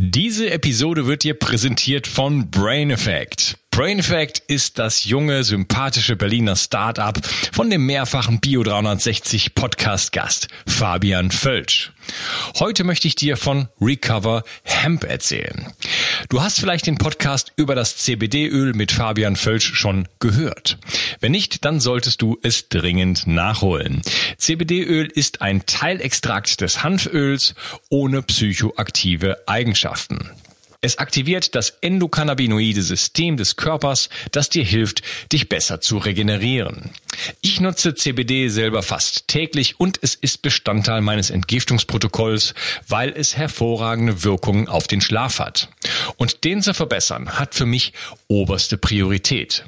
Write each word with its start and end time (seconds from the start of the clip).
Diese 0.00 0.48
Episode 0.48 1.08
wird 1.08 1.24
dir 1.24 1.34
präsentiert 1.34 2.06
von 2.06 2.52
Brain 2.52 2.92
Effect. 2.92 3.58
Brain 3.78 4.00
Effect 4.00 4.42
ist 4.48 4.80
das 4.80 5.04
junge, 5.04 5.44
sympathische 5.44 6.16
Berliner 6.16 6.56
Start-up 6.56 7.24
von 7.52 7.70
dem 7.70 7.86
mehrfachen 7.86 8.40
Bio 8.40 8.64
360 8.64 9.54
Podcast 9.54 10.10
Gast 10.10 10.48
Fabian 10.66 11.30
Völsch. 11.30 11.92
Heute 12.58 12.82
möchte 12.82 13.06
ich 13.06 13.14
dir 13.14 13.36
von 13.36 13.68
Recover 13.80 14.42
Hemp 14.64 15.04
erzählen. 15.04 15.72
Du 16.28 16.42
hast 16.42 16.58
vielleicht 16.58 16.88
den 16.88 16.98
Podcast 16.98 17.52
über 17.54 17.76
das 17.76 17.98
CBD-Öl 17.98 18.74
mit 18.74 18.90
Fabian 18.90 19.36
Völsch 19.36 19.72
schon 19.74 20.08
gehört. 20.18 20.78
Wenn 21.20 21.30
nicht, 21.30 21.64
dann 21.64 21.78
solltest 21.78 22.20
du 22.20 22.36
es 22.42 22.68
dringend 22.68 23.28
nachholen. 23.28 24.02
CBD-Öl 24.38 25.06
ist 25.06 25.40
ein 25.40 25.66
Teilextrakt 25.66 26.62
des 26.62 26.82
Hanföls 26.82 27.54
ohne 27.90 28.22
psychoaktive 28.22 29.36
Eigenschaften. 29.46 30.32
Es 30.80 30.98
aktiviert 30.98 31.56
das 31.56 31.70
endokannabinoide 31.80 32.82
System 32.82 33.36
des 33.36 33.56
Körpers, 33.56 34.10
das 34.30 34.48
dir 34.48 34.62
hilft, 34.62 35.02
dich 35.32 35.48
besser 35.48 35.80
zu 35.80 35.98
regenerieren. 35.98 36.90
Ich 37.40 37.60
nutze 37.60 37.96
CBD 37.96 38.48
selber 38.48 38.84
fast 38.84 39.26
täglich 39.26 39.80
und 39.80 39.98
es 40.02 40.14
ist 40.14 40.40
Bestandteil 40.40 41.00
meines 41.00 41.30
Entgiftungsprotokolls, 41.30 42.54
weil 42.86 43.10
es 43.10 43.36
hervorragende 43.36 44.22
Wirkungen 44.22 44.68
auf 44.68 44.86
den 44.86 45.00
Schlaf 45.00 45.40
hat. 45.40 45.68
Und 46.16 46.44
den 46.44 46.62
zu 46.62 46.72
verbessern 46.74 47.40
hat 47.40 47.56
für 47.56 47.66
mich 47.66 47.92
oberste 48.28 48.76
Priorität. 48.76 49.64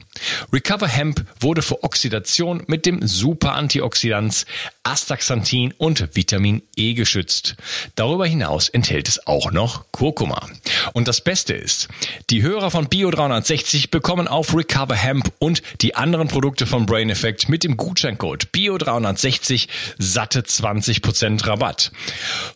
Recover 0.52 0.87
Hemp 0.87 1.24
wurde 1.41 1.62
vor 1.62 1.82
Oxidation 1.82 2.62
mit 2.66 2.84
dem 2.84 3.06
Super 3.06 3.55
Antioxidans 3.55 4.45
Astaxanthin 4.83 5.73
und 5.78 6.16
Vitamin 6.16 6.62
E 6.77 6.95
geschützt. 6.95 7.56
Darüber 7.95 8.27
hinaus 8.27 8.69
enthält 8.69 9.09
es 9.09 9.27
auch 9.27 9.50
noch 9.50 9.84
Kurkuma. 9.92 10.48
Und 10.92 11.09
das 11.09 11.23
Beste 11.23 11.55
ist, 11.55 11.88
die 12.28 12.42
Hörer 12.42 12.70
von 12.70 12.88
Bio 12.88 13.10
360 13.10 13.91
bekommen 13.91 14.27
auf 14.27 14.55
Recover 14.55 14.94
Hemp 14.94 15.33
und 15.38 15.62
die 15.81 15.94
anderen 15.94 16.28
Produkte 16.28 16.66
von 16.66 16.86
Brain 16.86 17.11
Effect 17.11 17.48
mit 17.48 17.64
dem 17.64 17.77
Gutscheincode 17.77 18.53
Bio 18.53 18.78
360 18.78 19.69
satte 19.98 20.41
20% 20.41 21.47
Rabatt. 21.47 21.92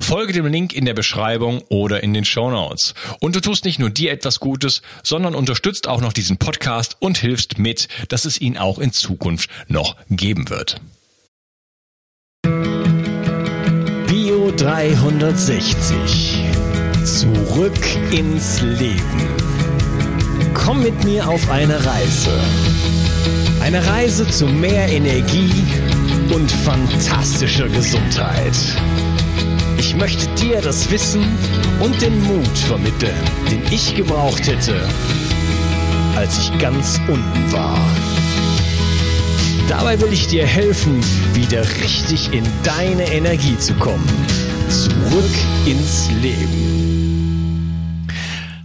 Folge 0.01 0.33
dem 0.33 0.47
Link 0.47 0.73
in 0.73 0.85
der 0.85 0.95
Beschreibung 0.95 1.63
oder 1.69 2.03
in 2.03 2.15
den 2.15 2.25
Show 2.25 2.51
Notes. 2.51 2.95
Und 3.21 3.37
du 3.37 3.41
tust 3.41 3.65
nicht 3.65 3.79
nur 3.79 3.91
dir 3.91 4.13
etwas 4.13 4.41
Gutes, 4.41 4.83
sondern 5.03 5.35
unterstützt 5.35 5.87
auch 5.87 5.94
noch 6.01 6.13
diesen 6.13 6.37
Podcast 6.39 6.97
und 7.01 7.19
hilfst 7.19 7.59
mit, 7.59 7.89
dass 8.09 8.25
es 8.25 8.41
ihn 8.41 8.57
auch 8.57 8.79
in 8.79 8.93
Zukunft 8.93 9.51
noch 9.69 9.97
geben 10.11 10.51
wird. 10.51 10.81
Bio 14.07 14.51
360. 14.57 16.45
Zurück 17.05 17.79
ins 18.13 18.61
Leben. 18.61 19.29
Komm 20.55 20.83
mit 20.83 21.05
mir 21.05 21.29
auf 21.29 21.51
eine 21.51 21.85
Reise. 21.85 22.33
Eine 23.61 23.87
Reise 23.87 24.27
zu 24.27 24.47
mehr 24.47 24.89
Energie 24.89 25.53
und 26.35 26.51
fantastischer 26.51 27.69
Gesundheit. 27.69 28.57
Ich 29.79 29.95
möchte 29.97 30.27
dir 30.37 30.61
das 30.61 30.91
Wissen 30.91 31.25
und 31.81 32.01
den 32.01 32.23
Mut 32.23 32.59
vermitteln, 32.59 33.15
den 33.51 33.63
ich 33.71 33.95
gebraucht 33.95 34.47
hätte, 34.47 34.89
als 36.17 36.39
ich 36.39 36.59
ganz 36.59 37.01
unten 37.09 37.53
war. 37.53 37.79
Dabei 39.69 40.01
will 40.01 40.13
ich 40.13 40.27
dir 40.27 40.47
helfen, 40.47 41.03
wieder 41.33 41.63
richtig 41.83 42.33
in 42.33 42.45
deine 42.63 43.05
Energie 43.13 43.59
zu 43.59 43.75
kommen. 43.75 44.07
Zurück 44.69 45.31
ins 45.67 46.11
Leben. 46.23 48.07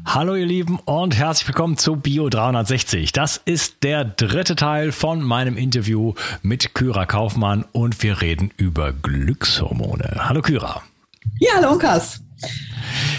Hallo 0.05 0.35
ihr 0.35 0.45
Lieben 0.45 0.79
und 0.85 1.15
herzlich 1.15 1.47
willkommen 1.47 1.77
zu 1.77 1.95
Bio 1.95 2.29
360. 2.29 3.11
Das 3.11 3.39
ist 3.45 3.83
der 3.83 4.05
dritte 4.05 4.55
Teil 4.55 4.91
von 4.91 5.21
meinem 5.21 5.55
Interview 5.55 6.13
mit 6.41 6.73
Kyra 6.73 7.05
Kaufmann 7.05 7.63
und 7.71 8.01
wir 8.01 8.21
reden 8.21 8.51
über 8.57 8.91
Glückshormone. 8.91 10.27
Hallo 10.27 10.41
Kyra. 10.41 10.81
Ja, 11.39 11.51
hallo 11.57 11.73
Unkas. 11.73 12.21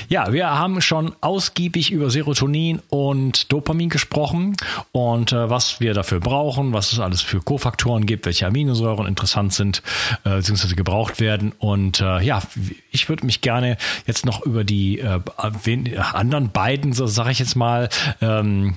Ja, 0.09 0.33
wir 0.33 0.51
haben 0.51 0.81
schon 0.81 1.15
ausgiebig 1.21 1.93
über 1.93 2.11
Serotonin 2.11 2.83
und 2.89 3.53
Dopamin 3.53 3.91
gesprochen 3.91 4.57
und 4.91 5.33
äh, 5.33 5.49
was 5.49 5.79
wir 5.79 5.95
dafür 5.95 6.19
brauchen, 6.19 6.73
was 6.73 6.93
es 6.93 6.99
alles 6.99 7.23
für 7.23 7.41
Kofaktoren 7.41 8.07
gibt, 8.07 8.27
welche 8.27 8.47
Aminosäuren 8.47 9.07
interessant 9.07 9.53
sind 9.53 9.83
äh, 10.25 10.31
bzw. 10.31 10.75
gebraucht 10.75 11.21
werden. 11.21 11.53
Und 11.59 12.01
äh, 12.01 12.21
ja, 12.23 12.43
ich 12.91 13.09
würde 13.09 13.25
mich 13.25 13.41
gerne 13.41 13.77
jetzt 14.05 14.27
noch 14.27 14.45
über 14.45 14.65
die 14.65 14.99
äh, 14.99 15.21
anderen 15.37 16.51
beiden, 16.51 16.93
so 16.93 17.07
sage 17.07 17.31
ich 17.31 17.39
jetzt 17.39 17.55
mal, 17.55 17.89
ähm, 18.21 18.77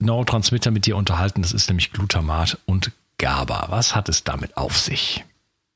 Neurotransmitter 0.00 0.72
mit 0.72 0.86
dir 0.86 0.96
unterhalten. 0.96 1.42
Das 1.42 1.52
ist 1.52 1.68
nämlich 1.68 1.92
Glutamat 1.92 2.58
und 2.66 2.90
GABA. 3.18 3.66
Was 3.68 3.94
hat 3.94 4.08
es 4.08 4.24
damit 4.24 4.56
auf 4.56 4.76
sich? 4.76 5.24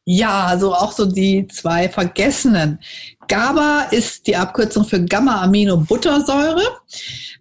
Ja, 0.08 0.46
also 0.46 0.72
auch 0.72 0.92
so 0.92 1.04
die 1.04 1.48
zwei 1.48 1.88
vergessenen. 1.88 2.78
GABA 3.26 3.88
ist 3.90 4.28
die 4.28 4.36
Abkürzung 4.36 4.84
für 4.84 5.04
Gamma-Aminobuttersäure. 5.04 6.62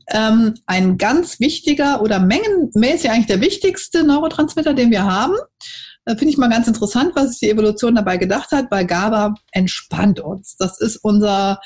Ähm, 0.10 0.56
ein 0.66 0.98
ganz 0.98 1.40
wichtiger 1.40 2.02
oder 2.02 2.20
mengenmäßig 2.20 3.12
eigentlich 3.12 3.28
der 3.28 3.42
wichtigste 3.42 4.04
Neurotransmitter, 4.04 4.74
den 4.74 4.90
wir 4.90 5.04
haben. 5.04 5.36
Äh, 6.06 6.16
Finde 6.16 6.32
ich 6.32 6.38
mal 6.38 6.50
ganz 6.50 6.68
interessant, 6.68 7.12
was 7.16 7.32
sich 7.32 7.40
die 7.42 7.50
Evolution 7.52 7.94
dabei 7.94 8.18
gedacht 8.18 8.52
hat, 8.52 8.72
weil 8.72 8.88
GABA 8.88 9.36
entspannt 9.52 10.20
uns. 10.20 10.58
Das 10.58 10.82
ist 10.82 10.98
unser 10.98 11.60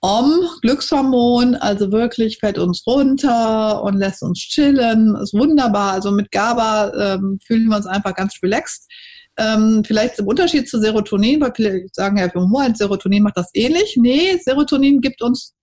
Om, 0.00 0.48
Glückshormon, 0.62 1.56
also 1.56 1.92
wirklich 1.92 2.38
fällt 2.38 2.58
uns 2.58 2.86
runter 2.86 3.82
und 3.82 3.98
lässt 3.98 4.22
uns 4.22 4.38
chillen. 4.38 5.14
Ist 5.16 5.34
wunderbar. 5.34 5.92
Also 5.92 6.10
mit 6.10 6.30
GABA 6.30 7.16
ähm, 7.16 7.38
fühlen 7.46 7.68
wir 7.68 7.76
uns 7.76 7.86
einfach 7.86 8.14
ganz 8.14 8.34
relaxed. 8.42 8.88
Ähm, 9.38 9.82
vielleicht 9.86 10.18
im 10.18 10.26
Unterschied 10.26 10.68
zu 10.68 10.78
Serotonin, 10.78 11.40
weil 11.40 11.52
viele 11.54 11.86
sagen 11.92 12.18
ja, 12.18 12.32
Humor, 12.34 12.66
Serotonin 12.74 13.22
macht 13.22 13.36
das 13.36 13.50
ähnlich. 13.54 13.96
Nee, 13.96 14.38
Serotonin 14.44 15.00
gibt 15.00 15.22
uns 15.22 15.54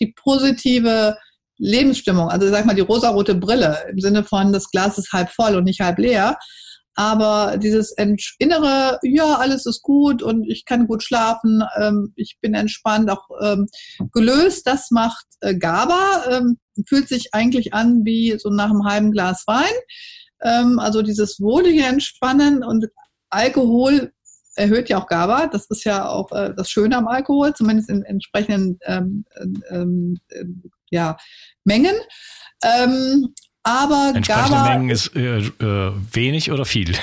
die 0.00 0.14
positive 0.16 1.16
Lebensstimmung, 1.58 2.28
also 2.28 2.48
sag 2.48 2.64
mal 2.64 2.74
die 2.74 2.82
rosarote 2.82 3.34
Brille 3.34 3.76
im 3.90 3.98
Sinne 3.98 4.24
von 4.24 4.52
das 4.52 4.70
Glas 4.70 4.96
ist 4.96 5.12
halb 5.12 5.30
voll 5.30 5.56
und 5.56 5.64
nicht 5.64 5.80
halb 5.80 5.98
leer. 5.98 6.38
Aber 6.94 7.58
dieses 7.58 7.94
innere, 8.38 8.98
ja, 9.02 9.36
alles 9.36 9.66
ist 9.66 9.82
gut 9.82 10.20
und 10.20 10.50
ich 10.50 10.64
kann 10.64 10.88
gut 10.88 11.04
schlafen, 11.04 11.62
ähm, 11.80 12.12
ich 12.16 12.38
bin 12.40 12.54
entspannt, 12.54 13.08
auch 13.08 13.24
ähm, 13.40 13.68
gelöst, 14.12 14.66
das 14.66 14.90
macht 14.90 15.24
äh, 15.40 15.54
GABA, 15.54 16.24
ähm, 16.28 16.58
fühlt 16.88 17.08
sich 17.08 17.34
eigentlich 17.34 17.72
an 17.72 18.04
wie 18.04 18.36
so 18.36 18.50
nach 18.50 18.70
einem 18.70 18.84
halben 18.84 19.12
Glas 19.12 19.44
Wein. 19.46 19.74
Ähm, 20.42 20.80
also 20.80 21.02
dieses 21.02 21.38
wohlige 21.38 21.84
Entspannen 21.84 22.64
und 22.64 22.86
Alkohol 23.30 24.12
erhöht 24.58 24.88
ja 24.88 24.98
auch 24.98 25.06
GABA. 25.06 25.46
Das 25.46 25.66
ist 25.66 25.84
ja 25.84 26.08
auch 26.08 26.30
äh, 26.32 26.52
das 26.54 26.70
Schöne 26.70 26.96
am 26.96 27.08
Alkohol, 27.08 27.54
zumindest 27.54 27.88
in 27.88 28.02
entsprechenden 28.02 28.78
ähm, 28.84 29.24
ähm, 29.70 30.18
äh, 30.30 30.44
ja, 30.90 31.16
Mengen. 31.64 31.94
Ähm, 32.62 33.34
aber 33.62 34.12
Entsprechende 34.14 34.50
GABA, 34.50 34.68
Mengen 34.68 34.90
ist 34.90 35.14
äh, 35.14 35.38
äh 35.38 35.92
wenig 36.12 36.50
oder 36.50 36.64
viel? 36.64 36.92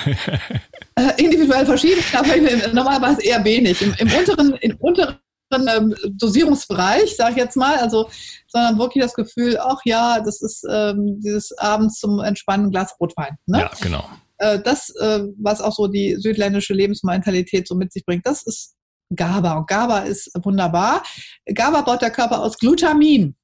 Äh, 0.98 1.22
individuell 1.22 1.66
verschieden, 1.66 2.02
aber 2.14 2.72
normalerweise 2.72 3.20
eher 3.20 3.44
wenig. 3.44 3.82
Im, 3.82 3.94
im 3.98 4.10
unteren, 4.14 4.54
im 4.62 4.76
unteren 4.78 5.18
ähm, 5.52 5.94
Dosierungsbereich, 6.12 7.14
sage 7.14 7.32
ich 7.32 7.36
jetzt 7.36 7.54
mal, 7.54 7.76
also 7.76 8.08
sondern 8.46 8.78
wirklich 8.78 9.04
das 9.04 9.12
Gefühl, 9.12 9.58
ach 9.60 9.76
ja, 9.84 10.20
das 10.20 10.40
ist 10.40 10.64
ähm, 10.72 11.20
dieses 11.20 11.52
abends 11.58 12.00
zum 12.00 12.20
Entspannen 12.20 12.70
Glas 12.70 12.96
Rotwein. 12.98 13.36
Ne? 13.44 13.58
Ja, 13.58 13.70
genau 13.82 14.08
äh, 14.38 14.60
das, 14.60 14.90
äh, 14.96 15.24
was 15.38 15.60
auch 15.60 15.74
so 15.74 15.86
die 15.86 16.16
südländische 16.16 16.74
Lebensmentalität 16.74 17.66
so 17.66 17.74
mit 17.74 17.92
sich 17.92 18.04
bringt, 18.04 18.26
das 18.26 18.42
ist 18.44 18.74
GABA. 19.14 19.58
Und 19.58 19.68
GABA 19.68 20.00
ist 20.00 20.30
wunderbar. 20.42 21.02
GABA 21.46 21.82
baut 21.82 22.02
der 22.02 22.10
Körper 22.10 22.42
aus 22.42 22.58
Glutamin. 22.58 23.36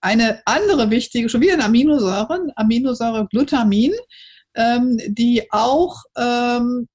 Eine 0.00 0.42
andere 0.46 0.90
wichtige, 0.90 1.28
schon 1.28 1.42
wieder 1.42 1.54
eine 1.54 1.64
Aminosäure, 1.64 2.48
Aminosäure 2.56 3.26
Glutamin, 3.28 3.92
ähm, 4.54 4.98
die 5.08 5.46
auch 5.50 6.02
ähm, 6.16 6.88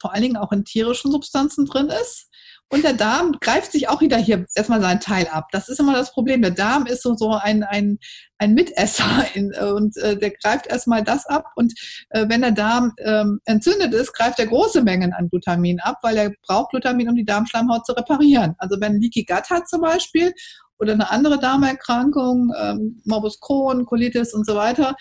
vor 0.00 0.12
allen 0.12 0.22
Dingen 0.22 0.36
auch 0.36 0.52
in 0.52 0.64
tierischen 0.64 1.12
Substanzen 1.12 1.66
drin 1.66 1.88
ist. 1.88 2.28
Und 2.72 2.84
der 2.84 2.94
Darm 2.94 3.36
greift 3.38 3.70
sich 3.70 3.90
auch 3.90 4.00
wieder 4.00 4.16
hier 4.16 4.46
erstmal 4.54 4.80
seinen 4.80 5.00
Teil 5.00 5.28
ab. 5.28 5.48
Das 5.52 5.68
ist 5.68 5.78
immer 5.78 5.92
das 5.92 6.10
Problem. 6.10 6.40
Der 6.40 6.52
Darm 6.52 6.86
ist 6.86 7.02
so, 7.02 7.14
so 7.14 7.32
ein, 7.32 7.64
ein, 7.64 7.98
ein 8.38 8.54
Mitesser 8.54 9.26
in, 9.34 9.54
und 9.54 9.94
äh, 9.98 10.16
der 10.16 10.30
greift 10.30 10.68
erstmal 10.68 11.04
das 11.04 11.26
ab. 11.26 11.44
Und 11.54 11.74
äh, 12.08 12.24
wenn 12.30 12.40
der 12.40 12.52
Darm 12.52 12.94
ähm, 13.04 13.40
entzündet 13.44 13.92
ist, 13.92 14.14
greift 14.14 14.38
er 14.38 14.46
große 14.46 14.82
Mengen 14.82 15.12
an 15.12 15.28
Glutamin 15.28 15.80
ab, 15.80 15.98
weil 16.00 16.16
er 16.16 16.32
braucht 16.46 16.70
Glutamin, 16.70 17.10
um 17.10 17.14
die 17.14 17.26
Darmschleimhaut 17.26 17.84
zu 17.84 17.92
reparieren. 17.92 18.54
Also 18.56 18.80
wenn 18.80 18.98
Leaky 19.02 19.24
Gut 19.24 19.50
hat 19.50 19.68
zum 19.68 19.82
Beispiel 19.82 20.32
oder 20.78 20.94
eine 20.94 21.10
andere 21.10 21.38
Darmerkrankung, 21.38 22.54
ähm, 22.58 23.02
Morbus 23.04 23.38
Crohn, 23.38 23.84
Colitis 23.84 24.32
und 24.32 24.46
so 24.46 24.54
weiter, 24.54 24.96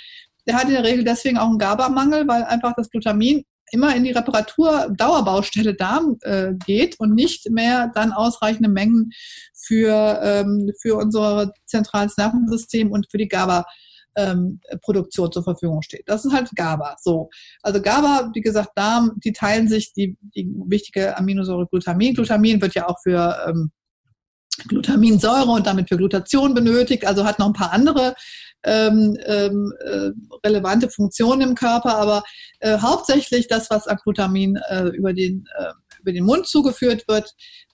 der 0.45 0.56
hat 0.56 0.65
in 0.65 0.74
der 0.74 0.83
Regel 0.83 1.06
deswegen 1.06 1.38
auch 1.38 1.47
einen 1.47 1.57
GABA-Mangel, 1.57 2.27
weil 2.27 2.44
einfach 2.44 2.74
das 2.75 2.89
Glutamin 2.89 3.45
immer 3.71 3.95
in 3.95 4.03
die 4.03 4.12
Reparatur 4.12 4.94
Dauerbaustelle 4.95 5.73
Darm 5.73 6.18
äh, 6.21 6.53
geht 6.65 7.00
und 7.00 7.13
nicht 7.15 7.50
mehr 7.50 7.91
dann 7.94 8.12
ausreichende 8.12 8.69
Mengen 8.69 9.12
für, 9.53 10.19
ähm, 10.23 10.71
für 10.81 10.95
unser 10.95 11.53
zentrales 11.65 12.18
Nervensystem 12.18 12.91
und 12.91 13.07
für 13.09 13.18
die 13.18 13.27
GABA 13.27 13.65
ähm, 14.15 14.59
Produktion 14.81 15.31
zur 15.31 15.44
Verfügung 15.44 15.81
steht. 15.81 16.03
Das 16.07 16.25
ist 16.25 16.33
halt 16.33 16.50
GABA. 16.56 16.97
So. 17.01 17.29
Also 17.62 17.81
GABA, 17.81 18.31
wie 18.33 18.41
gesagt, 18.41 18.71
Darm, 18.75 19.13
die 19.23 19.31
teilen 19.31 19.68
sich 19.68 19.94
die, 19.94 20.17
die 20.35 20.47
wichtige 20.67 21.17
Aminosäure 21.17 21.67
Glutamin. 21.67 22.13
Glutamin 22.13 22.62
wird 22.62 22.75
ja 22.75 22.88
auch 22.88 22.97
für 23.01 23.38
ähm, 23.47 23.71
Glutaminsäure 24.67 25.50
und 25.50 25.65
damit 25.65 25.89
für 25.89 25.97
Glutation 25.97 26.53
benötigt, 26.53 27.06
also 27.07 27.25
hat 27.25 27.39
noch 27.39 27.47
ein 27.47 27.53
paar 27.53 27.71
andere 27.71 28.15
ähm, 28.63 29.18
ähm, 29.25 29.74
äh, 29.86 30.10
relevante 30.46 30.90
Funktionen 30.90 31.42
im 31.42 31.56
Körper, 31.56 31.96
aber 31.98 32.24
äh, 32.60 32.78
hauptsächlich 32.78 33.48
das, 33.48 33.69
was 33.69 33.88
an 33.88 33.98
Glutamin 34.04 34.58
äh, 34.69 34.88
über, 34.90 35.13
den, 35.13 35.46
äh, 35.58 35.72
über 36.00 36.12
den 36.12 36.25
Mund 36.25 36.48
zugeführt 36.48 37.08
wird, 37.08 37.34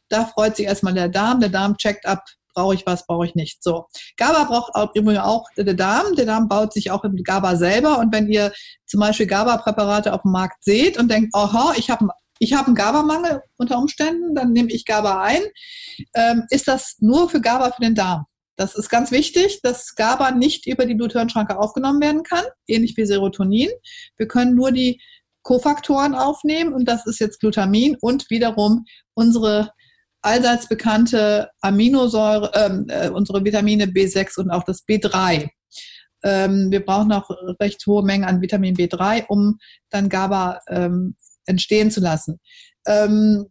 da 0.10 0.26
freut 0.26 0.56
sich 0.56 0.66
erstmal 0.66 0.94
der 0.94 1.10
Darm. 1.10 1.40
Der 1.40 1.50
Darm 1.50 1.78
checkt 1.78 2.06
ab, 2.06 2.24
brauche 2.54 2.76
ich 2.76 2.86
was, 2.86 3.06
brauche 3.06 3.26
ich 3.26 3.36
nicht. 3.36 3.64
So. 3.64 3.86
GABA 4.16 4.46
braucht 4.46 4.74
auch, 4.76 4.96
übrigens 4.96 5.24
auch 5.24 5.46
der 5.58 5.74
Darm. 5.74 6.16
Der 6.16 6.26
Darm 6.26 6.48
baut 6.48 6.74
sich 6.74 6.92
auch 6.92 7.04
im 7.04 7.16
GABA 7.16 7.56
selber. 7.56 8.00
Und 8.00 8.14
wenn 8.14 8.28
ihr 8.28 8.52
zum 8.86 9.02
Beispiel 9.02 9.28
GABA-Präparate 9.28 10.14
auf 10.14 10.22
dem 10.22 10.32
Markt 10.32 10.64
seht 10.64 10.98
und 10.98 11.12
denkt, 11.12 11.36
aha, 11.36 11.74
ich 11.78 11.90
habe 11.90 12.08
ich 12.40 12.54
habe 12.54 12.68
einen 12.68 12.76
GABA-Mangel 12.76 13.42
unter 13.58 13.78
Umständen, 13.80 14.36
dann 14.36 14.54
nehme 14.54 14.70
ich 14.72 14.86
GABA 14.86 15.22
ein. 15.24 15.42
Ähm, 16.14 16.44
ist 16.50 16.68
das 16.68 16.96
nur 17.00 17.30
für 17.30 17.42
GABA 17.42 17.72
für 17.72 17.82
den 17.82 17.96
Darm? 17.96 18.26
Das 18.58 18.76
ist 18.76 18.90
ganz 18.90 19.12
wichtig, 19.12 19.62
dass 19.62 19.94
GABA 19.96 20.32
nicht 20.32 20.66
über 20.66 20.86
die 20.86 20.96
Bluthirnschranke 20.96 21.58
aufgenommen 21.58 22.02
werden 22.02 22.24
kann, 22.24 22.44
ähnlich 22.68 22.98
wie 22.98 23.06
Serotonin. 23.06 23.70
Wir 24.18 24.28
können 24.28 24.56
nur 24.56 24.72
die 24.72 25.00
Kofaktoren 25.44 26.16
aufnehmen 26.16 26.74
und 26.74 26.86
das 26.86 27.06
ist 27.06 27.20
jetzt 27.20 27.40
Glutamin 27.40 27.96
und 28.02 28.30
wiederum 28.30 28.86
unsere 29.14 29.72
allseits 30.22 30.68
bekannte 30.68 31.50
Aminosäure, 31.62 32.52
ähm, 32.56 32.88
äh, 32.90 33.10
unsere 33.10 33.46
Vitamine 33.46 33.86
B6 33.86 34.40
und 34.40 34.50
auch 34.50 34.64
das 34.64 34.86
B3. 34.86 35.50
Ähm, 36.24 36.72
wir 36.72 36.84
brauchen 36.84 37.14
auch 37.14 37.30
recht 37.62 37.86
hohe 37.86 38.04
Mengen 38.04 38.26
an 38.26 38.42
Vitamin 38.42 38.76
B3, 38.76 39.26
um 39.28 39.60
dann 39.92 40.10
GABA 40.10 40.60
ähm, 40.68 41.16
entstehen 41.46 41.92
zu 41.92 42.02
lassen. 42.02 42.40
Ähm, 42.88 43.46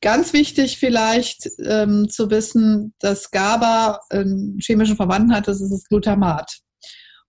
ganz 0.00 0.32
wichtig 0.32 0.78
vielleicht 0.78 1.48
ähm, 1.64 2.08
zu 2.08 2.30
wissen, 2.30 2.94
dass 2.98 3.30
GABA 3.30 4.00
einen 4.10 4.58
chemischen 4.60 4.96
Verwandten 4.96 5.34
hat, 5.34 5.48
das 5.48 5.60
ist 5.60 5.70
das 5.70 5.84
Glutamat. 5.84 6.58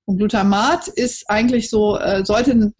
Und 0.05 0.17
Glutamat 0.17 0.87
ist 0.87 1.29
eigentlich 1.29 1.69
so, 1.69 1.97
äh, 1.97 2.25
sollte 2.25 2.73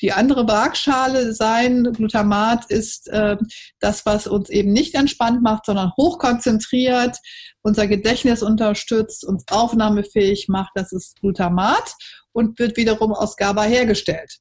die 0.00 0.12
andere 0.12 0.46
Waagschale 0.46 1.34
sein. 1.34 1.92
Glutamat 1.92 2.66
ist 2.66 3.08
äh, 3.08 3.36
das, 3.80 4.06
was 4.06 4.26
uns 4.26 4.48
eben 4.48 4.72
nicht 4.72 4.94
entspannt 4.94 5.42
macht, 5.42 5.66
sondern 5.66 5.92
hochkonzentriert, 5.96 7.16
unser 7.62 7.86
Gedächtnis 7.88 8.42
unterstützt, 8.42 9.24
uns 9.24 9.44
aufnahmefähig 9.50 10.46
macht. 10.48 10.70
Das 10.74 10.92
ist 10.92 11.20
Glutamat 11.20 11.94
und 12.32 12.58
wird 12.58 12.76
wiederum 12.76 13.12
aus 13.12 13.36
GABA 13.36 13.64
hergestellt. 13.64 14.38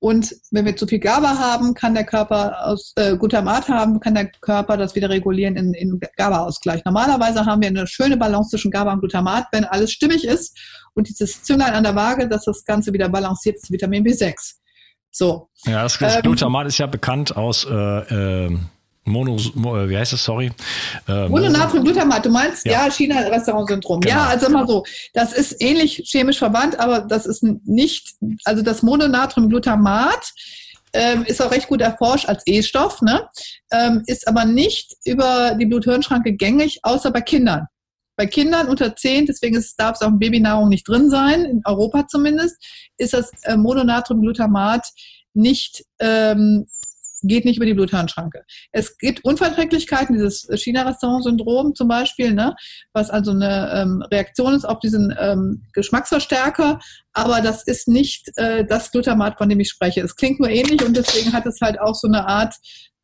Und 0.00 0.34
wenn 0.50 0.64
wir 0.64 0.74
zu 0.76 0.86
viel 0.86 0.98
GABA 0.98 1.38
haben, 1.38 1.74
kann 1.74 1.92
der 1.92 2.04
Körper 2.04 2.66
aus 2.66 2.94
äh, 2.96 3.16
Glutamat 3.18 3.68
haben, 3.68 4.00
kann 4.00 4.14
der 4.14 4.30
Körper 4.40 4.78
das 4.78 4.94
wieder 4.94 5.10
regulieren 5.10 5.56
in, 5.56 5.74
in 5.74 6.00
GABA-Ausgleich. 6.16 6.82
Normalerweise 6.86 7.44
haben 7.44 7.60
wir 7.60 7.68
eine 7.68 7.86
schöne 7.86 8.16
Balance 8.16 8.50
zwischen 8.50 8.70
GABA 8.70 8.94
und 8.94 9.00
Glutamat, 9.00 9.48
wenn 9.52 9.66
alles 9.66 9.92
stimmig 9.92 10.24
ist 10.24 10.58
und 10.94 11.06
dieses 11.06 11.42
Zünglein 11.42 11.74
an 11.74 11.84
der 11.84 11.94
Waage, 11.94 12.26
dass 12.28 12.44
das 12.46 12.64
Ganze 12.64 12.94
wieder 12.94 13.10
balanciert 13.10 13.56
ist, 13.56 13.70
Vitamin 13.70 14.02
B6. 14.02 14.54
So. 15.10 15.50
Ja, 15.66 15.82
das, 15.82 15.98
das 15.98 16.16
ähm, 16.16 16.22
Glutamat 16.22 16.66
ist 16.66 16.78
ja 16.78 16.86
bekannt 16.86 17.36
aus 17.36 17.66
äh, 17.66 18.46
äh, 18.46 18.58
Mono, 19.10 19.36
wie 19.36 19.96
heißt 19.96 20.12
es, 20.12 20.24
sorry? 20.24 20.50
Äh, 21.08 21.28
Mononatriumglutamat, 21.28 22.24
du 22.24 22.30
meinst, 22.30 22.64
ja, 22.64 22.86
ja 22.86 22.90
China-Restaurant-Syndrom. 22.90 24.00
Genau. 24.00 24.14
Ja, 24.14 24.26
also 24.26 24.48
mal 24.48 24.66
so, 24.66 24.84
das 25.12 25.32
ist 25.32 25.60
ähnlich 25.60 26.02
chemisch 26.06 26.38
verwandt, 26.38 26.78
aber 26.78 27.00
das 27.00 27.26
ist 27.26 27.42
nicht, 27.64 28.14
also 28.44 28.62
das 28.62 28.82
Mononatriumglutamat 28.82 30.32
ähm, 30.92 31.24
ist 31.24 31.40
auch 31.40 31.50
recht 31.50 31.68
gut 31.68 31.80
erforscht 31.80 32.28
als 32.28 32.42
E-Stoff, 32.46 33.02
ne? 33.02 33.28
Ähm, 33.72 34.02
ist 34.06 34.26
aber 34.26 34.44
nicht 34.44 34.96
über 35.04 35.54
die 35.54 35.66
Bluthirnschranke 35.66 36.32
gängig, 36.32 36.80
außer 36.82 37.10
bei 37.10 37.20
Kindern. 37.20 37.66
Bei 38.16 38.26
Kindern 38.26 38.68
unter 38.68 38.94
10, 38.94 39.26
deswegen 39.26 39.64
darf 39.78 39.96
es 39.96 40.02
auch 40.02 40.08
in 40.08 40.18
Babynahrung 40.18 40.68
nicht 40.68 40.86
drin 40.86 41.08
sein, 41.08 41.44
in 41.44 41.62
Europa 41.64 42.06
zumindest, 42.08 42.56
ist 42.98 43.14
das 43.14 43.30
äh, 43.44 43.56
Mononatriumglutamat 43.56 44.86
nicht 45.32 45.84
ähm, 46.00 46.66
geht 47.22 47.44
nicht 47.44 47.56
über 47.56 47.66
die 47.66 47.74
Bluthirnschranke. 47.74 48.44
Es 48.72 48.96
gibt 48.98 49.24
Unverträglichkeiten, 49.24 50.14
dieses 50.14 50.48
China-Restaurant-Syndrom 50.54 51.74
zum 51.74 51.88
Beispiel, 51.88 52.32
ne, 52.32 52.54
was 52.92 53.10
also 53.10 53.32
eine 53.32 53.70
ähm, 53.74 54.02
Reaktion 54.10 54.54
ist 54.54 54.64
auf 54.64 54.80
diesen 54.80 55.14
ähm, 55.18 55.62
Geschmacksverstärker, 55.72 56.80
aber 57.12 57.40
das 57.40 57.64
ist 57.64 57.88
nicht 57.88 58.30
äh, 58.36 58.64
das 58.64 58.90
Glutamat, 58.90 59.38
von 59.38 59.48
dem 59.48 59.60
ich 59.60 59.70
spreche. 59.70 60.00
Es 60.00 60.16
klingt 60.16 60.40
nur 60.40 60.50
ähnlich 60.50 60.84
und 60.84 60.96
deswegen 60.96 61.32
hat 61.32 61.46
es 61.46 61.60
halt 61.60 61.80
auch 61.80 61.94
so 61.94 62.06
eine 62.06 62.26
Art 62.26 62.54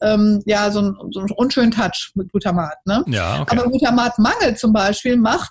ähm, 0.02 0.42
ja, 0.44 0.70
so, 0.70 0.80
ein, 0.80 0.96
so 1.10 1.20
einen 1.20 1.30
unschönen 1.32 1.70
Touch 1.70 2.12
mit 2.14 2.30
Glutamat. 2.30 2.76
Ne? 2.84 3.04
Ja, 3.08 3.40
okay. 3.40 3.58
Aber 3.58 3.70
Glutamatmangel 3.70 4.56
zum 4.56 4.72
Beispiel 4.72 5.16
macht 5.16 5.50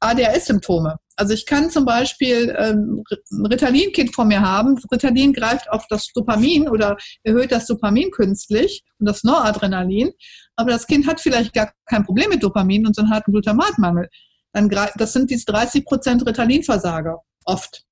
ADHS-Symptome. 0.00 0.96
Also 1.16 1.34
ich 1.34 1.44
kann 1.44 1.70
zum 1.70 1.84
Beispiel 1.84 2.54
ähm, 2.58 3.04
ein 3.10 3.46
Ritalin-Kind 3.46 4.14
vor 4.14 4.24
mir 4.24 4.40
haben. 4.40 4.78
Ritalin 4.90 5.32
greift 5.32 5.70
auf 5.70 5.86
das 5.88 6.08
Dopamin 6.14 6.68
oder 6.68 6.96
erhöht 7.22 7.52
das 7.52 7.66
Dopamin 7.66 8.10
künstlich 8.10 8.82
und 8.98 9.06
das 9.06 9.22
Noradrenalin. 9.22 10.10
Aber 10.56 10.70
das 10.70 10.86
Kind 10.86 11.06
hat 11.06 11.20
vielleicht 11.20 11.52
gar 11.52 11.72
kein 11.86 12.04
Problem 12.04 12.30
mit 12.30 12.42
Dopamin 12.42 12.86
und 12.86 12.96
hat 13.10 13.26
einen 13.26 13.32
Glutamatmangel. 13.32 14.08
Dann, 14.52 14.70
das 14.96 15.12
sind 15.12 15.30
diese 15.30 15.46
30 15.46 15.84
Prozent 15.84 16.26
Ritalinversager 16.26 17.20
oft. 17.44 17.84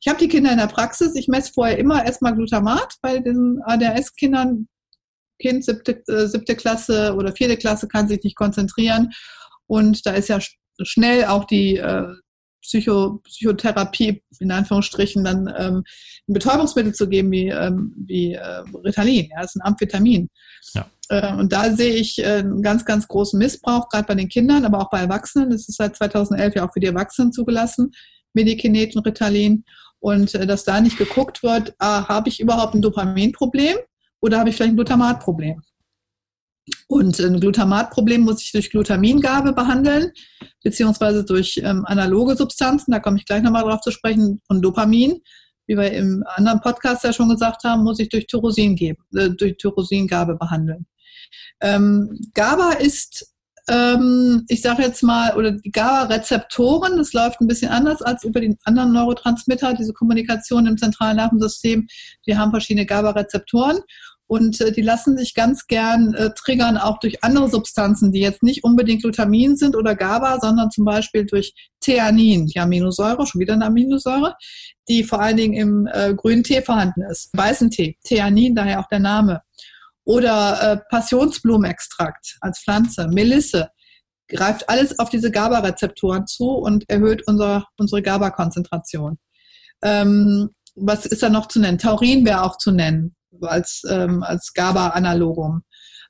Ich 0.00 0.08
habe 0.08 0.18
die 0.18 0.28
Kinder 0.28 0.52
in 0.52 0.58
der 0.58 0.68
Praxis. 0.68 1.14
Ich 1.16 1.28
messe 1.28 1.52
vorher 1.52 1.78
immer 1.78 2.04
erstmal 2.04 2.34
Glutamat 2.34 2.96
bei 3.02 3.18
den 3.18 3.60
ADHS-Kindern. 3.64 4.68
Kind 5.38 5.64
siebte, 5.64 6.02
äh, 6.08 6.26
siebte 6.26 6.56
Klasse 6.56 7.14
oder 7.14 7.34
vierte 7.34 7.56
Klasse 7.56 7.88
kann 7.88 8.08
sich 8.08 8.22
nicht 8.22 8.36
konzentrieren. 8.36 9.12
Und 9.66 10.06
da 10.06 10.12
ist 10.12 10.28
ja 10.28 10.38
schnell 10.82 11.24
auch 11.26 11.44
die 11.44 11.76
äh, 11.76 12.14
Psycho, 12.62 13.20
Psychotherapie, 13.24 14.22
in 14.40 14.50
Anführungsstrichen, 14.50 15.24
dann 15.24 15.52
ähm, 15.56 15.84
ein 16.28 16.34
Betäubungsmittel 16.34 16.94
zu 16.94 17.08
geben 17.08 17.30
wie, 17.30 17.48
ähm, 17.48 17.94
wie 17.96 18.34
äh, 18.34 18.62
Ritalin. 18.84 19.28
Ja, 19.30 19.42
das 19.42 19.54
ist 19.54 19.62
ein 19.62 19.66
Amphetamin. 19.66 20.28
Ja. 20.74 20.90
Äh, 21.08 21.34
und 21.34 21.52
da 21.52 21.74
sehe 21.74 21.94
ich 21.94 22.18
äh, 22.18 22.38
einen 22.38 22.62
ganz, 22.62 22.84
ganz 22.84 23.08
großen 23.08 23.38
Missbrauch, 23.38 23.88
gerade 23.88 24.06
bei 24.06 24.14
den 24.14 24.28
Kindern, 24.28 24.64
aber 24.64 24.80
auch 24.80 24.90
bei 24.90 25.00
Erwachsenen. 25.00 25.50
Das 25.50 25.68
ist 25.68 25.76
seit 25.76 25.96
2011 25.96 26.56
ja 26.56 26.66
auch 26.68 26.72
für 26.72 26.80
die 26.80 26.88
Erwachsenen 26.88 27.32
zugelassen, 27.32 27.92
Medikinet 28.34 28.96
und 28.96 29.06
Ritalin. 29.06 29.64
Und 30.00 30.34
dass 30.34 30.64
da 30.64 30.80
nicht 30.80 30.96
geguckt 30.96 31.42
wird, 31.42 31.74
ah, 31.78 32.06
habe 32.06 32.28
ich 32.28 32.38
überhaupt 32.38 32.74
ein 32.74 32.82
Dopaminproblem 32.82 33.78
oder 34.20 34.38
habe 34.38 34.50
ich 34.50 34.56
vielleicht 34.56 34.72
ein 34.72 34.76
Glutamatproblem? 34.76 35.62
Und 36.86 37.18
ein 37.20 37.40
Glutamatproblem 37.40 38.22
muss 38.22 38.42
ich 38.42 38.52
durch 38.52 38.70
Glutamingabe 38.70 39.52
behandeln, 39.52 40.12
beziehungsweise 40.62 41.24
durch 41.24 41.60
ähm, 41.62 41.84
analoge 41.86 42.36
Substanzen, 42.36 42.92
da 42.92 43.00
komme 43.00 43.18
ich 43.18 43.26
gleich 43.26 43.42
nochmal 43.42 43.64
drauf 43.64 43.80
zu 43.80 43.90
sprechen, 43.90 44.40
und 44.48 44.62
Dopamin. 44.62 45.20
Wie 45.66 45.76
wir 45.76 45.92
im 45.92 46.24
anderen 46.26 46.60
Podcast 46.60 47.04
ja 47.04 47.12
schon 47.12 47.28
gesagt 47.28 47.62
haben, 47.64 47.84
muss 47.84 47.98
ich 47.98 48.08
durch 48.08 48.26
Tyrosin 48.26 48.74
geben, 48.74 49.04
äh, 49.14 49.30
durch 49.30 49.58
Tyrosingabe 49.58 50.36
behandeln. 50.36 50.86
Ähm, 51.60 52.18
GABA 52.32 52.72
ist, 52.72 53.34
ähm, 53.68 54.46
ich 54.48 54.62
sage 54.62 54.82
jetzt 54.82 55.02
mal, 55.02 55.36
oder 55.36 55.52
die 55.52 55.70
GABA-Rezeptoren, 55.70 56.96
das 56.96 57.12
läuft 57.12 57.42
ein 57.42 57.48
bisschen 57.48 57.70
anders 57.70 58.00
als 58.00 58.24
über 58.24 58.40
die 58.40 58.56
anderen 58.64 58.92
Neurotransmitter, 58.92 59.74
diese 59.74 59.92
Kommunikation 59.92 60.66
im 60.66 60.78
zentralen 60.78 61.16
Nervensystem. 61.16 61.86
Wir 62.24 62.38
haben 62.38 62.50
verschiedene 62.50 62.86
GABA-Rezeptoren 62.86 63.80
und 64.28 64.60
äh, 64.60 64.70
die 64.70 64.82
lassen 64.82 65.16
sich 65.16 65.34
ganz 65.34 65.66
gern 65.66 66.12
äh, 66.14 66.30
triggern, 66.34 66.76
auch 66.76 67.00
durch 67.00 67.24
andere 67.24 67.48
Substanzen, 67.48 68.12
die 68.12 68.20
jetzt 68.20 68.42
nicht 68.42 68.62
unbedingt 68.62 69.02
Glutamin 69.02 69.56
sind 69.56 69.74
oder 69.74 69.96
GABA, 69.96 70.38
sondern 70.40 70.70
zum 70.70 70.84
Beispiel 70.84 71.24
durch 71.24 71.54
Theanin, 71.80 72.46
die 72.46 72.60
Aminosäure, 72.60 73.26
schon 73.26 73.40
wieder 73.40 73.54
eine 73.54 73.64
Aminosäure, 73.64 74.36
die 74.86 75.02
vor 75.02 75.20
allen 75.20 75.38
Dingen 75.38 75.54
im 75.54 75.88
äh, 75.90 76.14
grünen 76.14 76.44
Tee 76.44 76.60
vorhanden 76.60 77.02
ist. 77.10 77.30
Weißen 77.32 77.70
Tee, 77.70 77.96
Theanin, 78.04 78.54
daher 78.54 78.80
auch 78.80 78.88
der 78.88 79.00
Name. 79.00 79.40
Oder 80.04 80.60
äh, 80.62 80.76
Passionsblumenextrakt 80.90 82.36
als 82.42 82.60
Pflanze, 82.60 83.08
Melisse, 83.08 83.70
greift 84.28 84.68
alles 84.68 84.98
auf 84.98 85.08
diese 85.08 85.30
GABA-Rezeptoren 85.30 86.26
zu 86.26 86.50
und 86.50 86.84
erhöht 86.90 87.26
unser, 87.26 87.66
unsere 87.78 88.02
GABA-Konzentration. 88.02 89.18
Ähm, 89.82 90.50
was 90.74 91.06
ist 91.06 91.22
da 91.22 91.30
noch 91.30 91.48
zu 91.48 91.60
nennen? 91.60 91.78
Taurin 91.78 92.26
wäre 92.26 92.42
auch 92.42 92.58
zu 92.58 92.72
nennen 92.72 93.14
als, 93.42 93.82
ähm, 93.88 94.22
als 94.22 94.52
GABA-Analogum. 94.54 95.62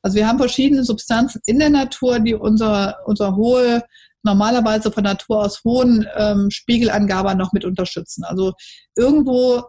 Also 0.03 0.17
wir 0.17 0.29
haben 0.29 0.39
verschiedene 0.39 0.85
Substanzen 0.85 1.41
in 1.47 1.59
der 1.59 1.71
Natur, 1.71 2.21
die 2.21 2.35
unser, 2.35 2.97
unser 3.07 3.37
hohe, 3.37 3.83
normalerweise 4.23 4.91
von 4.93 5.05
Natur 5.05 5.45
aus 5.45 5.63
hohen 5.65 6.07
ähm, 6.17 6.51
Spiegel 6.51 6.91
an 6.91 7.07
GABA 7.07 7.35
noch 7.35 7.53
mit 7.53 7.65
unterstützen. 7.65 8.25
Also 8.25 8.53
irgendwo 8.97 9.65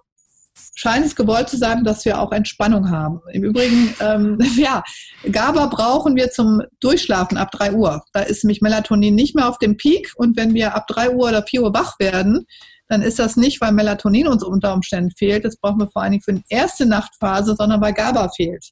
scheint 0.76 1.06
es 1.06 1.16
gewollt 1.16 1.50
zu 1.50 1.58
sein, 1.58 1.84
dass 1.84 2.06
wir 2.06 2.20
auch 2.20 2.32
Entspannung 2.32 2.90
haben. 2.90 3.22
Im 3.32 3.44
Übrigen, 3.44 3.96
ähm, 4.00 4.38
ja, 4.58 4.84
GABA 5.24 5.68
brauchen 5.68 6.16
wir 6.16 6.32
zum 6.32 6.62
Durchschlafen 6.80 7.38
ab 7.38 7.52
3 7.52 7.74
Uhr. 7.74 8.04
Da 8.14 8.22
ist 8.22 8.44
nämlich 8.44 8.62
Melatonin 8.62 9.16
nicht 9.16 9.36
mehr 9.36 9.48
auf 9.48 9.58
dem 9.60 9.78
Peak 9.78 10.12
und 10.16 10.38
wenn 10.38 10.54
wir 10.54 10.76
ab 10.76 10.88
3 10.88 11.12
Uhr 11.12 11.30
oder 11.30 11.44
4 11.44 11.64
Uhr 11.64 11.74
wach 11.74 12.00
werden, 12.00 12.46
dann 12.90 13.04
ist 13.04 13.20
das 13.20 13.38
nicht, 13.38 13.62
weil 13.62 13.72
Melatonin 13.72 14.28
uns 14.28 14.44
unter 14.44 14.74
Umständen 14.74 15.12
fehlt. 15.12 15.46
Das 15.46 15.58
brauchen 15.58 15.80
wir 15.80 15.90
vor 15.92 16.02
allen 16.02 16.12
Dingen 16.14 16.24
für 16.24 16.34
die 16.34 16.44
erste 16.50 16.88
Nachtphase, 16.88 17.56
sondern 17.56 17.80
weil 17.82 17.94
GABA 17.94 18.30
fehlt. 18.36 18.72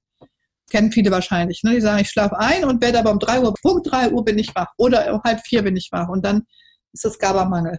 Kennen 0.70 0.92
viele 0.92 1.12
wahrscheinlich. 1.12 1.62
Ne? 1.64 1.76
Die 1.76 1.82
sagen, 1.82 2.02
ich 2.02 2.10
schlafe 2.10 2.38
ein 2.38 2.66
und 2.66 2.82
werde 2.82 3.00
aber 3.00 3.12
um 3.12 3.20
3 3.20 3.42
Uhr, 3.42 3.54
Punkt 3.62 3.90
3 3.90 4.12
Uhr 4.12 4.26
bin 4.26 4.40
ich 4.40 4.54
wach 4.56 4.74
oder 4.78 5.14
um 5.14 5.22
halb 5.24 5.40
vier 5.46 5.62
bin 5.62 5.78
ich 5.78 5.90
wach 5.92 6.10
und 6.10 6.26
dann 6.26 6.44
ist 6.92 7.06
das 7.06 7.20
GABA-Mangel. 7.20 7.78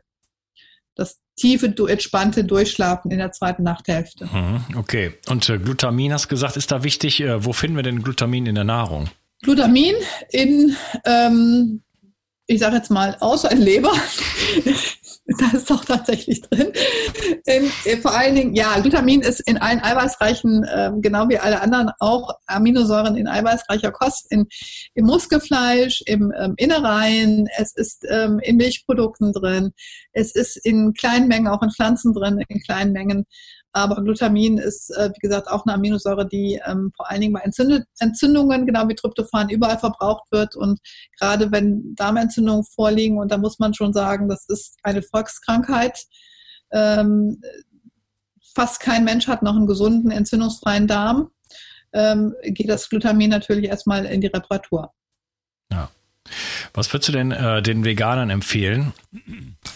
Das 0.94 1.18
tiefe, 1.36 1.74
entspannte 1.88 2.44
Durchschlafen 2.44 3.10
in 3.10 3.18
der 3.18 3.32
zweiten 3.32 3.64
Nachthälfte. 3.64 4.26
Mhm, 4.26 4.64
okay. 4.76 5.14
Und 5.28 5.48
äh, 5.48 5.58
Glutamin, 5.58 6.12
hast 6.12 6.26
du 6.26 6.28
gesagt, 6.28 6.56
ist 6.56 6.70
da 6.70 6.84
wichtig. 6.84 7.20
Äh, 7.20 7.44
wo 7.44 7.52
finden 7.52 7.76
wir 7.76 7.82
denn 7.82 8.02
Glutamin 8.02 8.46
in 8.46 8.54
der 8.54 8.64
Nahrung? 8.64 9.10
Glutamin 9.42 9.94
in, 10.30 10.76
ähm, 11.04 11.82
ich 12.46 12.60
sage 12.60 12.76
jetzt 12.76 12.90
mal, 12.90 13.16
außer 13.20 13.50
in 13.50 13.58
Leber, 13.58 13.92
da 15.38 15.50
ist 15.52 15.70
doch 15.70 15.84
tatsächlich 15.84 16.40
drin. 16.40 16.72
In, 17.44 17.70
in, 17.84 18.00
vor 18.00 18.16
allen 18.16 18.34
Dingen, 18.34 18.54
ja, 18.54 18.80
Glutamin 18.80 19.20
ist 19.20 19.40
in 19.40 19.58
allen 19.58 19.80
eiweißreichen, 19.80 20.64
äh, 20.64 20.90
genau 21.00 21.28
wie 21.28 21.38
alle 21.38 21.60
anderen 21.60 21.90
auch 21.98 22.34
Aminosäuren 22.46 23.14
in 23.14 23.28
eiweißreicher 23.28 23.92
Kost, 23.92 24.32
in, 24.32 24.46
im 24.94 25.04
Muskelfleisch, 25.04 26.02
im 26.06 26.32
ähm, 26.38 26.54
Innereien, 26.56 27.46
es 27.58 27.76
ist 27.76 28.06
ähm, 28.08 28.38
in 28.42 28.56
Milchprodukten 28.56 29.34
drin, 29.34 29.72
es 30.12 30.34
ist 30.34 30.56
in 30.56 30.94
kleinen 30.94 31.28
Mengen 31.28 31.48
auch 31.48 31.62
in 31.62 31.70
Pflanzen 31.72 32.14
drin, 32.14 32.42
in 32.48 32.62
kleinen 32.62 32.92
Mengen. 32.92 33.26
Aber 33.72 34.02
Glutamin 34.02 34.58
ist, 34.58 34.90
äh, 34.96 35.10
wie 35.14 35.20
gesagt, 35.20 35.48
auch 35.48 35.64
eine 35.66 35.74
Aminosäure, 35.74 36.26
die 36.26 36.60
ähm, 36.66 36.90
vor 36.96 37.10
allen 37.10 37.20
Dingen 37.20 37.34
bei 37.34 37.40
Entzünd 37.40 37.84
Entzündungen, 37.98 38.66
genau 38.66 38.88
wie 38.88 38.94
Tryptophan, 38.94 39.50
überall 39.50 39.78
verbraucht 39.78 40.24
wird. 40.30 40.56
Und 40.56 40.80
gerade 41.18 41.52
wenn 41.52 41.94
Darmentzündungen 41.94 42.64
vorliegen, 42.64 43.18
und 43.18 43.30
da 43.30 43.38
muss 43.38 43.58
man 43.58 43.74
schon 43.74 43.92
sagen, 43.92 44.28
das 44.28 44.46
ist 44.48 44.78
eine 44.82 45.02
Volkskrankheit. 45.02 46.04
Ähm, 46.72 47.40
fast 48.54 48.80
kein 48.80 49.04
Mensch 49.04 49.28
hat 49.28 49.42
noch 49.42 49.56
einen 49.56 49.66
gesunden, 49.66 50.10
entzündungsfreien 50.10 50.86
Darm. 50.86 51.30
Ähm, 51.92 52.34
geht 52.42 52.68
das 52.68 52.88
Glutamin 52.88 53.30
natürlich 53.30 53.66
erstmal 53.66 54.04
in 54.06 54.20
die 54.20 54.26
Reparatur. 54.26 54.92
Was 56.74 56.92
würdest 56.92 57.08
du 57.08 57.12
denn 57.12 57.30
äh, 57.30 57.62
den 57.62 57.84
Veganern 57.84 58.30
empfehlen, 58.30 58.92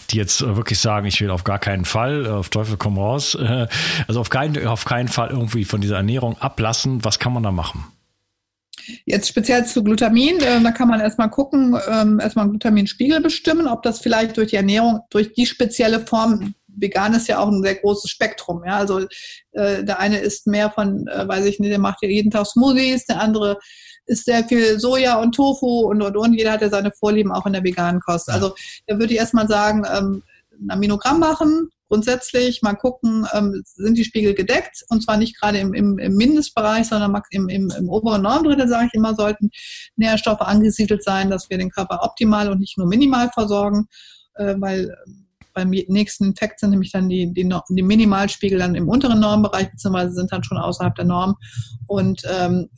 die 0.09 0.17
jetzt 0.17 0.41
äh, 0.41 0.55
wirklich 0.55 0.79
sagen, 0.79 1.07
ich 1.07 1.21
will 1.21 1.29
auf 1.29 1.43
gar 1.43 1.59
keinen 1.59 1.85
Fall, 1.85 2.25
äh, 2.25 2.29
auf 2.29 2.49
Teufel 2.49 2.77
komm 2.77 2.97
raus, 2.97 3.35
äh, 3.35 3.67
also 4.07 4.19
auf 4.19 4.29
keinen, 4.29 4.65
auf 4.67 4.85
keinen 4.85 5.07
Fall 5.07 5.29
irgendwie 5.29 5.65
von 5.65 5.81
dieser 5.81 5.97
Ernährung 5.97 6.37
ablassen? 6.37 7.03
Was 7.03 7.19
kann 7.19 7.33
man 7.33 7.43
da 7.43 7.51
machen? 7.51 7.85
Jetzt 9.05 9.29
speziell 9.29 9.65
zu 9.65 9.83
Glutamin, 9.83 10.39
äh, 10.39 10.61
da 10.61 10.71
kann 10.71 10.89
man 10.89 10.99
erstmal 10.99 11.29
gucken, 11.29 11.77
ähm, 11.89 12.19
erstmal 12.19 12.43
einen 12.43 12.51
Glutaminspiegel 12.51 13.21
bestimmen, 13.21 13.67
ob 13.67 13.83
das 13.83 13.99
vielleicht 13.99 14.37
durch 14.37 14.49
die 14.49 14.57
Ernährung, 14.57 15.01
durch 15.09 15.33
die 15.33 15.45
spezielle 15.45 16.05
Form 16.05 16.53
vegan 16.75 17.13
ist 17.13 17.27
ja 17.27 17.39
auch 17.39 17.49
ein 17.49 17.63
sehr 17.63 17.75
großes 17.75 18.09
Spektrum. 18.09 18.63
Ja? 18.65 18.77
Also 18.77 19.01
äh, 19.51 19.83
der 19.83 19.99
eine 19.99 20.17
isst 20.19 20.47
mehr 20.47 20.71
von, 20.71 21.07
äh, 21.07 21.27
weiß 21.27 21.45
ich 21.45 21.59
nicht, 21.59 21.71
der 21.71 21.79
macht 21.79 21.99
ja 22.01 22.09
jeden 22.09 22.31
Tag 22.31 22.45
Smoothies, 22.45 23.05
der 23.05 23.21
andere 23.21 23.59
ist 24.05 24.25
sehr 24.25 24.43
viel 24.43 24.79
Soja 24.79 25.19
und 25.21 25.33
Tofu 25.33 25.89
und 25.89 26.01
und 26.01 26.17
und. 26.17 26.33
Jeder 26.33 26.53
hat 26.53 26.61
ja 26.61 26.69
seine 26.69 26.91
Vorlieben 26.91 27.31
auch 27.31 27.45
in 27.45 27.53
der 27.53 27.63
veganen 27.63 28.01
Kost. 28.01 28.29
Also 28.29 28.53
da 28.87 28.99
würde 28.99 29.13
ich 29.13 29.19
erstmal 29.19 29.47
sagen, 29.47 29.83
ähm, 29.91 30.23
ein 30.61 30.71
Aminogramm 30.71 31.19
machen, 31.19 31.69
grundsätzlich 31.87 32.61
mal 32.61 32.73
gucken, 32.73 33.27
ähm, 33.33 33.63
sind 33.65 33.97
die 33.97 34.03
Spiegel 34.03 34.33
gedeckt 34.33 34.83
und 34.89 35.03
zwar 35.03 35.17
nicht 35.17 35.39
gerade 35.39 35.59
im, 35.59 35.73
im, 35.73 35.99
im 35.99 36.15
Mindestbereich, 36.15 36.87
sondern 36.87 37.21
im, 37.31 37.49
im, 37.49 37.71
im 37.77 37.89
oberen 37.89 38.21
Normdrittel, 38.21 38.67
sage 38.67 38.87
ich 38.87 38.93
immer, 38.93 39.15
sollten 39.15 39.49
Nährstoffe 39.95 40.41
angesiedelt 40.41 41.03
sein, 41.03 41.29
dass 41.29 41.49
wir 41.49 41.57
den 41.57 41.69
Körper 41.69 41.99
optimal 42.03 42.49
und 42.49 42.59
nicht 42.59 42.77
nur 42.77 42.87
minimal 42.87 43.29
versorgen, 43.31 43.87
äh, 44.35 44.55
weil 44.57 44.95
beim 45.53 45.69
nächsten 45.69 46.25
Infekt 46.25 46.59
sind 46.59 46.71
nämlich 46.71 46.91
dann 46.91 47.09
die, 47.09 47.31
die, 47.31 47.47
die 47.69 47.83
Minimalspiegel 47.83 48.57
dann 48.57 48.75
im 48.75 48.89
unteren 48.89 49.19
Normbereich, 49.19 49.69
beziehungsweise 49.69 50.13
sind 50.13 50.31
dann 50.31 50.43
schon 50.43 50.57
außerhalb 50.57 50.95
der 50.95 51.05
Norm. 51.05 51.35
Und 51.85 52.23
ähm, 52.27 52.69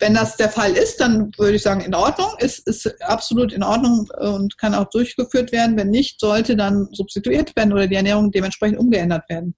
wenn 0.00 0.14
das 0.14 0.36
der 0.36 0.48
Fall 0.48 0.72
ist, 0.72 1.00
dann 1.00 1.30
würde 1.38 1.56
ich 1.56 1.62
sagen, 1.62 1.82
in 1.82 1.94
Ordnung, 1.94 2.30
ist, 2.38 2.66
ist 2.66 3.02
absolut 3.02 3.52
in 3.52 3.62
Ordnung 3.62 4.08
und 4.18 4.58
kann 4.58 4.74
auch 4.74 4.88
durchgeführt 4.90 5.52
werden. 5.52 5.76
Wenn 5.76 5.90
nicht, 5.90 6.20
sollte 6.20 6.56
dann 6.56 6.88
substituiert 6.92 7.54
werden 7.54 7.72
oder 7.72 7.86
die 7.86 7.94
Ernährung 7.94 8.32
dementsprechend 8.32 8.78
umgeändert 8.78 9.28
werden. 9.28 9.54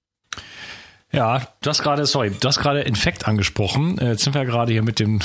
Ja, 1.11 1.47
du 1.61 1.69
hast 1.69 1.83
gerade, 1.83 2.05
sorry, 2.05 2.31
du 2.31 2.47
hast 2.47 2.59
gerade 2.59 2.81
Infekt 2.81 3.27
angesprochen. 3.27 3.99
Äh, 3.99 4.11
jetzt 4.11 4.23
sind 4.23 4.33
wir 4.33 4.45
gerade 4.45 4.71
hier 4.73 4.81
mit 4.81 4.99
dem 4.99 5.19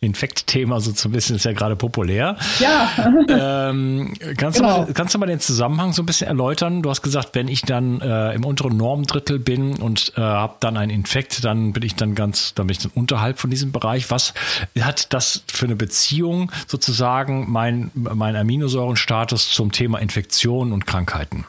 Infektthema 0.00 0.80
so 0.80 0.92
ein 1.08 1.12
bisschen, 1.12 1.36
ist 1.36 1.44
ja 1.44 1.52
gerade 1.52 1.76
populär. 1.76 2.36
Ja. 2.58 2.90
Ähm, 3.30 4.14
kannst, 4.36 4.58
genau. 4.58 4.80
du 4.80 4.86
mal, 4.86 4.92
kannst 4.94 5.14
du 5.14 5.18
mal 5.18 5.26
den 5.26 5.40
Zusammenhang 5.40 5.92
so 5.92 6.02
ein 6.02 6.06
bisschen 6.06 6.28
erläutern? 6.28 6.82
Du 6.82 6.90
hast 6.90 7.02
gesagt, 7.02 7.30
wenn 7.34 7.48
ich 7.48 7.62
dann 7.62 8.00
äh, 8.00 8.32
im 8.32 8.44
unteren 8.44 8.76
Normdrittel 8.76 9.38
bin 9.38 9.76
und 9.76 10.12
äh, 10.16 10.20
habe 10.20 10.56
dann 10.60 10.76
einen 10.76 10.90
Infekt, 10.90 11.44
dann 11.44 11.72
bin 11.72 11.82
ich 11.82 11.94
dann 11.94 12.14
ganz, 12.14 12.54
dann 12.54 12.66
bin 12.66 12.76
ich 12.76 12.82
dann 12.82 12.92
unterhalb 12.94 13.38
von 13.38 13.50
diesem 13.50 13.72
Bereich. 13.72 14.10
Was 14.10 14.34
hat 14.80 15.12
das 15.12 15.42
für 15.46 15.66
eine 15.66 15.76
Beziehung 15.76 16.50
sozusagen, 16.66 17.50
mein, 17.50 17.90
mein 17.94 18.36
Aminosäurenstatus 18.36 19.50
zum 19.52 19.72
Thema 19.72 19.98
Infektionen 19.98 20.72
und 20.72 20.86
Krankheiten? 20.86 21.44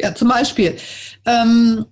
Ja, 0.00 0.14
zum 0.14 0.28
Beispiel. 0.28 0.76
Ähm, 1.26 1.84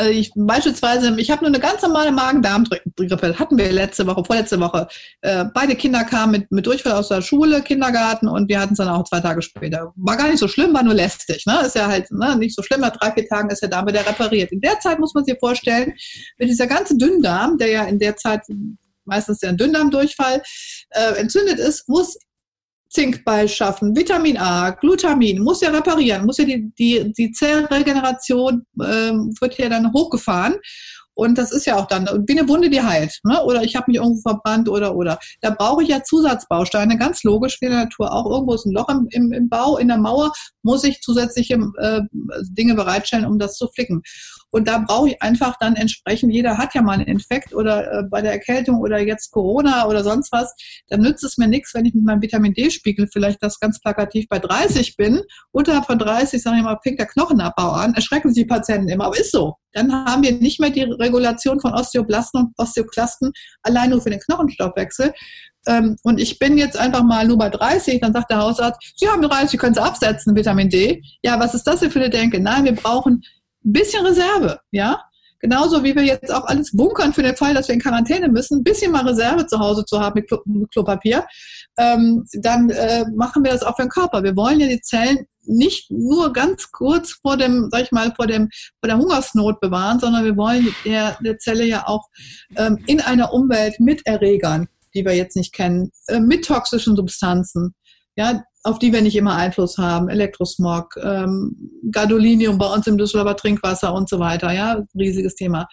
äh, 0.00 0.10
ich, 0.10 0.32
beispielsweise, 0.34 1.14
ich 1.18 1.30
habe 1.30 1.42
nur 1.42 1.48
eine 1.48 1.60
ganz 1.60 1.82
normale 1.82 2.12
Magen-Darm-Grippe, 2.12 3.38
hatten 3.38 3.58
wir 3.58 3.70
letzte 3.72 4.06
Woche, 4.06 4.24
vorletzte 4.24 4.60
Woche. 4.60 4.88
Äh, 5.20 5.44
beide 5.52 5.76
Kinder 5.76 6.04
kamen 6.04 6.32
mit, 6.32 6.50
mit 6.52 6.66
Durchfall 6.66 6.92
aus 6.92 7.08
der 7.08 7.22
Schule, 7.22 7.62
Kindergarten 7.62 8.28
und 8.28 8.48
wir 8.48 8.60
hatten 8.60 8.72
es 8.72 8.78
dann 8.78 8.88
auch 8.88 9.04
zwei 9.04 9.20
Tage 9.20 9.42
später. 9.42 9.92
War 9.96 10.16
gar 10.16 10.28
nicht 10.28 10.38
so 10.38 10.48
schlimm, 10.48 10.74
war 10.74 10.82
nur 10.82 10.94
lästig. 10.94 11.44
Ne? 11.46 11.60
Ist 11.66 11.76
ja 11.76 11.86
halt 11.86 12.10
ne, 12.10 12.36
nicht 12.36 12.54
so 12.54 12.62
schlimm, 12.62 12.80
nach 12.80 12.96
drei, 12.96 13.12
vier 13.12 13.28
Tagen 13.28 13.50
ist 13.50 13.62
der 13.62 13.68
Darm 13.68 13.86
wieder 13.86 14.06
repariert. 14.06 14.52
In 14.52 14.60
der 14.60 14.78
Zeit 14.80 14.98
muss 14.98 15.14
man 15.14 15.24
sich 15.24 15.36
vorstellen, 15.38 15.92
mit 16.38 16.48
dieser 16.48 16.66
ganze 16.66 16.96
Dünndarm, 16.96 17.58
der 17.58 17.68
ja 17.68 17.84
in 17.84 17.98
der 17.98 18.16
Zeit 18.16 18.42
meistens 19.04 19.38
der 19.38 19.52
Dünndarmdurchfall 19.52 20.42
äh, 20.90 21.14
entzündet 21.18 21.58
ist, 21.58 21.88
muss 21.88 22.16
Zink 22.90 23.24
beischaffen, 23.24 23.94
Vitamin 23.94 24.36
A, 24.36 24.70
Glutamin, 24.70 25.42
muss 25.42 25.60
ja 25.60 25.70
reparieren, 25.70 26.26
muss 26.26 26.38
ja 26.38 26.44
die, 26.44 26.72
die, 26.76 27.12
die 27.12 27.30
Zellregeneration 27.30 28.66
ähm, 28.84 29.32
wird 29.40 29.58
ja 29.58 29.68
dann 29.68 29.92
hochgefahren. 29.92 30.56
Und 31.14 31.36
das 31.36 31.52
ist 31.52 31.66
ja 31.66 31.76
auch 31.76 31.86
dann 31.86 32.06
wie 32.26 32.38
eine 32.38 32.48
Wunde, 32.48 32.70
die 32.70 32.82
heilt. 32.82 33.20
Ne? 33.24 33.42
Oder 33.44 33.62
ich 33.62 33.76
habe 33.76 33.86
mich 33.88 33.96
irgendwo 33.96 34.22
verbrannt 34.22 34.68
oder 34.68 34.96
oder. 34.96 35.18
Da 35.42 35.50
brauche 35.50 35.82
ich 35.82 35.90
ja 35.90 36.02
Zusatzbausteine, 36.02 36.96
ganz 36.96 37.22
logisch 37.24 37.58
wie 37.60 37.66
in 37.66 37.72
der 37.72 37.84
Natur 37.84 38.12
auch. 38.12 38.30
Irgendwo 38.30 38.54
ist 38.54 38.64
ein 38.64 38.72
Loch 38.72 38.88
im, 38.88 39.06
im, 39.10 39.32
im 39.32 39.48
Bau, 39.48 39.76
in 39.76 39.88
der 39.88 39.98
Mauer, 39.98 40.32
muss 40.62 40.82
ich 40.82 41.02
zusätzliche 41.02 41.60
äh, 41.78 42.00
Dinge 42.50 42.74
bereitstellen, 42.74 43.26
um 43.26 43.38
das 43.38 43.56
zu 43.56 43.68
flicken. 43.68 44.02
Und 44.50 44.68
da 44.68 44.78
brauche 44.78 45.10
ich 45.10 45.22
einfach 45.22 45.56
dann 45.60 45.76
entsprechend, 45.76 46.32
jeder 46.32 46.58
hat 46.58 46.74
ja 46.74 46.82
mal 46.82 46.92
einen 46.92 47.06
Infekt 47.06 47.54
oder 47.54 47.92
äh, 47.92 48.02
bei 48.04 48.20
der 48.22 48.32
Erkältung 48.32 48.80
oder 48.80 48.98
jetzt 48.98 49.30
Corona 49.30 49.86
oder 49.86 50.02
sonst 50.02 50.32
was, 50.32 50.54
dann 50.88 51.00
nützt 51.00 51.24
es 51.24 51.38
mir 51.38 51.48
nichts, 51.48 51.74
wenn 51.74 51.84
ich 51.84 51.94
mit 51.94 52.04
meinem 52.04 52.22
Vitamin 52.22 52.54
D-Spiegel 52.54 53.08
vielleicht 53.12 53.42
das 53.42 53.60
ganz 53.60 53.80
plakativ 53.80 54.26
bei 54.28 54.38
30 54.38 54.96
bin. 54.96 55.22
Unterhalb 55.52 55.86
von 55.86 55.98
30, 55.98 56.42
sage 56.42 56.58
ich 56.58 56.62
mal, 56.62 56.78
fängt 56.82 56.98
der 56.98 57.06
Knochenabbau 57.06 57.70
an, 57.72 57.94
erschrecken 57.94 58.32
sich 58.32 58.44
die 58.44 58.48
Patienten 58.48 58.88
immer, 58.88 59.06
aber 59.06 59.18
ist 59.18 59.32
so. 59.32 59.54
Dann 59.72 59.92
haben 59.92 60.22
wir 60.24 60.32
nicht 60.32 60.58
mehr 60.58 60.70
die 60.70 60.82
Regulation 60.82 61.60
von 61.60 61.72
Osteoblasten 61.72 62.40
und 62.40 62.52
Osteoklasten 62.58 63.30
allein 63.62 63.90
nur 63.90 64.00
für 64.00 64.10
den 64.10 64.18
Knochenstoffwechsel, 64.18 65.12
ähm, 65.66 65.96
und 66.02 66.18
ich 66.18 66.38
bin 66.38 66.56
jetzt 66.56 66.78
einfach 66.78 67.02
mal 67.02 67.26
nur 67.26 67.38
bei 67.38 67.50
30, 67.50 68.00
dann 68.00 68.12
sagt 68.12 68.30
der 68.30 68.38
Hausarzt, 68.38 68.94
Sie 68.96 69.08
haben 69.08 69.22
30, 69.22 69.58
können 69.58 69.74
Sie 69.74 69.82
absetzen, 69.82 70.34
Vitamin 70.34 70.70
D. 70.70 71.02
Ja, 71.22 71.38
was 71.38 71.54
ist 71.54 71.64
das 71.64 71.80
denn 71.80 71.90
für 71.90 72.00
eine 72.00 72.10
Denke? 72.10 72.40
Nein, 72.40 72.64
wir 72.64 72.74
brauchen 72.74 73.22
ein 73.64 73.72
bisschen 73.72 74.04
Reserve, 74.04 74.60
ja. 74.70 75.02
Genauso 75.42 75.82
wie 75.82 75.94
wir 75.94 76.02
jetzt 76.02 76.30
auch 76.30 76.44
alles 76.44 76.76
bunkern 76.76 77.14
für 77.14 77.22
den 77.22 77.34
Fall, 77.34 77.54
dass 77.54 77.68
wir 77.68 77.74
in 77.74 77.80
Quarantäne 77.80 78.28
müssen, 78.28 78.58
ein 78.58 78.62
bisschen 78.62 78.92
mal 78.92 79.08
Reserve 79.08 79.46
zu 79.46 79.58
Hause 79.58 79.86
zu 79.86 79.98
haben 79.98 80.20
mit, 80.20 80.28
Klo 80.28 80.38
mit 80.44 80.70
Klopapier, 80.70 81.24
ähm, 81.78 82.26
dann 82.42 82.68
äh, 82.68 83.06
machen 83.16 83.42
wir 83.42 83.52
das 83.52 83.62
auch 83.62 83.74
für 83.76 83.82
den 83.82 83.88
Körper. 83.88 84.22
Wir 84.22 84.36
wollen 84.36 84.60
ja 84.60 84.66
die 84.66 84.82
Zellen 84.82 85.26
nicht 85.44 85.90
nur 85.90 86.32
ganz 86.34 86.70
kurz 86.70 87.12
vor 87.22 87.38
dem, 87.38 87.68
sag 87.70 87.84
ich 87.84 87.92
mal, 87.92 88.12
vor 88.14 88.26
dem, 88.26 88.50
vor 88.80 88.88
der 88.88 88.98
Hungersnot 88.98 89.60
bewahren, 89.60 89.98
sondern 89.98 90.24
wir 90.24 90.36
wollen 90.36 90.68
der, 90.84 91.16
der 91.24 91.38
Zelle 91.38 91.64
ja 91.64 91.86
auch 91.86 92.06
ähm, 92.56 92.78
in 92.86 93.00
einer 93.00 93.32
Umwelt 93.32 93.80
mit 93.80 94.06
Erregern, 94.06 94.68
die 94.94 95.04
wir 95.04 95.14
jetzt 95.14 95.36
nicht 95.36 95.54
kennen, 95.54 95.90
äh, 96.08 96.20
mit 96.20 96.44
toxischen 96.44 96.96
Substanzen, 96.96 97.74
ja, 98.20 98.44
auf 98.62 98.78
die 98.78 98.92
wir 98.92 99.00
nicht 99.00 99.16
immer 99.16 99.36
Einfluss 99.36 99.78
haben, 99.78 100.10
Elektrosmog, 100.10 100.94
ähm, 101.02 101.56
Gadolinium 101.90 102.58
bei 102.58 102.66
uns 102.66 102.86
im 102.86 102.98
Düsseldorfer 102.98 103.36
Trinkwasser 103.36 103.94
und 103.94 104.08
so 104.08 104.18
weiter, 104.18 104.52
ja, 104.52 104.82
riesiges 104.94 105.34
Thema 105.34 105.66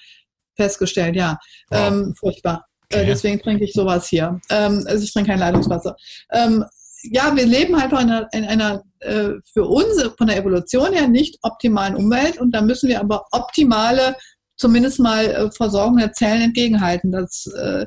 festgestellt, 0.56 1.16
ja, 1.16 1.38
wow. 1.70 1.92
ähm, 1.92 2.16
furchtbar. 2.18 2.66
Äh, 2.90 2.96
okay. 2.96 3.04
Äh, 3.04 3.06
deswegen 3.08 3.40
trinke 3.40 3.66
ich 3.66 3.74
sowas 3.74 4.08
hier. 4.08 4.40
Ähm, 4.50 4.86
also 4.88 5.04
ich 5.04 5.12
trinke 5.12 5.32
kein 5.32 5.40
Leitungswasser. 5.40 5.96
Ähm, 6.32 6.64
ja, 7.04 7.36
wir 7.36 7.46
leben 7.46 7.76
einfach 7.76 8.02
in 8.02 8.10
einer, 8.10 8.28
in 8.32 8.46
einer 8.46 8.84
äh, 9.02 9.32
für 9.54 9.66
uns 9.66 10.02
von 10.18 10.28
der 10.28 10.38
Evolution 10.38 10.94
her 10.94 11.08
nicht 11.08 11.38
optimalen 11.42 11.96
Umwelt 11.96 12.40
und 12.40 12.52
da 12.52 12.62
müssen 12.62 12.90
wir 12.90 13.02
aber 13.02 13.26
optimale, 13.32 14.16
zumindest 14.56 15.00
mal 15.00 15.26
äh, 15.26 15.52
Versorgung 15.52 15.98
der 15.98 16.14
Zellen 16.14 16.42
entgegenhalten. 16.42 17.12
Das 17.12 17.46
äh, 17.48 17.86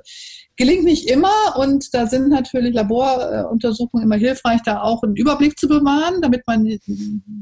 gelingt 0.61 0.85
nicht 0.85 1.09
immer 1.09 1.57
und 1.57 1.95
da 1.95 2.07
sind 2.07 2.29
natürlich 2.29 2.75
Laboruntersuchungen 2.75 4.05
immer 4.05 4.17
hilfreich, 4.17 4.61
da 4.63 4.83
auch 4.83 5.03
einen 5.03 5.17
Überblick 5.17 5.59
zu 5.59 5.67
bewahren, 5.67 6.21
damit 6.21 6.47
man 6.47 6.65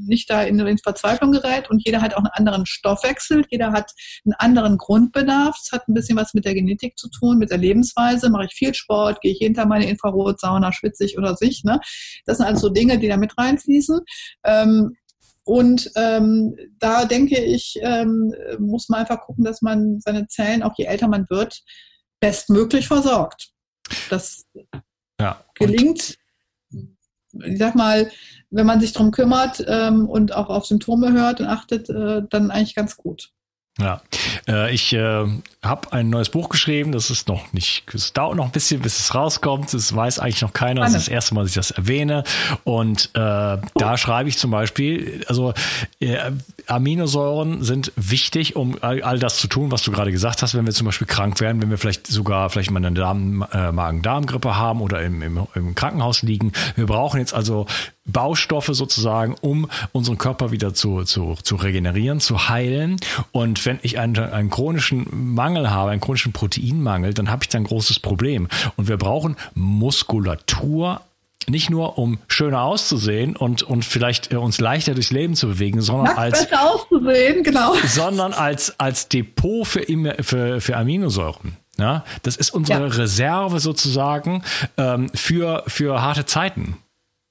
nicht 0.07 0.29
da 0.29 0.43
in, 0.43 0.77
Verzweiflung 0.77 1.33
gerät 1.33 1.69
und 1.69 1.85
jeder 1.85 2.01
hat 2.01 2.13
auch 2.13 2.19
einen 2.19 2.31
anderen 2.31 2.65
Stoffwechsel, 2.65 3.43
jeder 3.49 3.73
hat 3.73 3.91
einen 4.23 4.35
anderen 4.37 4.77
Grundbedarf. 4.77 5.59
Es 5.61 5.73
hat 5.73 5.85
ein 5.89 5.95
bisschen 5.95 6.15
was 6.15 6.33
mit 6.33 6.45
der 6.45 6.53
Genetik 6.53 6.97
zu 6.97 7.09
tun, 7.09 7.39
mit 7.39 7.51
der 7.51 7.57
Lebensweise. 7.57 8.29
Mache 8.29 8.45
ich 8.45 8.53
viel 8.53 8.73
Sport, 8.73 9.19
gehe 9.19 9.33
ich 9.33 9.39
hinter 9.39 9.65
meine 9.65 9.89
Infrarotsauna, 9.89 10.71
schwitze 10.71 11.03
ich 11.03 11.17
oder 11.17 11.35
sich. 11.35 11.65
Ne? 11.65 11.81
Das 12.25 12.37
sind 12.37 12.45
also 12.45 12.69
Dinge, 12.69 12.99
die 12.99 13.09
da 13.09 13.17
mit 13.17 13.37
reinfließen. 13.37 13.99
Ähm, 14.45 14.95
und 15.43 15.91
ähm, 15.97 16.55
da 16.79 17.03
denke 17.03 17.37
ich, 17.37 17.79
ähm, 17.81 18.33
muss 18.59 18.87
man 18.87 19.01
einfach 19.01 19.19
gucken, 19.21 19.43
dass 19.43 19.61
man 19.61 19.99
seine 19.99 20.27
Zellen, 20.27 20.63
auch 20.63 20.73
je 20.77 20.85
älter 20.85 21.09
man 21.09 21.25
wird, 21.29 21.63
bestmöglich 22.19 22.87
versorgt. 22.87 23.51
Das 24.09 24.45
ja, 25.19 25.43
gelingt, 25.55 26.17
ich 26.71 27.57
sag 27.57 27.75
mal, 27.75 28.11
wenn 28.49 28.65
man 28.65 28.79
sich 28.79 28.93
darum 28.93 29.11
kümmert 29.11 29.63
ähm, 29.67 30.07
und 30.07 30.33
auch 30.33 30.49
auf 30.49 30.65
Symptome 30.65 31.11
hört 31.11 31.39
und 31.39 31.47
achtet, 31.47 31.89
äh, 31.89 32.23
dann 32.29 32.51
eigentlich 32.51 32.75
ganz 32.75 32.97
gut. 32.97 33.31
Ja, 33.79 34.01
äh, 34.47 34.73
ich 34.73 34.93
äh, 34.93 35.25
habe 35.63 35.93
ein 35.93 36.09
neues 36.09 36.29
Buch 36.29 36.49
geschrieben. 36.49 36.91
Das 36.91 37.09
ist 37.09 37.27
noch 37.27 37.53
nicht, 37.53 37.83
es 37.93 38.11
dauert 38.11 38.35
noch 38.35 38.45
ein 38.45 38.51
bisschen, 38.51 38.81
bis 38.81 38.99
es 38.99 39.15
rauskommt. 39.15 39.73
Das 39.73 39.95
weiß 39.95 40.19
eigentlich 40.19 40.41
noch 40.41 40.53
keiner. 40.53 40.81
Das 40.81 40.89
ist 40.89 41.07
das 41.07 41.07
erste 41.07 41.35
Mal, 41.35 41.41
dass 41.41 41.51
ich 41.51 41.55
das 41.55 41.71
erwähne. 41.71 42.23
Und 42.65 43.09
äh, 43.13 43.57
da 43.75 43.97
schreibe 43.97 44.27
ich 44.27 44.37
zum 44.37 44.51
Beispiel, 44.51 45.23
also 45.27 45.53
äh, 45.99 46.17
Aminosäuren 46.67 47.63
sind 47.63 47.93
wichtig, 47.95 48.55
um 48.55 48.77
all, 48.81 49.01
all, 49.01 49.19
das 49.19 49.37
zu 49.37 49.47
tun, 49.47 49.71
was 49.71 49.83
du 49.83 49.91
gerade 49.91 50.11
gesagt 50.11 50.41
hast, 50.41 50.55
wenn 50.55 50.65
wir 50.65 50.73
zum 50.73 50.85
Beispiel 50.85 51.07
krank 51.07 51.39
werden, 51.39 51.61
wenn 51.61 51.69
wir 51.69 51.77
vielleicht 51.77 52.07
sogar 52.07 52.49
vielleicht 52.49 52.71
mal 52.71 52.77
eine 52.77 52.91
Darm, 52.91 53.45
äh, 53.53 53.71
Magen-Darm-Grippe 53.71 54.57
haben 54.57 54.81
oder 54.81 55.01
im, 55.01 55.21
im, 55.21 55.47
im 55.55 55.75
Krankenhaus 55.75 56.21
liegen. 56.21 56.51
Wir 56.75 56.85
brauchen 56.85 57.19
jetzt 57.19 57.33
also 57.33 57.65
Baustoffe 58.11 58.69
sozusagen, 58.71 59.35
um 59.41 59.69
unseren 59.91 60.17
Körper 60.17 60.51
wieder 60.51 60.73
zu, 60.73 61.03
zu, 61.03 61.35
zu 61.41 61.55
regenerieren, 61.55 62.19
zu 62.19 62.49
heilen. 62.49 62.97
Und 63.31 63.65
wenn 63.65 63.79
ich 63.81 63.99
einen, 63.99 64.17
einen 64.17 64.49
chronischen 64.49 65.07
Mangel 65.35 65.69
habe, 65.69 65.91
einen 65.91 66.01
chronischen 66.01 66.33
Proteinmangel, 66.33 67.13
dann 67.13 67.29
habe 67.29 67.43
ich 67.43 67.49
da 67.49 67.57
ein 67.57 67.63
großes 67.63 67.99
Problem. 67.99 68.47
Und 68.75 68.87
wir 68.87 68.97
brauchen 68.97 69.35
Muskulatur 69.53 71.01
nicht 71.47 71.69
nur 71.69 71.97
um 71.97 72.19
schöner 72.27 72.61
auszusehen 72.61 73.35
und, 73.35 73.63
und 73.63 73.83
vielleicht 73.85 74.31
äh, 74.31 74.35
uns 74.35 74.59
leichter 74.59 74.93
durchs 74.93 75.11
Leben 75.11 75.35
zu 75.35 75.47
bewegen, 75.47 75.81
sondern 75.81 76.17
als 76.17 76.47
genau. 77.43 77.75
sondern 77.87 78.33
als, 78.33 78.79
als 78.79 79.07
Depot 79.07 79.67
für, 79.67 79.83
für, 80.21 80.61
für 80.61 80.77
Aminosäuren. 80.77 81.57
Ja, 81.77 82.03
das 82.23 82.35
ist 82.35 82.51
unsere 82.51 82.81
ja. 82.81 82.87
Reserve 82.87 83.59
sozusagen 83.59 84.43
ähm, 84.77 85.09
für, 85.15 85.63
für 85.67 86.01
harte 86.01 86.25
Zeiten. 86.25 86.77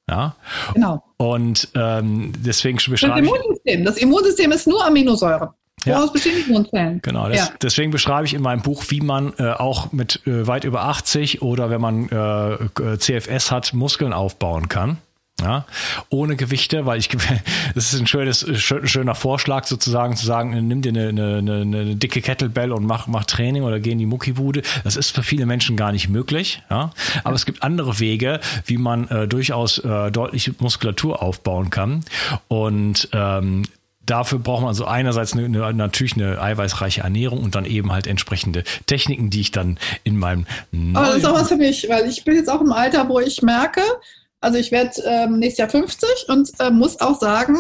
Ja. 0.09 0.37
Genau. 0.75 1.03
Und 1.17 1.69
ähm, 1.75 2.33
deswegen 2.39 2.79
beschreibe 2.79 3.21
das 3.21 3.31
Immunsystem. 3.31 3.85
Das 3.85 3.97
Immunsystem 3.99 4.53
ist 4.53 4.67
nur 4.67 4.85
Aminosäure. 4.85 5.55
Ja. 5.85 6.05
bestehen 6.07 6.45
Immunzellen. 6.47 7.01
Genau, 7.03 7.29
das, 7.29 7.39
ja. 7.39 7.49
deswegen 7.63 7.91
beschreibe 7.91 8.27
ich 8.27 8.35
in 8.35 8.43
meinem 8.43 8.63
Buch, 8.63 8.85
wie 8.89 9.01
man 9.01 9.33
äh, 9.39 9.53
auch 9.53 9.93
mit 9.93 10.27
äh, 10.27 10.47
weit 10.47 10.65
über 10.65 10.83
80 10.85 11.43
oder 11.43 11.71
wenn 11.71 11.81
man 11.81 12.09
äh, 12.09 12.99
CFS 12.99 13.51
hat, 13.51 13.73
Muskeln 13.75 14.13
aufbauen 14.13 14.69
kann. 14.69 14.99
Ja, 15.41 15.67
ohne 16.09 16.35
Gewichte, 16.35 16.85
weil 16.85 16.99
ich, 16.99 17.09
das 17.75 17.93
ist 17.93 18.01
ein 18.01 18.09
schönes, 18.09 18.45
schöner 18.59 19.15
Vorschlag 19.15 19.65
sozusagen 19.65 20.17
zu 20.17 20.27
sagen, 20.27 20.67
nimm 20.67 20.83
dir 20.83 20.89
eine, 20.89 21.09
eine, 21.09 21.61
eine 21.61 21.97
dicke 21.97 22.21
Kettlebell 22.21 22.73
und 22.73 22.85
mach, 22.85 23.07
mach 23.07 23.25
Training 23.25 23.63
oder 23.63 23.79
geh 23.79 23.93
in 23.93 23.99
die 23.99 24.07
Muckibude. 24.07 24.63
Das 24.83 24.97
ist 24.97 25.15
für 25.15 25.23
viele 25.23 25.47
Menschen 25.47 25.77
gar 25.77 25.93
nicht 25.93 26.09
möglich. 26.09 26.63
Ja, 26.71 26.91
aber 27.23 27.37
es 27.37 27.47
gibt 27.47 27.63
andere 27.63 28.01
Wege, 28.01 28.41
wie 28.67 28.79
man 28.79 29.07
äh, 29.09 29.29
durchaus 29.29 29.79
äh, 29.79 30.11
deutlich 30.11 30.61
Muskulatur 30.61 31.23
aufbauen 31.23 31.71
kann. 31.71 32.05
Und 32.49 33.09
ähm, 33.13 33.63
dafür 34.09 34.39
braucht 34.39 34.63
man 34.63 34.69
also 34.69 34.87
einerseits 34.87 35.35
eine, 35.35 35.45
eine, 35.45 35.73
natürlich 35.75 36.15
eine 36.15 36.41
eiweißreiche 36.41 37.03
Ernährung 37.03 37.43
und 37.43 37.55
dann 37.55 37.65
eben 37.65 37.93
halt 37.93 38.07
entsprechende 38.07 38.65
Techniken, 38.87 39.31
die 39.31 39.41
ich 39.41 39.53
dann 39.53 39.79
in 40.05 40.19
meinem. 40.19 40.47
Aber 40.95 41.07
das 41.07 41.17
ist 41.19 41.27
auch 41.27 41.35
was 41.35 41.49
für 41.49 41.57
mich, 41.57 41.87
weil 41.89 42.09
ich 42.09 42.25
bin 42.25 42.35
jetzt 42.35 42.49
auch 42.49 42.61
im 42.61 42.73
Alter, 42.73 43.09
wo 43.09 43.21
ich 43.21 43.43
merke, 43.43 43.83
also 44.41 44.59
ich 44.59 44.71
werde 44.71 45.03
ähm, 45.05 45.39
nächstes 45.39 45.59
Jahr 45.59 45.69
50 45.69 46.09
und 46.29 46.51
äh, 46.61 46.71
muss 46.71 47.01
auch 47.01 47.19
sagen, 47.19 47.57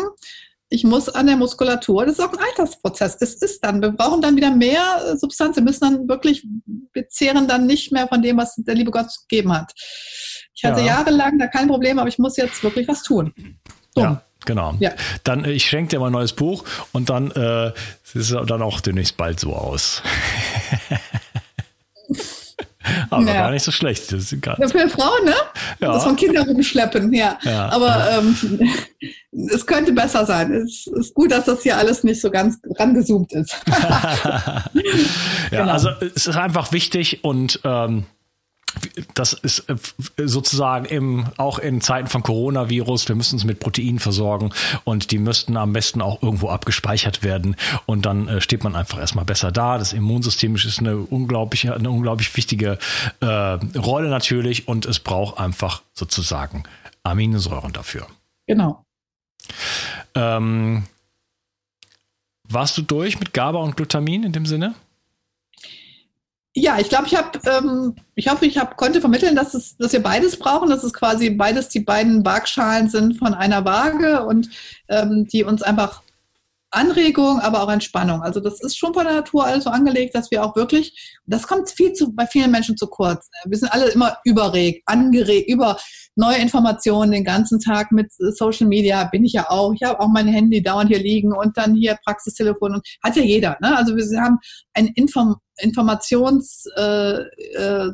ich 0.70 0.84
muss 0.84 1.08
an 1.08 1.26
der 1.26 1.36
Muskulatur, 1.36 2.04
das 2.04 2.18
ist 2.18 2.24
auch 2.24 2.32
ein 2.32 2.38
Altersprozess. 2.38 3.16
Es 3.20 3.34
ist 3.34 3.64
dann, 3.64 3.80
wir 3.80 3.90
brauchen 3.90 4.20
dann 4.20 4.36
wieder 4.36 4.50
mehr 4.50 4.82
äh, 5.06 5.16
Substanz. 5.16 5.56
Wir 5.56 5.62
müssen 5.62 5.80
dann 5.80 6.08
wirklich, 6.08 6.46
wir 6.92 7.08
zehren 7.08 7.48
dann 7.48 7.66
nicht 7.66 7.90
mehr 7.90 8.06
von 8.06 8.20
dem, 8.20 8.36
was 8.36 8.54
der 8.56 8.74
liebe 8.74 8.90
Gott 8.90 9.08
gegeben 9.28 9.52
hat. 9.52 9.72
Ich 10.54 10.64
hatte 10.64 10.80
ja. 10.80 10.86
jahrelang 10.86 11.38
da 11.38 11.46
kein 11.46 11.68
Problem, 11.68 11.98
aber 11.98 12.08
ich 12.08 12.18
muss 12.18 12.36
jetzt 12.36 12.62
wirklich 12.62 12.86
was 12.86 13.02
tun. 13.02 13.32
So. 13.94 14.02
Ja. 14.02 14.22
Genau. 14.44 14.74
Ja. 14.78 14.92
Dann, 15.24 15.44
äh, 15.44 15.52
ich 15.52 15.66
schenke 15.66 15.90
dir 15.90 16.00
mal 16.00 16.06
ein 16.06 16.12
neues 16.12 16.32
Buch 16.32 16.64
und 16.92 17.10
dann 17.10 17.30
äh, 17.32 17.72
sieht 18.02 18.22
es 18.22 18.28
dann 18.28 18.62
auch 18.62 18.80
demnächst 18.80 19.16
bald 19.16 19.40
so 19.40 19.54
aus. 19.54 20.02
Aber 23.10 23.24
ja. 23.24 23.34
gar 23.34 23.50
nicht 23.50 23.64
so 23.64 23.70
schlecht. 23.70 24.12
Das 24.12 24.32
ist 24.32 24.42
gar 24.42 24.56
Für 24.56 24.88
Frauen, 24.88 25.24
ne? 25.24 25.34
Ja. 25.80 25.92
Das 25.92 26.04
von 26.04 26.16
Kindern 26.16 26.48
rumschleppen, 26.48 27.12
ja. 27.12 27.38
ja. 27.42 27.68
Aber 27.68 28.08
ähm, 28.10 28.36
es 29.50 29.66
könnte 29.66 29.92
besser 29.92 30.26
sein. 30.26 30.52
Es 30.52 30.86
ist 30.86 31.14
gut, 31.14 31.32
dass 31.32 31.44
das 31.44 31.62
hier 31.62 31.76
alles 31.76 32.04
nicht 32.04 32.20
so 32.20 32.30
ganz 32.30 32.58
rangezoomt 32.78 33.32
ist. 33.32 33.56
ja, 33.68 34.64
genau. 35.50 35.72
also 35.72 35.90
es 36.00 36.26
ist 36.26 36.36
einfach 36.36 36.72
wichtig 36.72 37.24
und 37.24 37.60
ähm, 37.64 38.06
das 39.14 39.32
ist 39.32 39.68
äh, 39.68 39.76
sozusagen 40.16 40.84
im, 40.84 41.26
auch 41.36 41.58
in 41.58 41.80
Zeiten 41.80 42.08
von 42.08 42.22
Coronavirus, 42.22 43.08
wir 43.08 43.16
müssen 43.16 43.36
uns 43.36 43.44
mit 43.44 43.60
Proteinen 43.60 43.98
versorgen 43.98 44.50
und 44.84 45.10
die 45.10 45.18
müssten 45.18 45.56
am 45.56 45.72
besten 45.72 46.02
auch 46.02 46.22
irgendwo 46.22 46.48
abgespeichert 46.48 47.22
werden 47.22 47.56
und 47.86 48.06
dann 48.06 48.28
äh, 48.28 48.40
steht 48.40 48.64
man 48.64 48.76
einfach 48.76 48.98
erstmal 48.98 49.24
besser 49.24 49.52
da. 49.52 49.78
Das 49.78 49.92
Immunsystem 49.92 50.54
ist 50.54 50.78
eine 50.78 50.96
unglaubliche, 50.96 51.74
eine 51.74 51.90
unglaublich 51.90 52.36
wichtige 52.36 52.78
äh, 53.20 53.26
Rolle 53.26 54.08
natürlich 54.08 54.68
und 54.68 54.86
es 54.86 54.98
braucht 54.98 55.38
einfach 55.38 55.82
sozusagen 55.92 56.64
Aminosäuren 57.02 57.72
dafür. 57.72 58.06
Genau. 58.46 58.84
Ähm, 60.14 60.84
warst 62.48 62.78
du 62.78 62.82
durch 62.82 63.20
mit 63.20 63.32
GABA 63.32 63.58
und 63.58 63.76
Glutamin 63.76 64.24
in 64.24 64.32
dem 64.32 64.46
Sinne? 64.46 64.74
Ja, 66.60 66.78
ich 66.80 66.88
glaube, 66.88 67.06
ich 67.06 67.14
habe, 67.14 67.38
ähm, 67.46 67.94
ich 68.16 68.28
hoffe, 68.28 68.44
ich 68.44 68.58
hab, 68.58 68.76
konnte 68.76 69.00
vermitteln, 69.00 69.36
dass, 69.36 69.54
es, 69.54 69.76
dass 69.76 69.92
wir 69.92 70.02
beides 70.02 70.36
brauchen, 70.36 70.68
dass 70.68 70.82
es 70.82 70.92
quasi 70.92 71.30
beides 71.30 71.68
die 71.68 71.80
beiden 71.80 72.24
Waagschalen 72.26 72.88
sind 72.90 73.16
von 73.16 73.32
einer 73.32 73.64
Waage 73.64 74.24
und 74.24 74.50
ähm, 74.88 75.28
die 75.28 75.44
uns 75.44 75.62
einfach 75.62 76.02
Anregung, 76.72 77.38
aber 77.38 77.62
auch 77.62 77.70
Entspannung. 77.70 78.22
Also 78.22 78.40
das 78.40 78.60
ist 78.60 78.76
schon 78.76 78.92
von 78.92 79.04
der 79.04 79.14
Natur 79.14 79.46
alles 79.46 79.64
so 79.64 79.70
angelegt, 79.70 80.16
dass 80.16 80.32
wir 80.32 80.44
auch 80.44 80.56
wirklich, 80.56 81.16
das 81.26 81.46
kommt 81.46 81.70
viel 81.70 81.92
zu, 81.92 82.12
bei 82.12 82.26
vielen 82.26 82.50
Menschen 82.50 82.76
zu 82.76 82.88
kurz. 82.88 83.30
Wir 83.46 83.56
sind 83.56 83.72
alle 83.72 83.88
immer 83.90 84.18
überregt, 84.24 84.82
angeregt, 84.86 85.48
über 85.48 85.78
neue 86.16 86.38
Informationen 86.38 87.12
den 87.12 87.24
ganzen 87.24 87.60
Tag 87.60 87.92
mit 87.92 88.12
Social 88.12 88.66
Media 88.66 89.04
bin 89.04 89.24
ich 89.24 89.32
ja 89.32 89.48
auch. 89.48 89.72
Ich 89.74 89.82
habe 89.84 90.00
auch 90.00 90.08
mein 90.08 90.26
Handy 90.26 90.60
dauernd 90.60 90.90
hier 90.90 90.98
liegen 90.98 91.32
und 91.32 91.56
dann 91.56 91.76
hier 91.76 91.96
Praxistelefon 92.04 92.74
und 92.74 92.88
hat 93.04 93.14
ja 93.14 93.22
jeder. 93.22 93.56
Ne? 93.62 93.76
Also 93.76 93.96
wir 93.96 94.20
haben 94.20 94.38
ein 94.74 94.88
Inform 94.88 95.36
Informations 95.60 96.64
äh, 96.76 97.22
äh, 97.54 97.90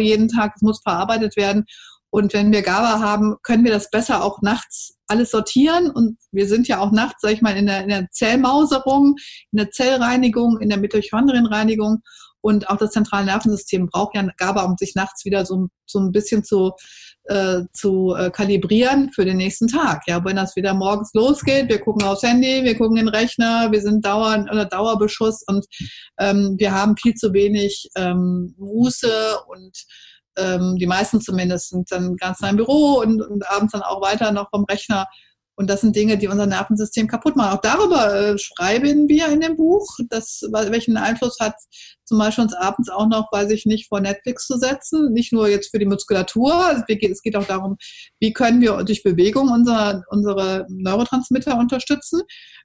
jeden 0.00 0.28
Tag, 0.28 0.52
es 0.56 0.62
muss 0.62 0.80
verarbeitet 0.82 1.36
werden. 1.36 1.64
Und 2.10 2.32
wenn 2.32 2.52
wir 2.52 2.62
GABA 2.62 3.00
haben, 3.00 3.36
können 3.42 3.64
wir 3.64 3.72
das 3.72 3.90
besser 3.90 4.24
auch 4.24 4.40
nachts 4.40 4.94
alles 5.08 5.30
sortieren. 5.30 5.90
Und 5.90 6.18
wir 6.32 6.46
sind 6.46 6.66
ja 6.68 6.78
auch 6.80 6.90
nachts, 6.90 7.20
sag 7.20 7.32
ich 7.32 7.42
mal, 7.42 7.56
in 7.56 7.66
der, 7.66 7.82
in 7.82 7.88
der 7.88 8.10
Zellmauserung, 8.10 9.16
in 9.52 9.58
der 9.58 9.70
Zellreinigung, 9.70 10.58
in 10.60 10.70
der 10.70 10.78
Mitochondrienreinigung. 10.78 11.98
Und 12.40 12.70
auch 12.70 12.76
das 12.76 12.92
zentrale 12.92 13.26
Nervensystem 13.26 13.88
braucht 13.88 14.14
ja 14.14 14.26
GABA, 14.36 14.62
um 14.62 14.76
sich 14.78 14.94
nachts 14.94 15.24
wieder 15.24 15.44
so, 15.44 15.68
so 15.86 15.98
ein 15.98 16.12
bisschen 16.12 16.44
zu, 16.44 16.72
äh, 17.28 17.62
zu 17.72 18.14
äh, 18.14 18.30
kalibrieren 18.30 19.10
für 19.12 19.24
den 19.24 19.36
nächsten 19.36 19.68
Tag. 19.68 20.02
Ja, 20.06 20.24
wenn 20.24 20.36
das 20.36 20.56
wieder 20.56 20.74
morgens 20.74 21.10
losgeht, 21.12 21.68
wir 21.68 21.80
gucken 21.80 22.06
aufs 22.06 22.22
Handy, 22.22 22.64
wir 22.64 22.76
gucken 22.76 22.96
den 22.96 23.08
Rechner, 23.08 23.70
wir 23.70 23.80
sind 23.82 24.04
dauernd 24.04 24.50
unter 24.50 24.64
Dauerbeschuss 24.64 25.42
und 25.46 25.66
ähm, 26.18 26.56
wir 26.58 26.72
haben 26.72 26.96
viel 26.96 27.14
zu 27.14 27.32
wenig 27.32 27.88
ähm, 27.96 28.54
Muße 28.56 29.36
und 29.46 29.76
ähm, 30.38 30.76
die 30.76 30.86
meisten 30.86 31.20
zumindest 31.20 31.70
sind 31.70 31.90
dann 31.92 32.16
ganz 32.16 32.40
nah 32.40 32.50
im 32.50 32.56
Büro 32.56 33.00
und, 33.00 33.20
und 33.20 33.46
abends 33.50 33.72
dann 33.72 33.82
auch 33.82 34.00
weiter 34.00 34.32
noch 34.32 34.48
vom 34.50 34.64
Rechner. 34.64 35.06
Und 35.54 35.68
das 35.68 35.80
sind 35.80 35.96
Dinge, 35.96 36.16
die 36.16 36.28
unser 36.28 36.46
Nervensystem 36.46 37.08
kaputt 37.08 37.34
machen. 37.34 37.56
Auch 37.56 37.60
darüber 37.60 38.14
äh, 38.14 38.38
schreiben 38.38 39.08
wir 39.08 39.28
in 39.28 39.40
dem 39.40 39.56
Buch, 39.56 39.84
dass, 40.08 40.42
welchen 40.52 40.96
Einfluss 40.96 41.38
hat 41.40 41.56
zum 42.08 42.18
Beispiel 42.18 42.44
uns 42.44 42.54
abends 42.54 42.88
auch 42.88 43.06
noch, 43.06 43.30
weiß 43.30 43.50
ich 43.50 43.66
nicht, 43.66 43.88
vor 43.88 44.00
Netflix 44.00 44.46
zu 44.46 44.58
setzen. 44.58 45.12
Nicht 45.12 45.32
nur 45.32 45.48
jetzt 45.48 45.70
für 45.70 45.78
die 45.78 45.86
Muskulatur, 45.86 46.82
es 46.88 47.22
geht 47.22 47.36
auch 47.36 47.46
darum, 47.46 47.76
wie 48.18 48.32
können 48.32 48.60
wir 48.60 48.82
durch 48.84 49.02
Bewegung 49.02 49.50
unser, 49.50 50.02
unsere 50.08 50.66
Neurotransmitter 50.70 51.58
unterstützen. 51.58 52.22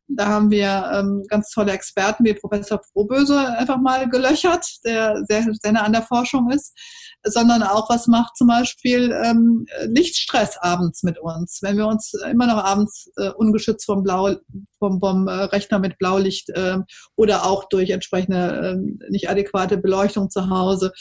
Da 0.07 0.27
haben 0.27 0.51
wir 0.51 0.91
ähm, 0.93 1.23
ganz 1.27 1.49
tolle 1.49 1.71
Experten 1.71 2.25
wie 2.25 2.33
Professor 2.33 2.81
Frohböse 2.91 3.37
einfach 3.57 3.77
mal 3.77 4.09
gelöchert, 4.09 4.65
der 4.85 5.23
sehr, 5.27 5.45
sehr 5.61 5.83
an 5.83 5.93
der 5.93 6.03
Forschung 6.03 6.49
ist, 6.51 6.77
sondern 7.23 7.63
auch 7.63 7.89
was 7.89 8.07
macht 8.07 8.35
zum 8.35 8.47
Beispiel 8.47 9.11
ähm, 9.23 9.65
Lichtstress 9.85 10.57
abends 10.57 11.03
mit 11.03 11.19
uns. 11.19 11.59
Wenn 11.61 11.77
wir 11.77 11.87
uns 11.87 12.13
immer 12.29 12.47
noch 12.47 12.63
abends 12.63 13.11
äh, 13.17 13.29
ungeschützt 13.29 13.85
vom 13.85 14.03
Blau, 14.03 14.35
vom, 14.83 14.99
vom 14.99 15.27
Rechner 15.27 15.79
mit 15.79 15.97
Blaulicht 15.97 16.49
äh, 16.49 16.77
oder 17.15 17.45
auch 17.45 17.69
durch 17.69 17.89
entsprechende 17.91 18.77
äh, 18.77 19.09
nicht 19.09 19.29
adäquate 19.29 19.77
Beleuchtung 19.77 20.29
zu 20.29 20.49
Hause 20.49 20.91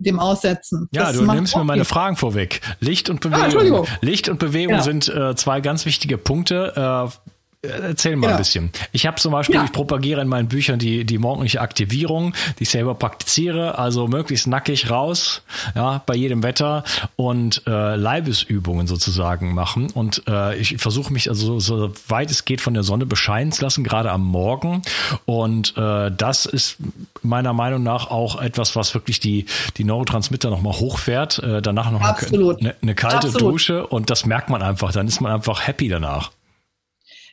dem 0.00 0.18
aussetzen. 0.18 0.88
Ja, 0.92 1.08
das 1.08 1.18
du 1.18 1.24
nimmst 1.24 1.56
mir 1.56 1.64
meine 1.64 1.84
Fragen 1.84 2.16
vorweg. 2.16 2.60
Licht 2.80 3.10
und 3.10 3.24
ah, 3.26 3.48
Bewegung. 3.48 3.86
Ah, 3.86 3.98
Licht 4.00 4.28
und 4.28 4.38
Bewegung 4.38 4.76
ja. 4.76 4.82
sind 4.82 5.08
äh, 5.08 5.34
zwei 5.36 5.60
ganz 5.60 5.86
wichtige 5.86 6.18
Punkte. 6.18 6.72
Äh, 6.74 7.30
Erzähl 7.62 8.16
mal 8.16 8.28
ja. 8.28 8.32
ein 8.32 8.38
bisschen. 8.38 8.70
Ich 8.90 9.06
habe 9.06 9.16
zum 9.16 9.32
Beispiel, 9.32 9.56
ja. 9.56 9.64
ich 9.64 9.72
propagiere 9.72 10.22
in 10.22 10.28
meinen 10.28 10.48
Büchern 10.48 10.78
die, 10.78 11.04
die 11.04 11.18
morgendliche 11.18 11.60
Aktivierung, 11.60 12.32
die 12.58 12.62
ich 12.62 12.70
selber 12.70 12.94
praktiziere, 12.94 13.76
also 13.76 14.08
möglichst 14.08 14.46
nackig 14.46 14.88
raus, 14.88 15.42
ja, 15.74 16.02
bei 16.06 16.14
jedem 16.14 16.42
Wetter 16.42 16.84
und 17.16 17.62
äh, 17.66 17.96
Leibesübungen 17.96 18.86
sozusagen 18.86 19.52
machen. 19.52 19.90
Und 19.90 20.22
äh, 20.26 20.56
ich 20.56 20.78
versuche 20.78 21.12
mich 21.12 21.28
also 21.28 21.60
so 21.60 21.92
weit 22.08 22.30
es 22.30 22.46
geht 22.46 22.62
von 22.62 22.72
der 22.72 22.82
Sonne 22.82 23.04
bescheiden 23.04 23.52
zu 23.52 23.60
lassen, 23.60 23.84
gerade 23.84 24.10
am 24.10 24.24
Morgen. 24.24 24.80
Und 25.26 25.76
äh, 25.76 26.10
das 26.10 26.46
ist 26.46 26.78
meiner 27.20 27.52
Meinung 27.52 27.82
nach 27.82 28.10
auch 28.10 28.40
etwas, 28.40 28.74
was 28.74 28.94
wirklich 28.94 29.20
die, 29.20 29.44
die 29.76 29.84
Neurotransmitter 29.84 30.48
nochmal 30.48 30.80
hochfährt. 30.80 31.40
Äh, 31.40 31.60
danach 31.60 31.90
noch 31.90 32.00
eine, 32.00 32.74
eine, 32.80 32.94
kalte 32.94 33.26
Absolut. 33.28 33.52
Dusche 33.52 33.86
und 33.86 34.08
das 34.08 34.24
merkt 34.24 34.48
man 34.48 34.62
einfach. 34.62 34.92
Dann 34.92 35.06
ist 35.06 35.20
man 35.20 35.30
einfach 35.30 35.66
happy 35.66 35.88
danach. 35.88 36.30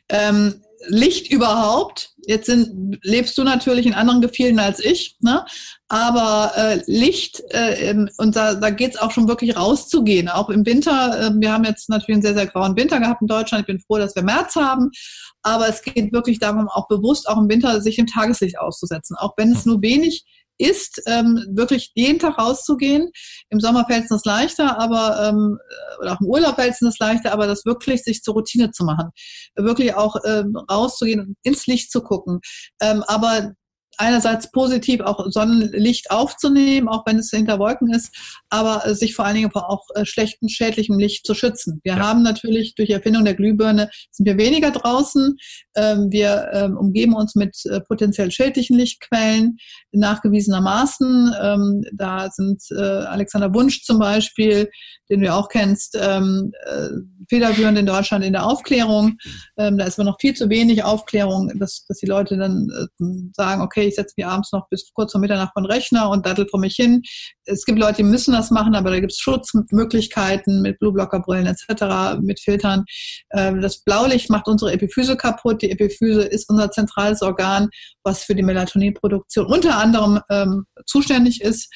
Ähm, 0.08 0.62
Licht 0.86 1.30
überhaupt. 1.30 2.12
Jetzt 2.26 2.46
sind, 2.46 2.98
lebst 3.02 3.36
du 3.38 3.44
natürlich 3.44 3.86
in 3.86 3.94
anderen 3.94 4.20
Gefilden 4.20 4.58
als 4.58 4.84
ich, 4.84 5.16
ne? 5.20 5.44
aber 5.88 6.52
äh, 6.56 6.82
Licht, 6.86 7.42
äh, 7.50 8.06
und 8.18 8.36
da, 8.36 8.54
da 8.54 8.70
geht 8.70 8.94
es 8.94 9.00
auch 9.00 9.10
schon 9.10 9.28
wirklich 9.28 9.56
rauszugehen, 9.56 10.28
auch 10.28 10.50
im 10.50 10.66
Winter. 10.66 11.20
Äh, 11.20 11.30
wir 11.40 11.52
haben 11.52 11.64
jetzt 11.64 11.88
natürlich 11.88 12.16
einen 12.16 12.22
sehr, 12.22 12.34
sehr 12.34 12.46
grauen 12.46 12.76
Winter 12.76 13.00
gehabt 13.00 13.22
in 13.22 13.28
Deutschland. 13.28 13.62
Ich 13.62 13.66
bin 13.66 13.80
froh, 13.80 13.98
dass 13.98 14.14
wir 14.14 14.22
März 14.22 14.56
haben, 14.56 14.90
aber 15.42 15.68
es 15.68 15.82
geht 15.82 16.12
wirklich 16.12 16.38
darum, 16.38 16.68
auch 16.68 16.86
bewusst 16.86 17.28
auch 17.28 17.38
im 17.38 17.48
Winter 17.48 17.80
sich 17.80 17.96
dem 17.96 18.06
Tageslicht 18.06 18.58
auszusetzen, 18.58 19.16
auch 19.16 19.32
wenn 19.36 19.52
es 19.52 19.64
nur 19.64 19.80
wenig 19.80 20.24
ist, 20.58 21.02
ähm, 21.06 21.44
wirklich 21.50 21.92
jeden 21.94 22.18
Tag 22.18 22.38
rauszugehen. 22.38 23.10
Im 23.50 23.60
Sommer 23.60 23.86
fällt 23.86 24.04
es 24.04 24.10
uns 24.10 24.24
leichter, 24.24 24.78
aber 24.78 25.28
ähm, 25.28 25.58
oder 26.00 26.12
auch 26.12 26.20
im 26.20 26.26
Urlaub 26.26 26.56
fällt 26.56 26.74
es 26.74 26.82
uns 26.82 26.98
leichter, 26.98 27.32
aber 27.32 27.46
das 27.46 27.64
wirklich 27.64 28.02
sich 28.02 28.22
zur 28.22 28.34
Routine 28.34 28.70
zu 28.70 28.84
machen, 28.84 29.10
wirklich 29.56 29.94
auch 29.94 30.16
ähm, 30.24 30.56
rauszugehen 30.70 31.20
und 31.20 31.36
ins 31.42 31.66
Licht 31.66 31.90
zu 31.90 32.02
gucken. 32.02 32.40
Ähm, 32.80 33.02
aber 33.06 33.54
einerseits 33.98 34.50
positiv 34.52 35.00
auch 35.00 35.26
Sonnenlicht 35.30 36.10
aufzunehmen, 36.10 36.88
auch 36.88 37.04
wenn 37.06 37.18
es 37.18 37.30
hinter 37.30 37.58
Wolken 37.58 37.92
ist, 37.92 38.14
aber 38.48 38.86
äh, 38.86 38.94
sich 38.94 39.14
vor 39.14 39.26
allen 39.26 39.34
Dingen 39.34 39.50
auch 39.52 39.84
äh, 39.94 40.04
schlechten, 40.04 40.48
schädlichem 40.48 40.98
Licht 40.98 41.26
zu 41.26 41.34
schützen. 41.34 41.80
Wir 41.82 41.94
ja. 41.94 41.98
haben 41.98 42.22
natürlich 42.22 42.74
durch 42.76 42.90
Erfindung 42.90 43.24
der 43.24 43.34
Glühbirne 43.34 43.90
sind 44.10 44.26
wir 44.26 44.38
weniger 44.38 44.70
draußen. 44.70 45.36
Ähm, 45.76 46.10
wir 46.10 46.48
ähm, 46.52 46.76
umgeben 46.76 47.14
uns 47.14 47.34
mit 47.34 47.56
äh, 47.66 47.80
potenziell 47.80 48.30
schädlichen 48.30 48.76
Lichtquellen 48.76 49.58
nachgewiesenermaßen. 49.92 51.34
Ähm, 51.40 51.84
da 51.92 52.30
sind 52.30 52.62
Alexander 52.70 53.52
Wunsch 53.54 53.82
zum 53.82 53.98
Beispiel, 53.98 54.70
den 55.10 55.20
du 55.20 55.32
auch 55.32 55.48
kennst, 55.48 55.98
federführend 57.28 57.78
in 57.78 57.86
Deutschland 57.86 58.24
in 58.24 58.32
der 58.32 58.46
Aufklärung. 58.46 59.16
da 59.56 59.84
ist 59.84 59.98
aber 59.98 60.10
noch 60.10 60.20
viel 60.20 60.34
zu 60.34 60.50
wenig 60.50 60.84
Aufklärung, 60.84 61.50
dass, 61.58 61.84
dass 61.86 61.98
die 61.98 62.06
Leute 62.06 62.36
dann 62.36 62.68
sagen, 63.34 63.62
okay, 63.62 63.87
ich 63.88 63.94
setze 63.94 64.14
mich 64.16 64.26
abends 64.26 64.52
noch 64.52 64.68
bis 64.68 64.90
kurz 64.94 65.12
vor 65.12 65.20
Mitternacht 65.20 65.52
von 65.52 65.66
Rechner 65.66 66.10
und 66.10 66.26
dattel 66.26 66.46
vor 66.48 66.60
mich 66.60 66.74
hin. 66.76 67.02
Es 67.44 67.64
gibt 67.64 67.78
Leute, 67.78 67.98
die 67.98 68.02
müssen 68.04 68.32
das 68.32 68.50
machen, 68.50 68.74
aber 68.74 68.90
da 68.90 69.00
gibt 69.00 69.12
es 69.12 69.18
Schutzmöglichkeiten 69.18 70.62
mit 70.62 70.78
Blueblockerbrillen 70.78 71.46
etc., 71.46 72.20
mit 72.20 72.40
Filtern. 72.40 72.84
Ähm, 73.32 73.60
das 73.60 73.82
Blaulicht 73.82 74.30
macht 74.30 74.48
unsere 74.48 74.72
Epiphyse 74.72 75.16
kaputt. 75.16 75.62
Die 75.62 75.70
Epiphyse 75.70 76.22
ist 76.22 76.48
unser 76.48 76.70
zentrales 76.70 77.22
Organ, 77.22 77.68
was 78.04 78.24
für 78.24 78.34
die 78.34 78.42
Melatoninproduktion 78.42 79.46
unter 79.46 79.78
anderem 79.78 80.20
ähm, 80.30 80.64
zuständig 80.86 81.40
ist. 81.40 81.68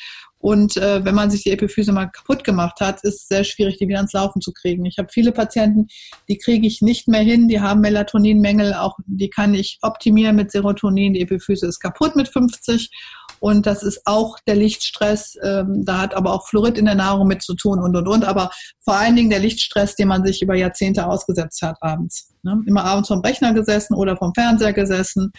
Und 0.43 0.77
äh, 0.77 1.05
wenn 1.05 1.15
man 1.15 1.31
sich 1.31 1.45
die 1.45 1.53
Epiphyse 1.53 1.93
mal 1.93 2.07
kaputt 2.07 2.43
gemacht 2.43 2.81
hat, 2.81 2.97
ist 3.05 3.23
es 3.23 3.29
sehr 3.29 3.45
schwierig, 3.45 3.79
die 3.79 3.87
wieder 3.87 3.99
ans 3.99 4.13
Laufen 4.13 4.43
zu 4.43 4.53
kriegen. 4.53 4.85
Ich 4.85 4.99
habe 4.99 5.09
viele 5.09 5.31
Patienten, 5.31 5.87
die 6.29 6.37
kriege 6.37 6.67
ich 6.67 6.83
nicht 6.83 7.07
mehr 7.07 7.21
hin, 7.21 7.47
die 7.47 7.61
haben 7.61 7.81
Melatoninmängel, 7.81 8.75
auch 8.75 8.97
die 9.07 9.31
kann 9.31 9.55
ich 9.55 9.79
optimieren 9.83 10.35
mit 10.35 10.51
Serotonin. 10.51 11.15
Die 11.15 11.21
Epiphyse 11.21 11.65
ist 11.69 11.79
kaputt 11.79 12.17
mit 12.17 12.27
50 12.27 12.91
und 13.39 13.67
das 13.67 13.85
ist 13.85 14.03
auch 14.05 14.37
der 14.45 14.57
Lichtstress. 14.57 15.39
Ähm, 15.45 15.85
da 15.85 15.99
hat 15.99 16.13
aber 16.13 16.33
auch 16.33 16.49
Fluorid 16.49 16.77
in 16.77 16.87
der 16.87 16.97
Nahrung 16.97 17.29
mit 17.29 17.43
zu 17.43 17.55
tun 17.55 17.79
und 17.79 17.95
und 17.95 18.09
und. 18.09 18.25
Aber 18.25 18.51
vor 18.81 18.95
allen 18.95 19.15
Dingen 19.15 19.31
der 19.31 19.39
Lichtstress, 19.39 19.95
den 19.95 20.09
man 20.09 20.27
sich 20.27 20.43
über 20.43 20.57
Jahrzehnte 20.57 21.07
ausgesetzt 21.07 21.63
hat 21.63 21.77
abends. 21.81 22.35
Ne? 22.43 22.61
Immer 22.67 22.85
abends 22.85 23.07
vom 23.07 23.21
Rechner 23.21 23.55
gesessen 23.55 23.95
oder 23.95 24.17
vom 24.17 24.35
Fernseher 24.35 24.73
gesessen 24.73 25.31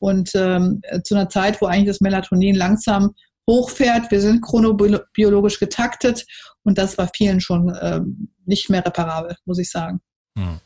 und 0.00 0.30
ähm, 0.34 0.80
zu 1.04 1.14
einer 1.14 1.28
Zeit, 1.28 1.60
wo 1.60 1.66
eigentlich 1.66 1.86
das 1.86 2.00
Melatonin 2.00 2.56
langsam 2.56 3.14
hochfährt. 3.48 4.12
Wir 4.12 4.20
sind 4.20 4.42
chronobiologisch 4.42 5.58
getaktet 5.58 6.24
und 6.62 6.78
das 6.78 6.96
war 6.98 7.10
vielen 7.16 7.40
schon 7.40 7.76
ähm, 7.80 8.28
nicht 8.44 8.70
mehr 8.70 8.84
reparabel, 8.86 9.36
muss 9.46 9.58
ich 9.58 9.70
sagen. 9.70 10.00
Hm. 10.36 10.60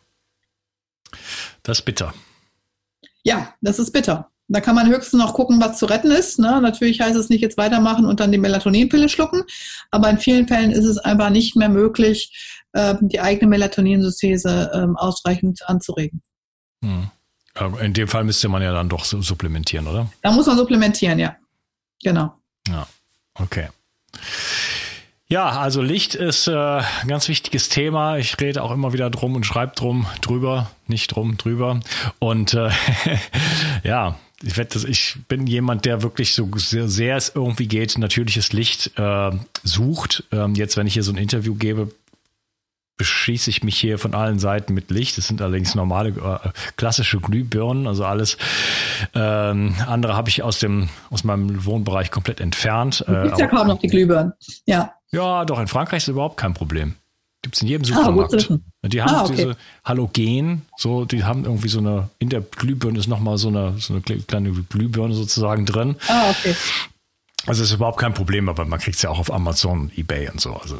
Das 1.62 1.78
ist 1.78 1.84
bitter. 1.84 2.12
Ja, 3.22 3.54
das 3.62 3.78
ist 3.78 3.92
bitter. 3.92 4.28
Da 4.48 4.60
kann 4.60 4.74
man 4.74 4.90
höchstens 4.90 5.20
noch 5.20 5.32
gucken, 5.32 5.60
was 5.60 5.78
zu 5.78 5.86
retten 5.86 6.10
ist. 6.10 6.38
Ne? 6.38 6.60
Natürlich 6.60 7.00
heißt 7.00 7.16
es 7.16 7.30
nicht 7.30 7.40
jetzt 7.40 7.56
weitermachen 7.56 8.04
und 8.04 8.20
dann 8.20 8.32
die 8.32 8.38
Melatoninpille 8.38 9.08
schlucken, 9.08 9.44
aber 9.90 10.10
in 10.10 10.18
vielen 10.18 10.48
Fällen 10.48 10.72
ist 10.72 10.84
es 10.84 10.98
einfach 10.98 11.30
nicht 11.30 11.56
mehr 11.56 11.68
möglich, 11.68 12.60
äh, 12.72 12.96
die 13.00 13.20
eigene 13.20 13.48
Melatoninsynthese 13.48 14.70
äh, 14.74 15.00
ausreichend 15.00 15.66
anzuregen. 15.68 16.20
Hm. 16.84 17.10
In 17.80 17.92
dem 17.92 18.08
Fall 18.08 18.24
müsste 18.24 18.48
man 18.48 18.62
ja 18.62 18.72
dann 18.72 18.88
doch 18.88 19.04
supplementieren, 19.04 19.86
oder? 19.86 20.10
Da 20.22 20.32
muss 20.32 20.46
man 20.46 20.56
supplementieren, 20.56 21.18
ja. 21.18 21.36
Genau. 22.02 22.41
Ja, 22.68 22.86
okay. 23.34 23.68
Ja, 25.28 25.48
also 25.48 25.80
Licht 25.80 26.14
ist 26.14 26.46
äh, 26.46 26.52
ein 26.52 27.08
ganz 27.08 27.26
wichtiges 27.26 27.70
Thema. 27.70 28.18
Ich 28.18 28.38
rede 28.38 28.62
auch 28.62 28.70
immer 28.70 28.92
wieder 28.92 29.08
drum 29.08 29.34
und 29.34 29.46
schreibe 29.46 29.74
drum, 29.74 30.06
drüber, 30.20 30.70
nicht 30.86 31.08
drum, 31.08 31.38
drüber. 31.38 31.80
Und 32.18 32.52
äh, 32.52 32.68
ja, 33.82 34.18
ich, 34.42 34.52
das, 34.52 34.84
ich 34.84 35.16
bin 35.28 35.46
jemand, 35.46 35.86
der 35.86 36.02
wirklich 36.02 36.34
so 36.34 36.50
sehr, 36.56 36.86
sehr 36.88 37.16
es 37.16 37.32
irgendwie 37.34 37.66
geht, 37.66 37.96
natürliches 37.96 38.52
Licht 38.52 38.92
äh, 38.98 39.30
sucht. 39.62 40.24
Ähm, 40.32 40.54
jetzt, 40.54 40.76
wenn 40.76 40.86
ich 40.86 40.92
hier 40.92 41.02
so 41.02 41.12
ein 41.12 41.18
Interview 41.18 41.54
gebe, 41.54 41.88
beschieße 42.96 43.50
ich 43.50 43.62
mich 43.62 43.78
hier 43.78 43.98
von 43.98 44.14
allen 44.14 44.38
Seiten 44.38 44.74
mit 44.74 44.90
Licht. 44.90 45.18
Das 45.18 45.26
sind 45.26 45.40
allerdings 45.42 45.74
normale 45.74 46.10
äh, 46.10 46.48
klassische 46.76 47.18
Glühbirnen, 47.20 47.86
also 47.86 48.04
alles 48.04 48.36
ähm, 49.14 49.74
andere 49.86 50.16
habe 50.16 50.28
ich 50.28 50.42
aus 50.42 50.58
dem 50.58 50.88
aus 51.10 51.24
meinem 51.24 51.64
Wohnbereich 51.64 52.10
komplett 52.10 52.40
entfernt. 52.40 53.04
Äh, 53.08 53.28
ja 53.36 53.46
kaum 53.46 53.68
noch 53.68 53.78
die 53.78 53.88
Glühbirnen. 53.88 54.32
Ja. 54.66 54.92
Ja, 55.10 55.44
doch 55.44 55.58
in 55.58 55.68
Frankreich 55.68 56.04
ist 56.04 56.08
überhaupt 56.08 56.36
kein 56.36 56.54
Problem. 56.54 56.94
Gibt 57.42 57.56
es 57.56 57.62
in 57.62 57.68
jedem 57.68 57.92
ah, 57.92 57.96
Supermarkt. 57.96 58.50
Ah, 58.82 58.88
die 58.88 59.02
haben 59.02 59.14
ah, 59.14 59.24
okay. 59.24 59.34
diese 59.34 59.56
Halogen, 59.84 60.62
so, 60.76 61.04
die 61.04 61.24
haben 61.24 61.44
irgendwie 61.44 61.68
so 61.68 61.80
eine, 61.80 62.08
in 62.20 62.28
der 62.28 62.40
Glühbirne 62.40 62.98
ist 62.98 63.08
nochmal 63.08 63.36
so 63.36 63.48
eine, 63.48 63.74
so 63.78 63.94
eine 63.94 64.00
kleine 64.00 64.52
Glühbirne 64.52 65.12
sozusagen 65.14 65.66
drin. 65.66 65.96
Ah, 66.06 66.30
okay. 66.30 66.54
Also 67.46 67.64
ist 67.64 67.72
überhaupt 67.72 67.98
kein 67.98 68.14
Problem, 68.14 68.48
aber 68.48 68.64
man 68.64 68.78
kriegt 68.78 68.96
es 68.96 69.02
ja 69.02 69.10
auch 69.10 69.18
auf 69.18 69.32
Amazon, 69.32 69.90
Ebay 69.96 70.30
und 70.30 70.40
so. 70.40 70.54
Also 70.54 70.78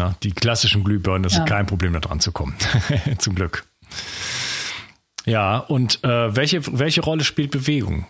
na, 0.00 0.16
die 0.22 0.32
klassischen 0.32 0.82
Glühbirnen, 0.82 1.22
das 1.22 1.34
ja. 1.34 1.40
ist 1.40 1.48
kein 1.48 1.66
Problem, 1.66 1.92
da 1.92 2.00
dran 2.00 2.20
zu 2.20 2.32
kommen. 2.32 2.56
Zum 3.18 3.34
Glück. 3.34 3.66
Ja, 5.26 5.58
und 5.58 6.02
äh, 6.02 6.34
welche, 6.34 6.62
welche 6.78 7.02
Rolle 7.02 7.22
spielt 7.22 7.50
Bewegung? 7.50 8.06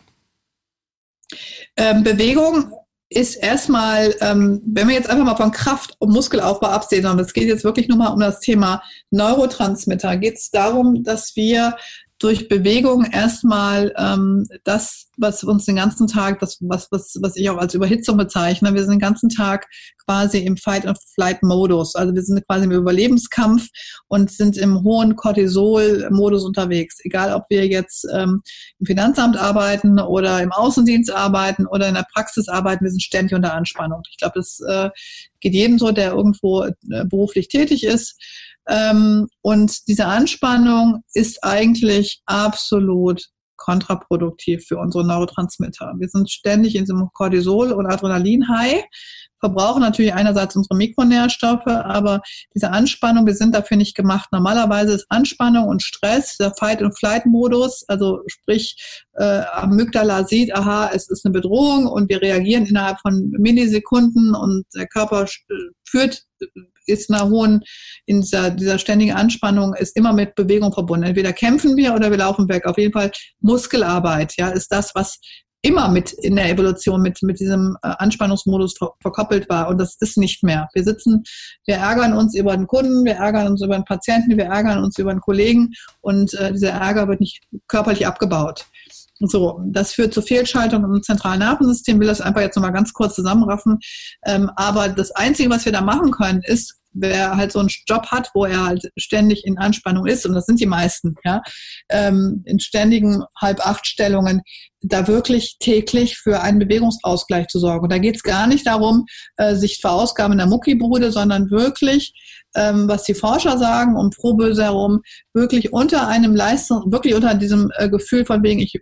Ähm, 1.76 2.04
Bewegung 2.04 2.72
ist 3.08 3.34
erstmal, 3.34 4.14
ähm, 4.20 4.62
wenn 4.64 4.86
wir 4.86 4.94
jetzt 4.94 5.10
einfach 5.10 5.24
mal 5.24 5.36
von 5.36 5.50
Kraft 5.50 5.96
und 5.98 6.12
Muskelaufbau 6.12 6.68
absehen, 6.68 7.02
sondern 7.02 7.26
es 7.26 7.32
geht 7.32 7.48
jetzt 7.48 7.64
wirklich 7.64 7.88
nur 7.88 7.98
mal 7.98 8.08
um 8.08 8.20
das 8.20 8.38
Thema 8.38 8.84
Neurotransmitter, 9.10 10.16
geht 10.16 10.36
es 10.36 10.50
darum, 10.50 11.02
dass 11.02 11.34
wir 11.34 11.76
durch 12.20 12.48
Bewegung 12.48 13.06
erstmal 13.06 13.94
ähm, 13.96 14.46
das, 14.64 15.08
was 15.16 15.42
uns 15.42 15.64
den 15.64 15.76
ganzen 15.76 16.06
Tag, 16.06 16.38
das, 16.38 16.58
was, 16.60 16.88
was, 16.90 17.18
was 17.22 17.34
ich 17.34 17.48
auch 17.48 17.56
als 17.56 17.72
Überhitzung 17.72 18.18
bezeichne, 18.18 18.74
wir 18.74 18.82
sind 18.82 18.92
den 18.92 19.00
ganzen 19.00 19.30
Tag 19.30 19.66
quasi 20.04 20.38
im 20.38 20.58
Fight-and-Flight-Modus. 20.58 21.94
Also 21.94 22.14
wir 22.14 22.22
sind 22.22 22.46
quasi 22.46 22.64
im 22.64 22.72
Überlebenskampf 22.72 23.68
und 24.08 24.30
sind 24.30 24.58
im 24.58 24.84
hohen 24.84 25.16
Cortisol-Modus 25.16 26.44
unterwegs. 26.44 26.98
Egal, 27.04 27.32
ob 27.32 27.44
wir 27.48 27.66
jetzt 27.66 28.06
ähm, 28.12 28.42
im 28.78 28.86
Finanzamt 28.86 29.38
arbeiten 29.38 29.98
oder 29.98 30.42
im 30.42 30.52
Außendienst 30.52 31.10
arbeiten 31.10 31.66
oder 31.66 31.88
in 31.88 31.94
der 31.94 32.06
Praxis 32.12 32.48
arbeiten, 32.48 32.84
wir 32.84 32.90
sind 32.90 33.02
ständig 33.02 33.34
unter 33.34 33.54
Anspannung. 33.54 34.02
Ich 34.10 34.18
glaube, 34.18 34.34
das 34.36 34.60
äh, 34.68 34.90
geht 35.40 35.54
jedem 35.54 35.78
so, 35.78 35.90
der 35.90 36.12
irgendwo 36.12 36.64
äh, 36.64 36.74
beruflich 37.06 37.48
tätig 37.48 37.84
ist. 37.84 38.16
Ähm, 38.68 39.26
und 39.42 39.88
diese 39.88 40.06
Anspannung 40.06 41.02
ist 41.14 41.42
eigentlich 41.42 42.20
absolut 42.26 43.24
kontraproduktiv 43.56 44.64
für 44.66 44.78
unsere 44.78 45.06
Neurotransmitter. 45.06 45.94
Wir 45.98 46.08
sind 46.08 46.30
ständig 46.30 46.74
in 46.74 46.82
diesem 46.84 47.08
Cortisol- 47.12 47.72
und 47.72 47.86
Adrenalin-High, 47.86 48.84
verbrauchen 49.40 49.80
natürlich 49.80 50.14
einerseits 50.14 50.54
unsere 50.54 50.76
Mikronährstoffe, 50.76 51.66
aber 51.66 52.22
diese 52.54 52.70
Anspannung, 52.70 53.26
wir 53.26 53.34
sind 53.34 53.54
dafür 53.54 53.76
nicht 53.76 53.96
gemacht. 53.96 54.28
Normalerweise 54.32 54.94
ist 54.94 55.06
Anspannung 55.08 55.66
und 55.68 55.82
Stress 55.82 56.36
der 56.36 56.54
Fight- 56.54 56.82
und 56.82 56.96
Flight-Modus, 56.96 57.84
also 57.88 58.20
sprich, 58.26 58.76
äh, 59.14 59.42
Amygdala 59.52 60.24
sieht, 60.24 60.54
aha, 60.54 60.90
es 60.94 61.08
ist 61.08 61.24
eine 61.24 61.32
Bedrohung 61.32 61.86
und 61.86 62.08
wir 62.08 62.22
reagieren 62.22 62.66
innerhalb 62.66 63.00
von 63.00 63.30
Millisekunden 63.38 64.34
und 64.34 64.64
der 64.74 64.86
Körper 64.86 65.26
führt 65.84 66.24
ist 66.86 67.08
in 67.08 67.14
einer 67.14 67.30
hohen, 67.30 67.62
in 68.06 68.20
dieser, 68.20 68.50
dieser 68.50 68.78
ständigen 68.78 69.12
Anspannung 69.12 69.74
ist 69.74 69.96
immer 69.96 70.12
mit 70.12 70.34
Bewegung 70.34 70.72
verbunden. 70.72 71.06
Entweder 71.06 71.32
kämpfen 71.32 71.76
wir 71.76 71.94
oder 71.94 72.10
wir 72.10 72.18
laufen 72.18 72.48
weg. 72.48 72.66
Auf 72.66 72.78
jeden 72.78 72.92
Fall 72.92 73.12
Muskelarbeit, 73.40 74.34
ja, 74.36 74.48
ist 74.48 74.72
das, 74.72 74.94
was 74.94 75.20
immer 75.62 75.88
mit 75.88 76.12
in 76.12 76.36
der 76.36 76.48
Evolution 76.48 77.02
mit, 77.02 77.22
mit 77.22 77.38
diesem 77.38 77.76
äh, 77.82 77.88
Anspannungsmodus 77.98 78.74
ver 78.78 78.92
verkoppelt 79.00 79.48
war. 79.48 79.68
Und 79.68 79.78
das 79.78 79.96
ist 80.00 80.16
nicht 80.16 80.42
mehr. 80.42 80.68
Wir 80.72 80.84
sitzen, 80.84 81.22
wir 81.66 81.76
ärgern 81.76 82.14
uns 82.16 82.34
über 82.34 82.56
den 82.56 82.66
Kunden, 82.66 83.04
wir 83.04 83.14
ärgern 83.14 83.48
uns 83.48 83.62
über 83.62 83.74
den 83.74 83.84
Patienten, 83.84 84.36
wir 84.36 84.46
ärgern 84.46 84.82
uns 84.82 84.98
über 84.98 85.12
den 85.12 85.20
Kollegen 85.20 85.70
und 86.00 86.34
äh, 86.34 86.52
dieser 86.52 86.70
Ärger 86.70 87.08
wird 87.08 87.20
nicht 87.20 87.42
körperlich 87.68 88.06
abgebaut. 88.06 88.66
So, 89.22 89.60
das 89.66 89.92
führt 89.92 90.14
zu 90.14 90.22
Fehlschaltungen 90.22 90.94
im 90.94 91.02
zentralen 91.02 91.40
Nervensystem. 91.40 92.00
Will 92.00 92.06
das 92.06 92.22
einfach 92.22 92.40
jetzt 92.40 92.56
nochmal 92.56 92.72
ganz 92.72 92.94
kurz 92.94 93.14
zusammenraffen. 93.14 93.78
Ähm, 94.24 94.50
aber 94.56 94.88
das 94.88 95.10
Einzige, 95.10 95.50
was 95.50 95.66
wir 95.66 95.72
da 95.72 95.82
machen 95.82 96.10
können, 96.10 96.40
ist, 96.42 96.79
wer 96.92 97.36
halt 97.36 97.52
so 97.52 97.58
einen 97.58 97.70
Job 97.86 98.06
hat, 98.06 98.30
wo 98.34 98.44
er 98.44 98.64
halt 98.64 98.90
ständig 98.96 99.44
in 99.44 99.58
Anspannung 99.58 100.06
ist, 100.06 100.26
und 100.26 100.34
das 100.34 100.46
sind 100.46 100.60
die 100.60 100.66
meisten, 100.66 101.14
ja, 101.24 101.42
ähm, 101.88 102.42
in 102.46 102.60
ständigen 102.60 103.22
Halb-Acht-Stellungen, 103.40 104.42
da 104.82 105.06
wirklich 105.06 105.56
täglich 105.58 106.16
für 106.16 106.40
einen 106.40 106.58
Bewegungsausgleich 106.58 107.48
zu 107.48 107.58
sorgen. 107.58 107.84
Und 107.84 107.92
da 107.92 107.98
geht 107.98 108.16
es 108.16 108.22
gar 108.22 108.46
nicht 108.46 108.66
darum, 108.66 109.04
äh, 109.36 109.54
sich 109.54 109.78
verausgaben 109.78 110.32
in 110.32 110.38
der 110.38 110.46
Muckibude, 110.46 111.12
sondern 111.12 111.50
wirklich 111.50 112.14
ähm, 112.54 112.88
was 112.88 113.04
die 113.04 113.14
Forscher 113.14 113.58
sagen, 113.58 113.96
um 113.96 114.12
frohböse 114.12 114.64
herum, 114.64 115.02
wirklich 115.34 115.72
unter 115.72 116.08
einem 116.08 116.34
Leistung, 116.34 116.90
wirklich 116.90 117.14
unter 117.14 117.34
diesem 117.34 117.70
äh, 117.76 117.88
Gefühl 117.88 118.24
von 118.24 118.42
wegen, 118.42 118.60
ich 118.60 118.80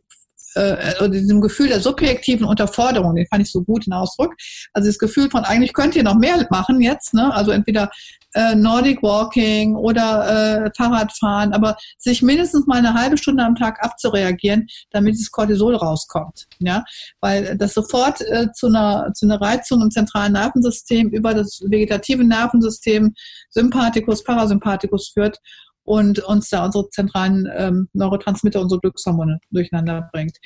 äh, 0.55 0.97
oder 0.99 1.09
diesem 1.09 1.41
Gefühl 1.41 1.69
der 1.69 1.81
subjektiven 1.81 2.47
Unterforderung, 2.47 3.15
den 3.15 3.27
fand 3.27 3.43
ich 3.43 3.51
so 3.51 3.63
gut 3.63 3.87
in 3.87 3.93
Ausdruck. 3.93 4.35
Also 4.73 4.89
das 4.89 4.99
Gefühl 4.99 5.31
von 5.31 5.45
eigentlich 5.45 5.73
könnt 5.73 5.97
ihr 5.97 6.03
noch 6.03 6.17
mehr 6.17 6.47
machen 6.51 6.81
jetzt, 6.81 7.15
ne? 7.15 7.33
Also 7.35 7.51
entweder 7.51 7.91
äh, 8.35 8.55
Nordic 8.55 9.03
Walking 9.03 9.75
oder 9.75 10.67
äh, 10.67 10.71
Fahrradfahren, 10.77 11.53
aber 11.53 11.77
sich 11.97 12.23
mindestens 12.23 12.67
mal 12.67 12.79
eine 12.79 12.95
halbe 12.95 13.17
Stunde 13.17 13.45
am 13.45 13.55
Tag 13.55 13.83
abzureagieren, 13.83 14.67
damit 14.91 15.15
das 15.15 15.31
Cortisol 15.31 15.75
rauskommt, 15.75 16.47
ja, 16.59 16.85
weil 17.21 17.57
das 17.57 17.75
sofort 17.75 18.21
äh, 18.21 18.53
zu 18.53 18.67
einer 18.67 19.13
zu 19.15 19.27
einer 19.27 19.41
Reizung 19.41 19.83
im 19.83 19.91
zentralen 19.91 20.33
Nervensystem 20.33 21.09
über 21.09 21.35
das 21.35 21.61
vegetative 21.65 22.25
Nervensystem 22.25 23.15
Sympathikus, 23.51 24.23
Parasympathikus 24.23 25.11
führt 25.15 25.39
und 25.89 26.19
uns 26.21 26.51
da 26.51 26.67
unsere 26.67 26.91
zentralen 26.91 27.49
ähm, 27.57 27.89
Neurotransmitter, 27.95 28.61
unsere 28.61 28.81
Glückshormone 28.81 29.41
durcheinander 29.51 30.09
bringt. 30.13 30.37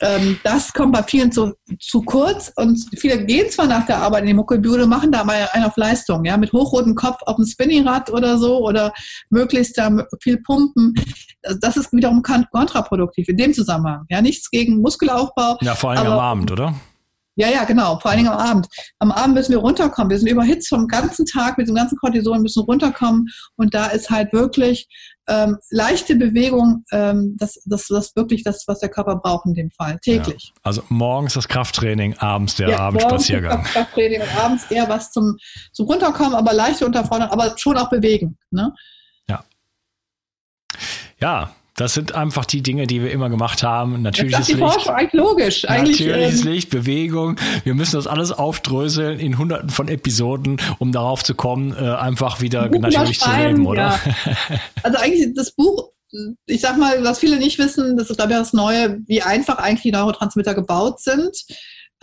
Ähm, 0.00 0.38
das 0.44 0.72
kommt 0.72 0.92
bei 0.92 1.02
vielen 1.02 1.32
zu, 1.32 1.54
zu 1.80 2.02
kurz 2.02 2.52
und 2.56 2.78
viele 2.96 3.24
gehen 3.24 3.50
zwar 3.50 3.66
nach 3.66 3.86
der 3.86 3.98
Arbeit 3.98 4.22
in 4.22 4.28
die 4.28 4.34
Muckelbude, 4.34 4.86
machen 4.86 5.12
da 5.12 5.20
aber 5.20 5.34
einen 5.52 5.64
auf 5.64 5.76
Leistung, 5.76 6.24
ja, 6.24 6.36
mit 6.36 6.52
hochrotem 6.52 6.94
Kopf 6.94 7.18
auf 7.26 7.36
dem 7.36 7.46
Spinningrad 7.46 8.10
oder 8.10 8.38
so 8.38 8.58
oder 8.58 8.92
möglichst 9.30 9.78
da 9.78 9.90
viel 10.20 10.40
pumpen. 10.42 10.94
Das 11.60 11.76
ist 11.76 11.92
wiederum 11.92 12.22
kontraproduktiv 12.22 13.28
in 13.28 13.36
dem 13.36 13.54
Zusammenhang. 13.54 14.04
Ja, 14.10 14.22
nichts 14.22 14.50
gegen 14.50 14.80
Muskelaufbau. 14.80 15.58
Ja, 15.60 15.74
vor 15.74 15.90
allem 15.90 16.06
am 16.06 16.18
Abend, 16.18 16.50
oder? 16.52 16.74
Ja, 17.36 17.48
ja, 17.48 17.64
genau. 17.64 17.98
Vor 17.98 18.10
allen 18.10 18.18
Dingen 18.18 18.30
am 18.30 18.38
Abend. 18.38 18.68
Am 19.00 19.10
Abend 19.10 19.34
müssen 19.34 19.52
wir 19.52 19.58
runterkommen. 19.58 20.10
Wir 20.10 20.18
sind 20.18 20.28
überhitzt 20.28 20.68
vom 20.68 20.86
ganzen 20.86 21.26
Tag 21.26 21.58
mit 21.58 21.66
dem 21.66 21.74
ganzen 21.74 21.98
Cortison, 21.98 22.42
müssen 22.42 22.62
runterkommen. 22.62 23.26
Und 23.56 23.74
da 23.74 23.86
ist 23.86 24.10
halt 24.10 24.32
wirklich 24.32 24.88
ähm, 25.26 25.58
leichte 25.70 26.16
Bewegung, 26.16 26.84
ähm, 26.92 27.36
das, 27.38 27.60
das, 27.64 27.86
das 27.88 28.14
wirklich 28.14 28.44
das, 28.44 28.64
was 28.66 28.80
der 28.80 28.88
Körper 28.88 29.16
braucht 29.16 29.46
in 29.46 29.54
dem 29.54 29.70
Fall, 29.70 29.98
täglich. 30.00 30.52
Ja. 30.54 30.60
Also 30.62 30.82
morgens 30.88 31.34
das 31.34 31.48
Krafttraining, 31.48 32.14
abends 32.18 32.56
der 32.56 32.68
ja, 32.68 32.78
Abendspaziergang. 32.78 33.64
Krafttraining 33.64 34.20
und 34.20 34.36
abends 34.36 34.70
eher 34.70 34.88
was 34.88 35.10
zum, 35.10 35.36
zum 35.72 35.86
Runterkommen, 35.86 36.34
aber 36.34 36.52
leichte 36.52 36.86
Unterforderung, 36.86 37.32
aber 37.32 37.56
schon 37.56 37.76
auch 37.78 37.90
bewegen. 37.90 38.38
Ne? 38.50 38.72
Ja. 39.28 39.44
Ja, 41.20 41.54
das 41.76 41.94
sind 41.94 42.14
einfach 42.14 42.44
die 42.44 42.62
Dinge, 42.62 42.86
die 42.86 43.02
wir 43.02 43.10
immer 43.10 43.28
gemacht 43.30 43.62
haben. 43.62 44.02
Natürliches 44.02 44.38
das 44.38 44.48
ist 44.48 44.56
die 44.56 44.62
Licht. 44.62 44.72
Forschung, 44.72 44.94
eigentlich 44.94 45.12
logisch. 45.12 45.68
Eigentlich, 45.68 46.00
natürliches 46.00 46.44
ähm, 46.44 46.52
Licht, 46.52 46.70
Bewegung. 46.70 47.36
Wir 47.64 47.74
müssen 47.74 47.96
das 47.96 48.06
alles 48.06 48.30
aufdröseln 48.30 49.18
in 49.18 49.38
hunderten 49.38 49.70
von 49.70 49.88
Episoden, 49.88 50.60
um 50.78 50.92
darauf 50.92 51.24
zu 51.24 51.34
kommen, 51.34 51.72
äh, 51.76 51.90
einfach 51.90 52.40
wieder 52.40 52.68
natürlich 52.68 53.18
zu 53.18 53.30
leben, 53.30 53.66
oder? 53.66 53.82
Ja. 53.82 54.00
Also 54.82 54.98
eigentlich 54.98 55.34
das 55.34 55.52
Buch, 55.52 55.90
ich 56.46 56.60
sag 56.60 56.76
mal, 56.76 57.02
was 57.02 57.18
viele 57.18 57.38
nicht 57.38 57.58
wissen, 57.58 57.96
das 57.96 58.10
ist 58.10 58.16
glaube 58.16 58.32
ich 58.32 58.38
das 58.38 58.52
Neue, 58.52 59.00
wie 59.06 59.22
einfach 59.22 59.58
eigentlich 59.58 59.82
die 59.82 59.92
Neurotransmitter 59.92 60.54
gebaut 60.54 61.00
sind 61.00 61.36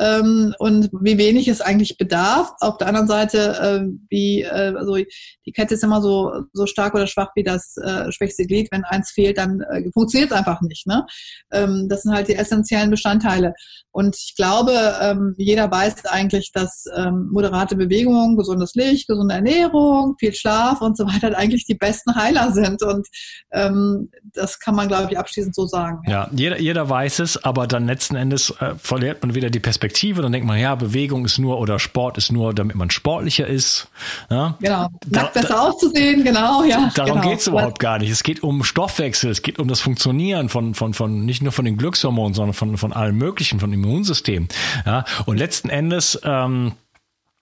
ähm, 0.02 0.56
und 0.58 0.90
wie 1.00 1.18
wenig 1.18 1.48
es 1.48 1.62
eigentlich 1.62 1.98
bedarf. 1.98 2.54
Auf 2.60 2.78
der 2.78 2.88
anderen 2.88 3.08
Seite, 3.08 3.38
äh, 3.62 3.88
wie, 4.10 4.42
äh, 4.42 4.74
also 4.76 4.96
die 4.96 5.52
Kette 5.52 5.76
ist 5.76 5.84
immer 5.84 6.02
so, 6.02 6.34
so 6.54 6.66
stark 6.66 6.96
oder 6.96 7.06
schwach 7.06 7.30
wie 7.36 7.44
das 7.44 7.78
äh, 7.78 8.12
schwächste 8.12 8.46
Glied. 8.46 8.70
Wenn 8.72 8.84
eins 8.84 9.12
fehlt, 9.12 9.38
dann 9.38 9.62
äh, 9.62 9.84
funktioniert 9.94 10.32
es 10.32 10.38
einfach 10.38 10.60
nicht. 10.62 10.88
Ne? 10.88 11.06
Ähm, 11.52 11.88
das 11.88 12.02
sind 12.02 12.14
halt 12.14 12.28
die 12.30 12.36
essentiellen 12.36 12.90
Bestandteile. 12.90 13.54
Und 13.92 14.16
ich 14.16 14.36
glaube, 14.36 14.74
ähm, 15.02 15.36
jeder 15.38 15.70
weiß 15.70 16.06
eigentlich, 16.06 16.52
dass 16.52 16.86
ähm, 16.96 17.30
moderate 17.32 17.76
Bewegung, 17.76 18.38
gesundes 18.38 18.74
Licht, 18.74 19.08
gesunde 19.08 19.36
Ernährung, 19.36 20.16
viel 20.18 20.34
Schlaf 20.34 20.82
und 20.82 20.98
so 20.98 21.06
weiter 21.06 21.38
eigentlich 21.38 21.66
die 21.66 21.76
besten 21.76 22.16
Heiler 22.16 22.52
sind. 22.54 22.82
Und 22.82 23.08
ähm, 23.52 24.10
das 24.34 24.60
kann 24.60 24.76
man, 24.76 24.88
glaube 24.88 25.12
ich, 25.12 25.20
abschließend 25.20 25.54
so 25.54 25.68
sagen. 25.68 26.02
Ja, 26.08 26.12
ja 26.12 26.30
jeder, 26.32 26.60
jeder 26.60 26.90
weiß 26.90 27.20
es, 27.20 27.44
aber 27.44 27.68
dann 27.68 27.86
letzten 27.86 28.16
Endes 28.16 28.50
äh, 28.60 28.76
verliert 28.78 29.22
man 29.22 29.36
wieder 29.36 29.50
die 29.50 29.60
Perspektive. 29.60 29.91
Dann 30.22 30.32
denkt 30.32 30.48
man, 30.48 30.60
ja, 30.60 30.76
Bewegung 30.76 31.26
ist 31.26 31.38
nur 31.38 31.60
oder 31.60 31.80
Sport 31.80 32.18
ist 32.18 32.32
nur, 32.32 32.54
damit 32.54 32.76
man 32.76 32.90
sportlicher 32.90 33.48
ist. 33.48 33.90
Ja? 34.30 34.58
Genau, 34.60 34.90
nackt 35.08 35.34
besser 35.34 35.48
da, 35.50 35.60
auszusehen, 35.62 36.24
genau, 36.24 36.64
ja. 36.64 36.92
Darum 36.96 37.20
genau. 37.20 37.30
geht 37.30 37.40
es 37.40 37.48
überhaupt 37.48 37.80
gar 37.80 38.00
nicht. 38.00 38.12
Es 38.12 38.24
geht 38.24 38.44
um 38.44 38.64
Stoffwechsel, 38.64 39.32
es 39.32 39.42
geht 39.42 39.60
um 39.60 39.68
das 39.68 39.82
Funktionieren 39.82 40.50
von, 40.50 40.74
von, 40.74 40.94
von 40.94 41.26
nicht 41.26 41.42
nur 41.42 41.52
von 41.52 41.66
den 41.66 41.78
Glückshormonen, 41.78 42.34
sondern 42.34 42.54
von, 42.54 42.78
von 42.78 42.94
allem 42.94 43.18
Möglichen, 43.18 43.60
von 43.60 43.72
dem 43.72 43.84
Immunsystem. 43.84 44.48
Ja, 44.86 45.06
und 45.26 45.38
letzten 45.38 45.70
Endes 45.70 46.20
ähm, 46.24 46.74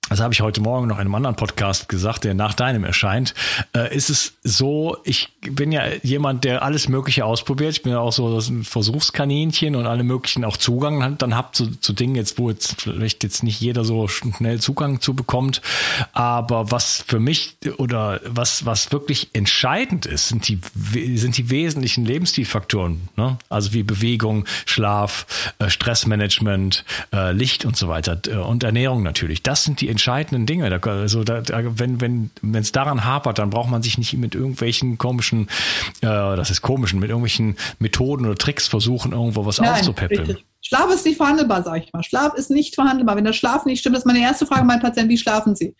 das 0.10 0.19
habe 0.19 0.34
ich 0.34 0.41
heute 0.41 0.62
Morgen 0.62 0.88
noch 0.88 0.95
in 0.95 1.02
einem 1.02 1.15
anderen 1.15 1.36
Podcast 1.36 1.88
gesagt, 1.88 2.24
der 2.24 2.34
nach 2.34 2.54
deinem 2.54 2.84
erscheint, 2.84 3.36
äh, 3.76 3.95
ist 3.95 4.10
es 4.10 4.34
so, 4.43 4.98
ich 5.04 5.30
bin 5.41 5.72
ja 5.72 5.84
jemand, 6.02 6.43
der 6.43 6.63
alles 6.63 6.89
Mögliche 6.89 7.26
ausprobiert. 7.26 7.72
Ich 7.72 7.84
bin 7.84 7.91
ja 7.91 8.00
auch 8.00 8.12
so 8.12 8.39
ein 8.39 8.63
Versuchskaninchen 8.63 9.76
und 9.76 9.86
alle 9.86 10.04
möglichen 10.04 10.43
auch 10.45 10.58
Zugang 10.58 11.17
dann 11.17 11.36
habt 11.36 11.56
zu, 11.56 11.76
zu 11.80 11.93
Dingen 11.93 12.15
jetzt, 12.15 12.39
wo 12.39 12.50
jetzt 12.50 12.82
vielleicht 12.82 13.24
jetzt 13.24 13.43
nicht 13.43 13.62
jeder 13.62 13.86
so 13.86 14.08
schnell 14.08 14.60
Zugang 14.60 15.00
zu 15.00 15.13
bekommt. 15.13 15.62
Aber 16.13 16.72
was 16.72 17.04
für 17.08 17.19
mich 17.19 17.58
oder 17.78 18.19
was, 18.26 18.65
was 18.65 18.91
wirklich 18.91 19.30
entscheidend 19.34 20.06
ist, 20.06 20.30
sind 20.30 20.48
die, 20.48 20.60
sind 21.17 21.38
die 21.38 21.50
wesentlichen 21.50 22.06
Lebensstilfaktoren. 22.06 23.10
Ne? 23.15 23.38
Also 23.50 23.74
wie 23.74 23.84
Bewegung, 23.84 24.45
Schlaf, 24.65 25.54
äh, 25.60 25.69
Stressmanagement, 25.69 26.84
äh, 27.13 27.32
Licht 27.32 27.65
und 27.65 27.78
so 27.78 27.89
weiter 27.89 28.19
äh, 28.28 28.36
und 28.36 28.63
Ernährung 28.63 29.04
natürlich. 29.04 29.43
Das 29.43 29.63
sind 29.63 29.82
die 29.82 29.89
entscheidenden 29.99 30.45
Dinge. 30.45 30.69
Da, 30.69 30.79
also 30.89 31.25
da, 31.25 31.41
da, 31.41 31.77
wenn 31.77 31.99
wenn 31.99 32.31
wenn 32.41 32.62
es 32.62 32.71
daran 32.71 33.03
hapert, 33.03 33.38
dann 33.38 33.49
braucht 33.49 33.69
man 33.69 33.83
sich 33.83 33.97
nicht 33.97 34.13
mit 34.13 34.33
irgendwelchen 34.33 34.97
komischen, 34.97 35.49
äh, 36.01 36.07
das 36.07 36.49
ist 36.49 36.62
komischen, 36.62 36.99
mit 36.99 37.09
irgendwelchen 37.09 37.57
Methoden 37.79 38.25
oder 38.25 38.35
Tricks 38.35 38.67
versuchen, 38.67 39.12
irgendwo 39.12 39.45
was 39.45 39.59
Nein, 39.59 39.71
aufzupäppeln. 39.71 40.25
Richtig. 40.25 40.45
Schlaf 40.62 40.93
ist 40.93 41.05
nicht 41.05 41.17
verhandelbar, 41.17 41.63
sage 41.63 41.83
ich 41.83 41.91
mal. 41.91 42.03
Schlaf 42.03 42.33
ist 42.35 42.49
nicht 42.49 42.75
verhandelbar. 42.75 43.17
Wenn 43.17 43.25
der 43.25 43.33
Schlaf 43.33 43.65
nicht 43.65 43.79
stimmt, 43.79 43.97
ist 43.97 44.05
meine 44.05 44.21
erste 44.21 44.45
Frage 44.45 44.63
mein 44.63 44.79
Patient, 44.79 45.09
wie 45.09 45.17
schlafen 45.17 45.55
Sie? 45.55 45.75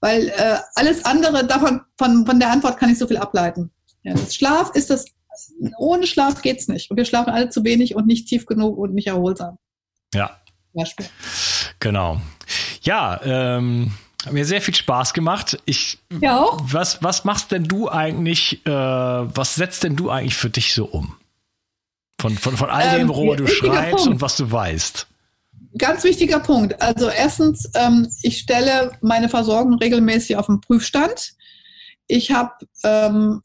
Weil 0.00 0.28
äh, 0.28 0.56
alles 0.74 1.04
andere 1.04 1.46
davon, 1.46 1.80
von, 1.96 2.26
von 2.26 2.40
der 2.40 2.50
Antwort 2.50 2.78
kann 2.78 2.90
ich 2.90 2.98
so 2.98 3.06
viel 3.06 3.18
ableiten. 3.18 3.70
Ja, 4.02 4.14
Schlaf 4.16 4.72
ist 4.74 4.90
das 4.90 5.06
ohne 5.78 6.06
Schlaf 6.06 6.42
geht's 6.42 6.66
nicht. 6.66 6.90
Und 6.90 6.96
wir 6.96 7.04
schlafen 7.04 7.30
alle 7.30 7.48
zu 7.48 7.62
wenig 7.62 7.94
und 7.94 8.06
nicht 8.06 8.26
tief 8.26 8.46
genug 8.46 8.76
und 8.76 8.94
nicht 8.94 9.06
erholsam. 9.06 9.58
Ja. 10.12 10.37
Beispiel. 10.78 11.06
Genau. 11.80 12.20
Ja, 12.82 13.20
ähm, 13.22 13.92
hat 14.24 14.32
mir 14.32 14.44
sehr 14.44 14.60
viel 14.60 14.74
Spaß 14.74 15.14
gemacht. 15.14 15.58
Ich, 15.64 15.98
ja 16.20 16.40
auch. 16.40 16.58
Was, 16.62 17.02
was 17.02 17.24
machst 17.24 17.52
denn 17.52 17.64
du 17.64 17.88
eigentlich, 17.88 18.66
äh, 18.66 18.70
was 18.70 19.54
setzt 19.54 19.84
denn 19.84 19.96
du 19.96 20.10
eigentlich 20.10 20.34
für 20.34 20.50
dich 20.50 20.74
so 20.74 20.86
um? 20.86 21.14
Von, 22.20 22.36
von, 22.36 22.56
von 22.56 22.68
all 22.68 22.90
dem, 22.90 23.02
ähm, 23.02 23.08
worüber 23.08 23.36
du 23.36 23.46
schreibst 23.46 24.04
Punkt. 24.04 24.08
und 24.08 24.20
was 24.20 24.36
du 24.36 24.50
weißt. 24.50 25.06
Ganz 25.76 26.02
wichtiger 26.02 26.40
Punkt. 26.40 26.80
Also 26.82 27.08
erstens, 27.08 27.70
ähm, 27.74 28.08
ich 28.22 28.38
stelle 28.38 28.92
meine 29.02 29.28
Versorgung 29.28 29.74
regelmäßig 29.74 30.36
auf 30.36 30.46
den 30.46 30.60
Prüfstand. 30.60 31.34
Ich 32.08 32.32
habe 32.32 32.52
ähm, 32.82 33.42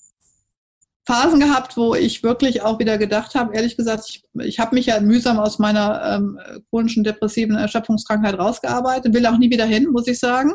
Phasen 1.05 1.39
gehabt, 1.39 1.75
wo 1.75 1.95
ich 1.95 2.23
wirklich 2.23 2.61
auch 2.61 2.79
wieder 2.79 2.97
gedacht 2.97 3.35
habe, 3.35 3.55
ehrlich 3.55 3.75
gesagt, 3.75 4.05
ich, 4.07 4.23
ich 4.45 4.59
habe 4.59 4.75
mich 4.75 4.85
ja 4.85 5.01
mühsam 5.01 5.37
aus 5.37 5.59
meiner 5.59 6.01
ähm, 6.15 6.39
chronischen 6.69 7.03
depressiven 7.03 7.55
Erschöpfungskrankheit 7.55 8.39
rausgearbeitet, 8.39 9.13
will 9.13 9.25
auch 9.25 9.37
nie 9.37 9.49
wieder 9.49 9.65
hin, 9.65 9.89
muss 9.91 10.07
ich 10.07 10.19
sagen. 10.19 10.53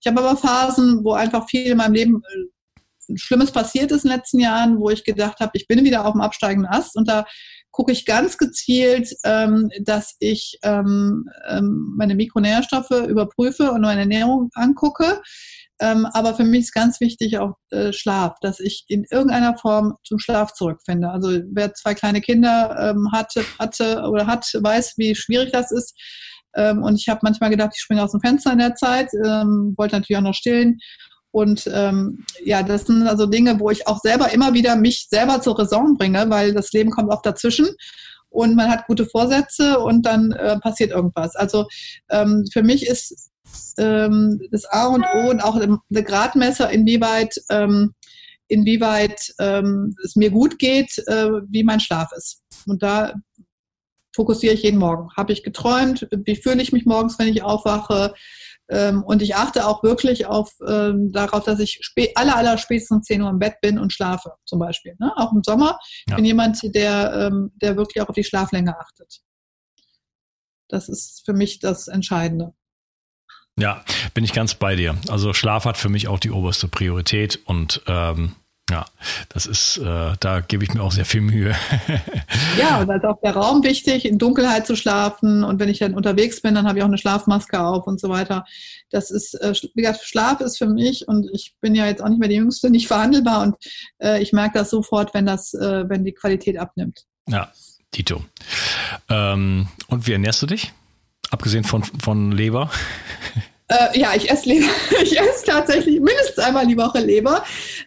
Ich 0.00 0.10
habe 0.10 0.20
aber 0.20 0.36
Phasen, 0.36 1.04
wo 1.04 1.12
einfach 1.12 1.46
viel 1.48 1.72
in 1.72 1.76
meinem 1.76 1.92
Leben 1.92 2.22
äh, 2.22 3.16
Schlimmes 3.16 3.50
passiert 3.50 3.90
ist 3.92 4.04
in 4.04 4.10
den 4.10 4.18
letzten 4.18 4.38
Jahren, 4.38 4.78
wo 4.78 4.88
ich 4.88 5.04
gedacht 5.04 5.40
habe, 5.40 5.52
ich 5.54 5.66
bin 5.66 5.84
wieder 5.84 6.06
auf 6.06 6.12
dem 6.12 6.22
absteigenden 6.22 6.72
Ast 6.72 6.96
und 6.96 7.08
da 7.08 7.26
gucke 7.70 7.92
ich 7.92 8.06
ganz 8.06 8.38
gezielt, 8.38 9.14
ähm, 9.24 9.70
dass 9.80 10.16
ich 10.20 10.58
ähm, 10.62 11.28
ähm, 11.48 11.94
meine 11.96 12.14
Mikronährstoffe 12.14 12.90
überprüfe 13.08 13.72
und 13.72 13.82
meine 13.82 14.02
Ernährung 14.02 14.50
angucke 14.54 15.20
ähm, 15.82 16.06
aber 16.12 16.34
für 16.34 16.44
mich 16.44 16.60
ist 16.60 16.72
ganz 16.72 17.00
wichtig 17.00 17.38
auch 17.38 17.54
äh, 17.70 17.92
Schlaf, 17.92 18.36
dass 18.40 18.60
ich 18.60 18.84
in 18.86 19.04
irgendeiner 19.10 19.58
Form 19.58 19.94
zum 20.04 20.20
Schlaf 20.20 20.52
zurückfinde. 20.52 21.10
Also 21.10 21.40
wer 21.50 21.74
zwei 21.74 21.94
kleine 21.94 22.20
Kinder 22.20 22.76
ähm, 22.78 23.08
hatte, 23.10 23.44
hatte 23.58 24.02
oder 24.08 24.28
hat, 24.28 24.46
weiß, 24.54 24.94
wie 24.96 25.16
schwierig 25.16 25.50
das 25.50 25.72
ist. 25.72 25.98
Ähm, 26.54 26.84
und 26.84 27.00
ich 27.00 27.08
habe 27.08 27.20
manchmal 27.24 27.50
gedacht, 27.50 27.72
ich 27.74 27.80
springe 27.80 28.04
aus 28.04 28.12
dem 28.12 28.20
Fenster 28.20 28.52
in 28.52 28.58
der 28.58 28.76
Zeit, 28.76 29.08
ähm, 29.24 29.74
wollte 29.76 29.96
natürlich 29.96 30.18
auch 30.18 30.22
noch 30.22 30.34
stillen. 30.34 30.78
Und 31.32 31.68
ähm, 31.72 32.24
ja, 32.44 32.62
das 32.62 32.86
sind 32.86 33.08
also 33.08 33.26
Dinge, 33.26 33.58
wo 33.58 33.70
ich 33.70 33.88
auch 33.88 33.98
selber 33.98 34.32
immer 34.32 34.54
wieder 34.54 34.76
mich 34.76 35.08
selber 35.10 35.40
zur 35.40 35.58
Raison 35.58 35.96
bringe, 35.98 36.30
weil 36.30 36.54
das 36.54 36.70
Leben 36.72 36.90
kommt 36.90 37.10
oft 37.10 37.26
dazwischen 37.26 37.66
und 38.28 38.54
man 38.54 38.70
hat 38.70 38.86
gute 38.86 39.06
Vorsätze 39.06 39.80
und 39.80 40.06
dann 40.06 40.30
äh, 40.32 40.58
passiert 40.60 40.90
irgendwas. 40.90 41.34
Also 41.34 41.66
ähm, 42.10 42.44
für 42.52 42.62
mich 42.62 42.86
ist 42.86 43.31
ähm, 43.78 44.40
das 44.50 44.64
A 44.66 44.86
und 44.86 45.04
O 45.04 45.30
und 45.30 45.40
auch 45.40 45.56
eine 45.56 46.02
Gradmesser, 46.02 46.70
inwieweit, 46.70 47.40
ähm, 47.50 47.94
inwieweit 48.48 49.32
ähm, 49.38 49.94
es 50.04 50.16
mir 50.16 50.30
gut 50.30 50.58
geht, 50.58 50.98
äh, 51.06 51.30
wie 51.48 51.64
mein 51.64 51.80
Schlaf 51.80 52.10
ist. 52.16 52.42
Und 52.66 52.82
da 52.82 53.14
fokussiere 54.14 54.54
ich 54.54 54.62
jeden 54.62 54.78
Morgen. 54.78 55.08
Habe 55.16 55.32
ich 55.32 55.42
geträumt? 55.42 56.06
Wie 56.10 56.36
fühle 56.36 56.62
ich 56.62 56.72
mich 56.72 56.84
morgens, 56.84 57.18
wenn 57.18 57.28
ich 57.28 57.42
aufwache? 57.42 58.14
Ähm, 58.68 59.02
und 59.02 59.22
ich 59.22 59.34
achte 59.34 59.66
auch 59.66 59.82
wirklich 59.82 60.26
auf, 60.26 60.50
ähm, 60.66 61.12
darauf, 61.12 61.44
dass 61.44 61.58
ich 61.60 61.80
aller, 62.14 62.36
aller 62.36 62.58
spätestens 62.58 63.06
10 63.06 63.22
Uhr 63.22 63.30
im 63.30 63.38
Bett 63.38 63.56
bin 63.60 63.78
und 63.78 63.92
schlafe, 63.92 64.32
zum 64.44 64.58
Beispiel. 64.58 64.94
Ne? 64.98 65.12
Auch 65.16 65.32
im 65.32 65.42
Sommer. 65.42 65.78
Ich 66.06 66.10
ja. 66.10 66.16
bin 66.16 66.24
jemand, 66.24 66.60
der, 66.74 67.12
ähm, 67.12 67.52
der 67.56 67.76
wirklich 67.76 68.02
auch 68.02 68.08
auf 68.08 68.14
die 68.14 68.24
Schlaflänge 68.24 68.78
achtet. 68.78 69.20
Das 70.68 70.88
ist 70.88 71.22
für 71.26 71.34
mich 71.34 71.58
das 71.58 71.88
Entscheidende. 71.88 72.54
Ja, 73.58 73.84
bin 74.14 74.24
ich 74.24 74.32
ganz 74.32 74.54
bei 74.54 74.76
dir. 74.76 74.96
Also 75.08 75.34
Schlaf 75.34 75.64
hat 75.64 75.76
für 75.76 75.88
mich 75.88 76.08
auch 76.08 76.18
die 76.18 76.30
oberste 76.30 76.68
Priorität 76.68 77.40
und 77.44 77.82
ähm, 77.86 78.34
ja, 78.70 78.86
das 79.28 79.44
ist, 79.44 79.76
äh, 79.78 80.12
da 80.18 80.40
gebe 80.40 80.64
ich 80.64 80.72
mir 80.72 80.82
auch 80.82 80.92
sehr 80.92 81.04
viel 81.04 81.20
Mühe. 81.20 81.54
ja, 82.58 82.80
und 82.80 82.88
da 82.88 82.96
ist 82.96 83.04
auch 83.04 83.20
der 83.20 83.34
Raum 83.34 83.62
wichtig, 83.64 84.06
in 84.06 84.18
Dunkelheit 84.18 84.66
zu 84.66 84.76
schlafen. 84.76 85.44
Und 85.44 85.60
wenn 85.60 85.68
ich 85.68 85.80
dann 85.80 85.94
unterwegs 85.94 86.40
bin, 86.40 86.54
dann 86.54 86.66
habe 86.66 86.78
ich 86.78 86.82
auch 86.82 86.88
eine 86.88 86.96
Schlafmaske 86.96 87.60
auf 87.60 87.86
und 87.86 88.00
so 88.00 88.08
weiter. 88.08 88.46
Das 88.90 89.10
ist, 89.10 89.34
äh, 89.34 89.52
wie 89.74 89.82
gesagt, 89.82 90.02
Schlaf 90.04 90.40
ist 90.40 90.56
für 90.56 90.68
mich, 90.68 91.06
und 91.06 91.28
ich 91.34 91.54
bin 91.60 91.74
ja 91.74 91.86
jetzt 91.86 92.02
auch 92.02 92.08
nicht 92.08 92.20
mehr 92.20 92.30
die 92.30 92.36
Jüngste, 92.36 92.70
nicht 92.70 92.86
verhandelbar. 92.86 93.42
Und 93.42 93.56
äh, 93.98 94.22
ich 94.22 94.32
merke 94.32 94.58
das 94.58 94.70
sofort, 94.70 95.12
wenn 95.12 95.26
das, 95.26 95.52
äh, 95.52 95.86
wenn 95.88 96.04
die 96.04 96.12
Qualität 96.12 96.56
abnimmt. 96.56 97.04
Ja, 97.28 97.52
Tito. 97.90 98.24
Ähm, 99.10 99.68
und 99.88 100.06
wie 100.06 100.12
ernährst 100.12 100.40
du 100.40 100.46
dich? 100.46 100.72
Abgesehen 101.32 101.64
von, 101.64 101.82
von 101.82 102.30
Leber? 102.30 102.70
Äh, 103.68 103.98
ja, 103.98 104.10
ich 104.14 104.30
esse 104.30 104.50
Leber. 104.50 104.66
Ich 105.02 105.18
esse 105.18 105.46
tatsächlich 105.46 105.98
mindestens 105.98 106.38
einmal 106.38 106.66
die 106.66 106.76
Woche 106.76 107.00
Leber. 107.00 107.42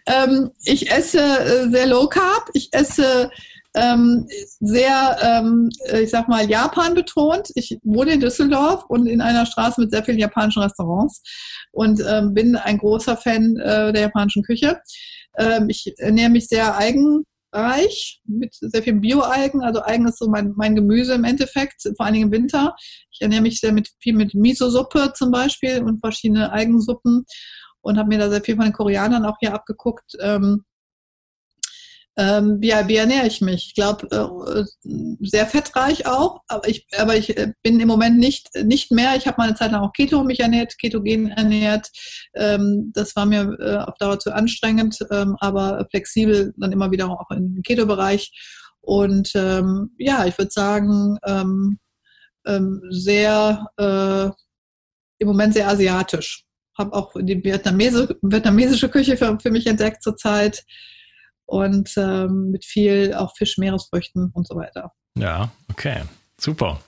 Ähm, 0.06 0.50
ich 0.64 0.90
esse 0.90 1.20
äh, 1.20 1.70
sehr 1.70 1.86
low 1.86 2.08
carb. 2.08 2.50
Ich 2.54 2.68
esse 2.72 3.30
ähm, 3.76 4.26
sehr, 4.58 5.16
ähm, 5.22 5.70
ich 6.02 6.10
sag 6.10 6.26
mal, 6.28 6.50
Japan 6.50 6.94
betont. 6.94 7.50
Ich 7.54 7.78
wohne 7.84 8.14
in 8.14 8.20
Düsseldorf 8.20 8.84
und 8.88 9.06
in 9.06 9.20
einer 9.20 9.46
Straße 9.46 9.80
mit 9.80 9.92
sehr 9.92 10.02
vielen 10.02 10.18
japanischen 10.18 10.62
Restaurants 10.62 11.22
und 11.70 12.02
ähm, 12.04 12.34
bin 12.34 12.56
ein 12.56 12.78
großer 12.78 13.16
Fan 13.16 13.56
äh, 13.58 13.92
der 13.92 14.02
japanischen 14.02 14.42
Küche. 14.42 14.80
Ähm, 15.38 15.68
ich 15.68 15.94
ernähre 15.98 16.30
mich 16.30 16.48
sehr 16.48 16.76
eigen 16.76 17.24
reich 17.56 18.20
mit 18.24 18.54
sehr 18.54 18.82
viel 18.82 18.94
Bio-Algen. 18.94 19.62
Also 19.62 19.80
Algen 19.80 20.06
ist 20.06 20.18
so 20.18 20.28
mein, 20.28 20.52
mein 20.56 20.74
Gemüse 20.74 21.14
im 21.14 21.24
Endeffekt, 21.24 21.82
vor 21.96 22.06
allen 22.06 22.14
Dingen 22.14 22.26
im 22.26 22.32
Winter. 22.32 22.74
Ich 23.10 23.20
ernähre 23.20 23.42
mich 23.42 23.60
sehr 23.60 23.72
mit 23.72 23.88
viel 24.00 24.14
mit 24.14 24.34
Miso-Suppe 24.34 25.12
zum 25.14 25.30
Beispiel 25.30 25.82
und 25.82 26.00
verschiedene 26.00 26.52
Algensuppen 26.52 27.24
und 27.80 27.98
habe 27.98 28.08
mir 28.08 28.18
da 28.18 28.28
sehr 28.28 28.42
viel 28.42 28.56
von 28.56 28.64
den 28.64 28.72
Koreanern 28.72 29.24
auch 29.24 29.36
hier 29.40 29.54
abgeguckt. 29.54 30.12
Ähm, 30.20 30.64
ähm, 32.18 32.56
wie, 32.60 32.68
wie 32.70 32.96
ernähre 32.96 33.26
ich 33.26 33.42
mich? 33.42 33.66
Ich 33.68 33.74
glaube, 33.74 34.08
äh, 34.10 34.64
sehr 35.20 35.46
fettreich 35.46 36.06
auch, 36.06 36.40
aber 36.48 36.66
ich, 36.66 36.86
aber 36.96 37.14
ich 37.14 37.36
äh, 37.36 37.52
bin 37.62 37.78
im 37.78 37.88
Moment 37.88 38.18
nicht, 38.18 38.48
nicht 38.64 38.90
mehr. 38.90 39.16
Ich 39.16 39.26
habe 39.26 39.36
mal 39.36 39.48
eine 39.48 39.56
Zeit 39.56 39.72
lang 39.72 39.82
auch 39.82 39.92
Keto 39.92 40.24
mich 40.24 40.40
ernährt, 40.40 40.78
ketogen 40.78 41.28
ernährt. 41.28 41.88
Ähm, 42.34 42.90
das 42.94 43.14
war 43.16 43.26
mir 43.26 43.56
äh, 43.60 43.76
auf 43.76 43.98
Dauer 43.98 44.18
zu 44.18 44.34
anstrengend, 44.34 44.98
ähm, 45.10 45.36
aber 45.40 45.86
flexibel 45.90 46.54
dann 46.56 46.72
immer 46.72 46.90
wieder 46.90 47.10
auch 47.10 47.30
im 47.30 47.60
Keto-Bereich. 47.62 48.32
Und 48.80 49.32
ähm, 49.34 49.90
ja, 49.98 50.24
ich 50.24 50.38
würde 50.38 50.52
sagen, 50.52 51.18
ähm, 51.26 51.78
ähm, 52.46 52.80
sehr, 52.88 53.66
äh, 53.76 54.30
im 55.18 55.28
Moment 55.28 55.52
sehr 55.52 55.68
asiatisch. 55.68 56.44
Habe 56.78 56.94
auch 56.94 57.12
die 57.18 57.42
vietnamesische, 57.42 58.16
vietnamesische 58.22 58.88
Küche 58.88 59.16
für, 59.18 59.38
für 59.38 59.50
mich 59.50 59.66
entdeckt 59.66 60.02
zurzeit 60.02 60.64
und 61.46 61.92
ähm, 61.96 62.50
mit 62.50 62.64
viel 62.64 63.14
auch 63.14 63.34
Fisch, 63.36 63.58
Meeresfrüchten 63.58 64.30
und 64.34 64.46
so 64.46 64.56
weiter. 64.56 64.92
Ja, 65.18 65.50
okay. 65.70 66.02
Super. 66.38 66.80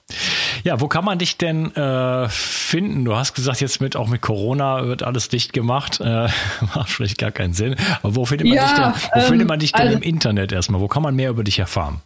Ja, 0.63 0.79
wo 0.79 0.87
kann 0.87 1.03
man 1.03 1.17
dich 1.17 1.37
denn 1.37 1.75
äh, 1.75 2.29
finden? 2.29 3.03
Du 3.03 3.15
hast 3.15 3.33
gesagt, 3.33 3.61
jetzt 3.61 3.81
mit 3.81 3.95
auch 3.95 4.07
mit 4.07 4.21
Corona 4.21 4.85
wird 4.85 5.01
alles 5.01 5.29
dicht 5.29 5.53
gemacht. 5.53 5.99
Äh, 5.99 6.27
macht 6.75 6.89
vielleicht 6.89 7.17
gar 7.17 7.31
keinen 7.31 7.53
Sinn. 7.53 7.75
Aber 8.03 8.15
wo 8.15 8.25
findet 8.25 8.47
man 8.47 8.57
ja, 8.57 8.67
dich 8.67 8.73
denn, 8.73 9.11
wo 9.13 9.19
ähm, 9.19 9.25
findet 9.25 9.47
man 9.47 9.59
dich 9.59 9.71
denn 9.71 9.87
also, 9.87 9.97
im 9.97 10.03
Internet 10.03 10.51
erstmal? 10.51 10.81
Wo 10.81 10.87
kann 10.87 11.01
man 11.01 11.15
mehr 11.15 11.31
über 11.31 11.43
dich 11.43 11.57
erfahren? 11.57 12.01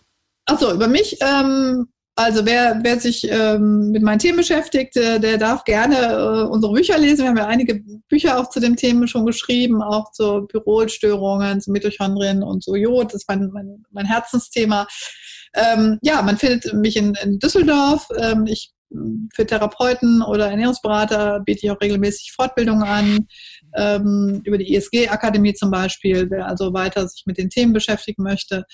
Achso, 0.45 0.71
über 0.71 0.87
mich 0.87 1.17
ähm, 1.21 1.87
also 2.15 2.45
wer, 2.45 2.79
wer 2.83 2.99
sich 2.99 3.27
ähm, 3.29 3.89
mit 3.91 4.03
meinen 4.03 4.19
Themen 4.19 4.37
beschäftigt, 4.37 4.95
äh, 4.97 5.19
der 5.19 5.37
darf 5.37 5.63
gerne 5.63 5.97
äh, 5.97 6.43
unsere 6.43 6.73
Bücher 6.73 6.97
lesen. 6.97 7.23
Wir 7.23 7.29
haben 7.29 7.37
ja 7.37 7.47
einige 7.47 7.81
Bücher 8.07 8.39
auch 8.39 8.49
zu 8.49 8.59
dem 8.59 8.75
Thema 8.75 9.07
schon 9.07 9.25
geschrieben, 9.25 9.81
auch 9.81 10.11
zu 10.11 10.45
Pyrolstörungen, 10.45 11.59
zu 11.59 11.71
Mitochondrien 11.71 12.43
und 12.43 12.63
so 12.63 12.75
Jod. 12.75 13.07
Das 13.07 13.21
ist 13.21 13.29
mein, 13.29 13.49
mein, 13.51 13.83
mein 13.89 14.05
Herzensthema. 14.05 14.87
Ähm, 15.55 15.97
ja, 16.03 16.21
man 16.21 16.37
findet 16.37 16.71
mich 16.73 16.97
in, 16.97 17.15
in 17.23 17.39
Düsseldorf. 17.39 18.07
Ähm, 18.17 18.45
ich 18.45 18.71
für 19.33 19.47
Therapeuten 19.47 20.21
oder 20.21 20.51
Ernährungsberater 20.51 21.39
biete 21.39 21.65
ich 21.65 21.71
auch 21.71 21.81
regelmäßig 21.81 22.31
Fortbildungen 22.31 22.83
an, 22.83 23.27
ähm, 23.75 24.39
über 24.43 24.59
die 24.59 24.75
ISG-Akademie 24.75 25.55
zum 25.55 25.71
Beispiel, 25.71 26.29
wer 26.29 26.45
also 26.45 26.73
weiter 26.73 27.07
sich 27.07 27.23
mit 27.25 27.39
den 27.39 27.49
Themen 27.49 27.73
beschäftigen 27.73 28.21
möchte 28.21 28.65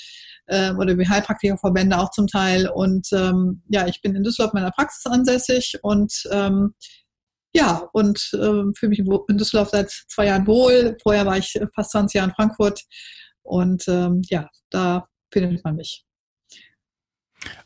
äh, 0.49 0.71
oder 0.73 0.97
wie 0.97 1.07
Heilpraktikerverbände 1.07 1.97
auch 1.97 2.11
zum 2.11 2.27
Teil. 2.27 2.69
Und 2.69 3.07
ähm, 3.13 3.61
ja, 3.69 3.87
ich 3.87 4.01
bin 4.01 4.15
in 4.15 4.23
Düsseldorf 4.23 4.53
meiner 4.53 4.71
Praxis 4.71 5.05
ansässig 5.05 5.77
und 5.81 6.13
ähm, 6.31 6.73
ja, 7.53 7.89
und 7.93 8.17
äh, 8.33 8.73
fühle 8.75 8.89
mich 8.89 8.99
in 8.99 9.37
Düsseldorf 9.37 9.69
seit 9.69 9.89
zwei 9.89 10.27
Jahren 10.27 10.45
wohl. 10.45 10.97
Vorher 11.01 11.25
war 11.25 11.37
ich 11.37 11.59
fast 11.73 11.91
20 11.91 12.15
Jahre 12.15 12.29
in 12.29 12.35
Frankfurt 12.35 12.83
und 13.41 13.87
ähm, 13.87 14.21
ja, 14.29 14.49
da 14.69 15.07
findet 15.31 15.63
man 15.63 15.75
mich. 15.75 16.05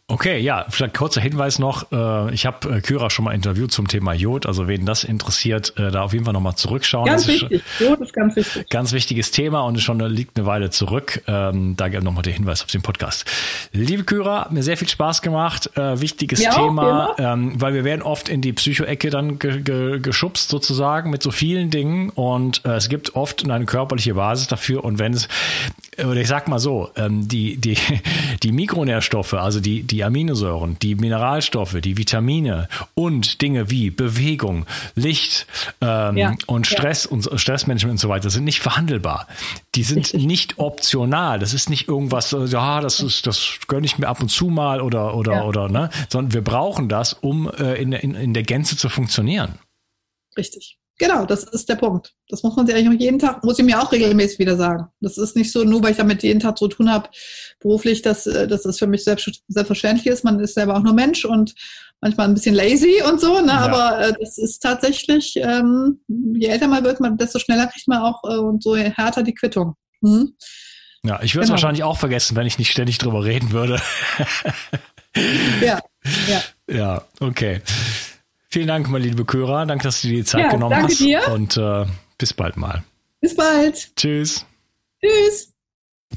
Okay, 0.10 0.38
ja, 0.40 0.66
vielleicht 0.68 0.96
kurzer 0.98 1.22
Hinweis 1.22 1.60
noch. 1.60 1.90
Äh, 1.94 2.34
ich 2.34 2.46
habe 2.46 2.76
äh, 2.76 2.82
Kyra 2.82 3.10
schon 3.10 3.24
mal 3.24 3.32
interviewt 3.32 3.72
zum 3.72 3.88
Thema 3.88 4.12
Jod. 4.12 4.46
Also 4.46 4.68
wen 4.68 4.86
das 4.86 5.06
interessiert, 5.06 5.74
äh, 5.78 5.92
da 5.92 6.04
auf 6.04 6.12
jeden 6.12 6.26
Fall 6.26 6.34
nochmal 6.34 6.56
zurückschauen. 6.56 7.06
Ganz 7.06 7.26
wichtig. 7.26 7.64
Jod 7.80 8.02
ist 8.02 8.12
ganz 8.12 8.36
wichtig. 8.36 8.70
Ganz 8.70 8.92
wichtiges 8.92 9.32
Thema 9.32 9.62
und 9.62 9.80
schon 9.80 10.02
liegt 10.02 10.38
eine 10.38 10.46
Weile 10.46 10.72
zurück. 10.72 11.24
Ähm, 11.26 11.78
da 11.78 11.88
nochmal 11.88 12.24
der 12.24 12.34
Hinweis 12.34 12.64
auf 12.64 12.68
den 12.68 12.82
Podcast. 12.82 13.24
Liebe 13.72 14.04
Kyra, 14.04 14.42
hat 14.42 14.52
mir 14.52 14.62
sehr 14.62 14.76
viel 14.76 14.90
Spaß 14.90 15.22
gemacht. 15.22 15.72
Wichtiges 15.76 16.44
ja, 16.44 16.52
Thema, 16.52 17.16
ähm, 17.18 17.54
weil 17.62 17.74
wir 17.74 17.84
werden 17.84 18.02
oft 18.02 18.28
in 18.28 18.42
die 18.42 18.52
Psychoecke 18.52 19.10
dann 19.10 19.40
ge 19.40 19.62
ge 19.62 20.00
geschubst 20.00 20.50
sozusagen 20.50 21.12
mit 21.12 21.24
so 21.24 21.32
vielen 21.32 21.70
Dingen 21.70 22.10
und 22.10 22.66
es 22.66 22.90
gibt 22.90 23.16
oft 23.16 23.50
eine 23.50 23.66
körperliche 23.66 24.16
Basis 24.16 24.48
dafür 24.48 24.84
und 24.84 25.00
wenn 25.00 25.14
es, 25.14 25.28
oder 25.98 26.18
ich 26.18 26.28
sag 26.28 26.48
mal 26.48 26.60
so, 26.60 26.90
ähm, 26.96 27.28
die, 27.28 27.58
die, 27.58 27.78
die 28.44 28.52
Mikronährstoffe, 28.52 29.36
also 29.36 29.60
die, 29.60 29.84
die 29.84 29.93
Aminosäuren, 30.02 30.78
die 30.82 30.96
Mineralstoffe, 30.96 31.82
die 31.82 31.98
Vitamine 31.98 32.70
und 32.94 33.42
Dinge 33.42 33.70
wie 33.70 33.90
Bewegung, 33.90 34.66
Licht 34.96 35.46
ähm, 35.82 36.16
ja. 36.16 36.36
und 36.48 36.66
Stress 36.66 37.04
ja. 37.04 37.12
und 37.12 37.30
Stressmanagement 37.36 37.96
und 37.96 38.00
so 38.00 38.08
weiter 38.08 38.30
sind 38.30 38.46
nicht 38.46 38.62
verhandelbar. 38.62 39.28
Die 39.76 39.84
sind 39.84 40.14
nicht 40.14 40.58
optional. 40.58 41.40
Das 41.40 41.54
ist 41.54 41.70
nicht 41.70 41.88
irgendwas, 41.88 42.32
äh, 42.34 42.46
ja, 42.46 42.82
das 42.82 43.02
ist, 43.02 43.28
das 43.28 43.60
gönne 43.68 43.86
ich 43.86 43.98
mir 43.98 44.08
ab 44.08 44.22
und 44.22 44.30
zu 44.30 44.48
mal 44.48 44.82
oder 44.82 45.16
oder 45.16 45.34
ja. 45.34 45.44
oder 45.44 45.70
ne, 45.70 45.90
sondern 46.10 46.34
wir 46.34 46.44
brauchen 46.44 46.90
das, 46.90 47.14
um 47.14 47.52
äh, 47.52 47.76
in, 47.82 47.92
in, 47.92 48.16
in 48.16 48.34
der 48.34 48.44
Gänze 48.44 48.78
zu 48.78 48.90
funktionieren. 48.90 49.60
Richtig. 50.38 50.80
Genau, 51.00 51.26
das 51.26 51.44
ist 51.44 51.68
der 51.70 51.76
Punkt. 51.76 52.14
Das 52.30 52.44
muss 52.44 52.56
man 52.56 52.68
sich 52.68 52.76
eigentlich 52.76 53.02
jeden 53.02 53.18
Tag, 53.18 53.44
muss 53.44 53.58
ich 53.58 53.66
mir 53.66 53.82
auch 53.82 53.92
regelmäßig 53.92 54.38
wieder 54.38 54.56
sagen. 54.56 54.88
Das 55.02 55.18
ist 55.18 55.36
nicht 55.36 55.52
so, 55.52 55.64
nur 55.64 55.82
weil 55.82 55.92
ich 55.92 55.98
damit 55.98 56.22
jeden 56.22 56.40
Tag 56.40 56.58
zu 56.58 56.68
tun 56.68 56.92
habe, 56.92 57.10
beruflich, 57.60 58.04
dass, 58.04 58.28
äh, 58.28 58.48
dass 58.48 58.62
das 58.62 58.78
für 58.78 58.86
mich 58.86 59.04
selbstverständlich 59.04 60.08
ist. 60.08 60.24
Man 60.24 60.40
ist 60.40 60.54
selber 60.54 60.78
auch 60.78 60.84
nur 60.84 60.94
Mensch 60.94 61.26
und 61.26 61.56
manchmal 62.00 62.28
ein 62.28 62.36
bisschen 62.36 62.54
lazy 62.54 63.02
und 63.10 63.20
so, 63.20 63.42
ne? 63.42 63.48
Ja. 63.48 63.60
aber 63.60 64.08
äh, 64.08 64.14
das 64.20 64.38
ist 64.38 64.60
tatsächlich, 64.60 65.34
ähm, 65.38 66.00
je 66.36 66.48
älter 66.48 66.68
man 66.68 66.84
wird, 66.84 67.00
man, 67.00 67.18
desto 67.18 67.40
schneller 67.40 67.68
kriegt 67.68 67.88
man 67.88 68.00
auch 68.00 68.24
äh, 68.26 68.38
und 68.38 68.62
so 68.62 68.76
härter 68.76 69.24
die 69.24 69.34
Quittung. 69.34 69.76
Hm? 70.02 70.36
Ja, 71.06 71.22
ich 71.22 71.34
würde 71.34 71.44
es 71.44 71.48
genau. 71.48 71.54
wahrscheinlich 71.54 71.84
auch 71.84 71.98
vergessen, 71.98 72.36
wenn 72.36 72.46
ich 72.46 72.60
nicht 72.60 72.72
ständig 72.72 72.98
drüber 72.98 73.26
reden 73.26 73.52
würde. 73.52 73.82
ja, 75.62 75.80
ja. 76.28 76.42
Ja, 76.74 77.04
okay. 77.20 77.62
Vielen 78.54 78.68
Dank, 78.68 78.88
meine 78.88 79.04
liebe 79.04 79.26
Köra. 79.26 79.66
Danke, 79.66 79.86
dass 79.86 80.04
du 80.04 80.10
dir 80.10 80.18
die 80.18 80.26
Zeit 80.26 80.42
ja, 80.42 80.50
genommen 80.50 80.70
danke 80.70 80.92
hast. 80.92 81.00
Dir. 81.00 81.28
Und 81.30 81.58
äh, 81.58 81.88
bis 82.20 82.36
bald 82.36 82.56
mal. 82.56 82.84
Bis 83.20 83.36
bald. 83.36 83.96
Tschüss. 83.96 84.46
Tschüss. 85.04 85.53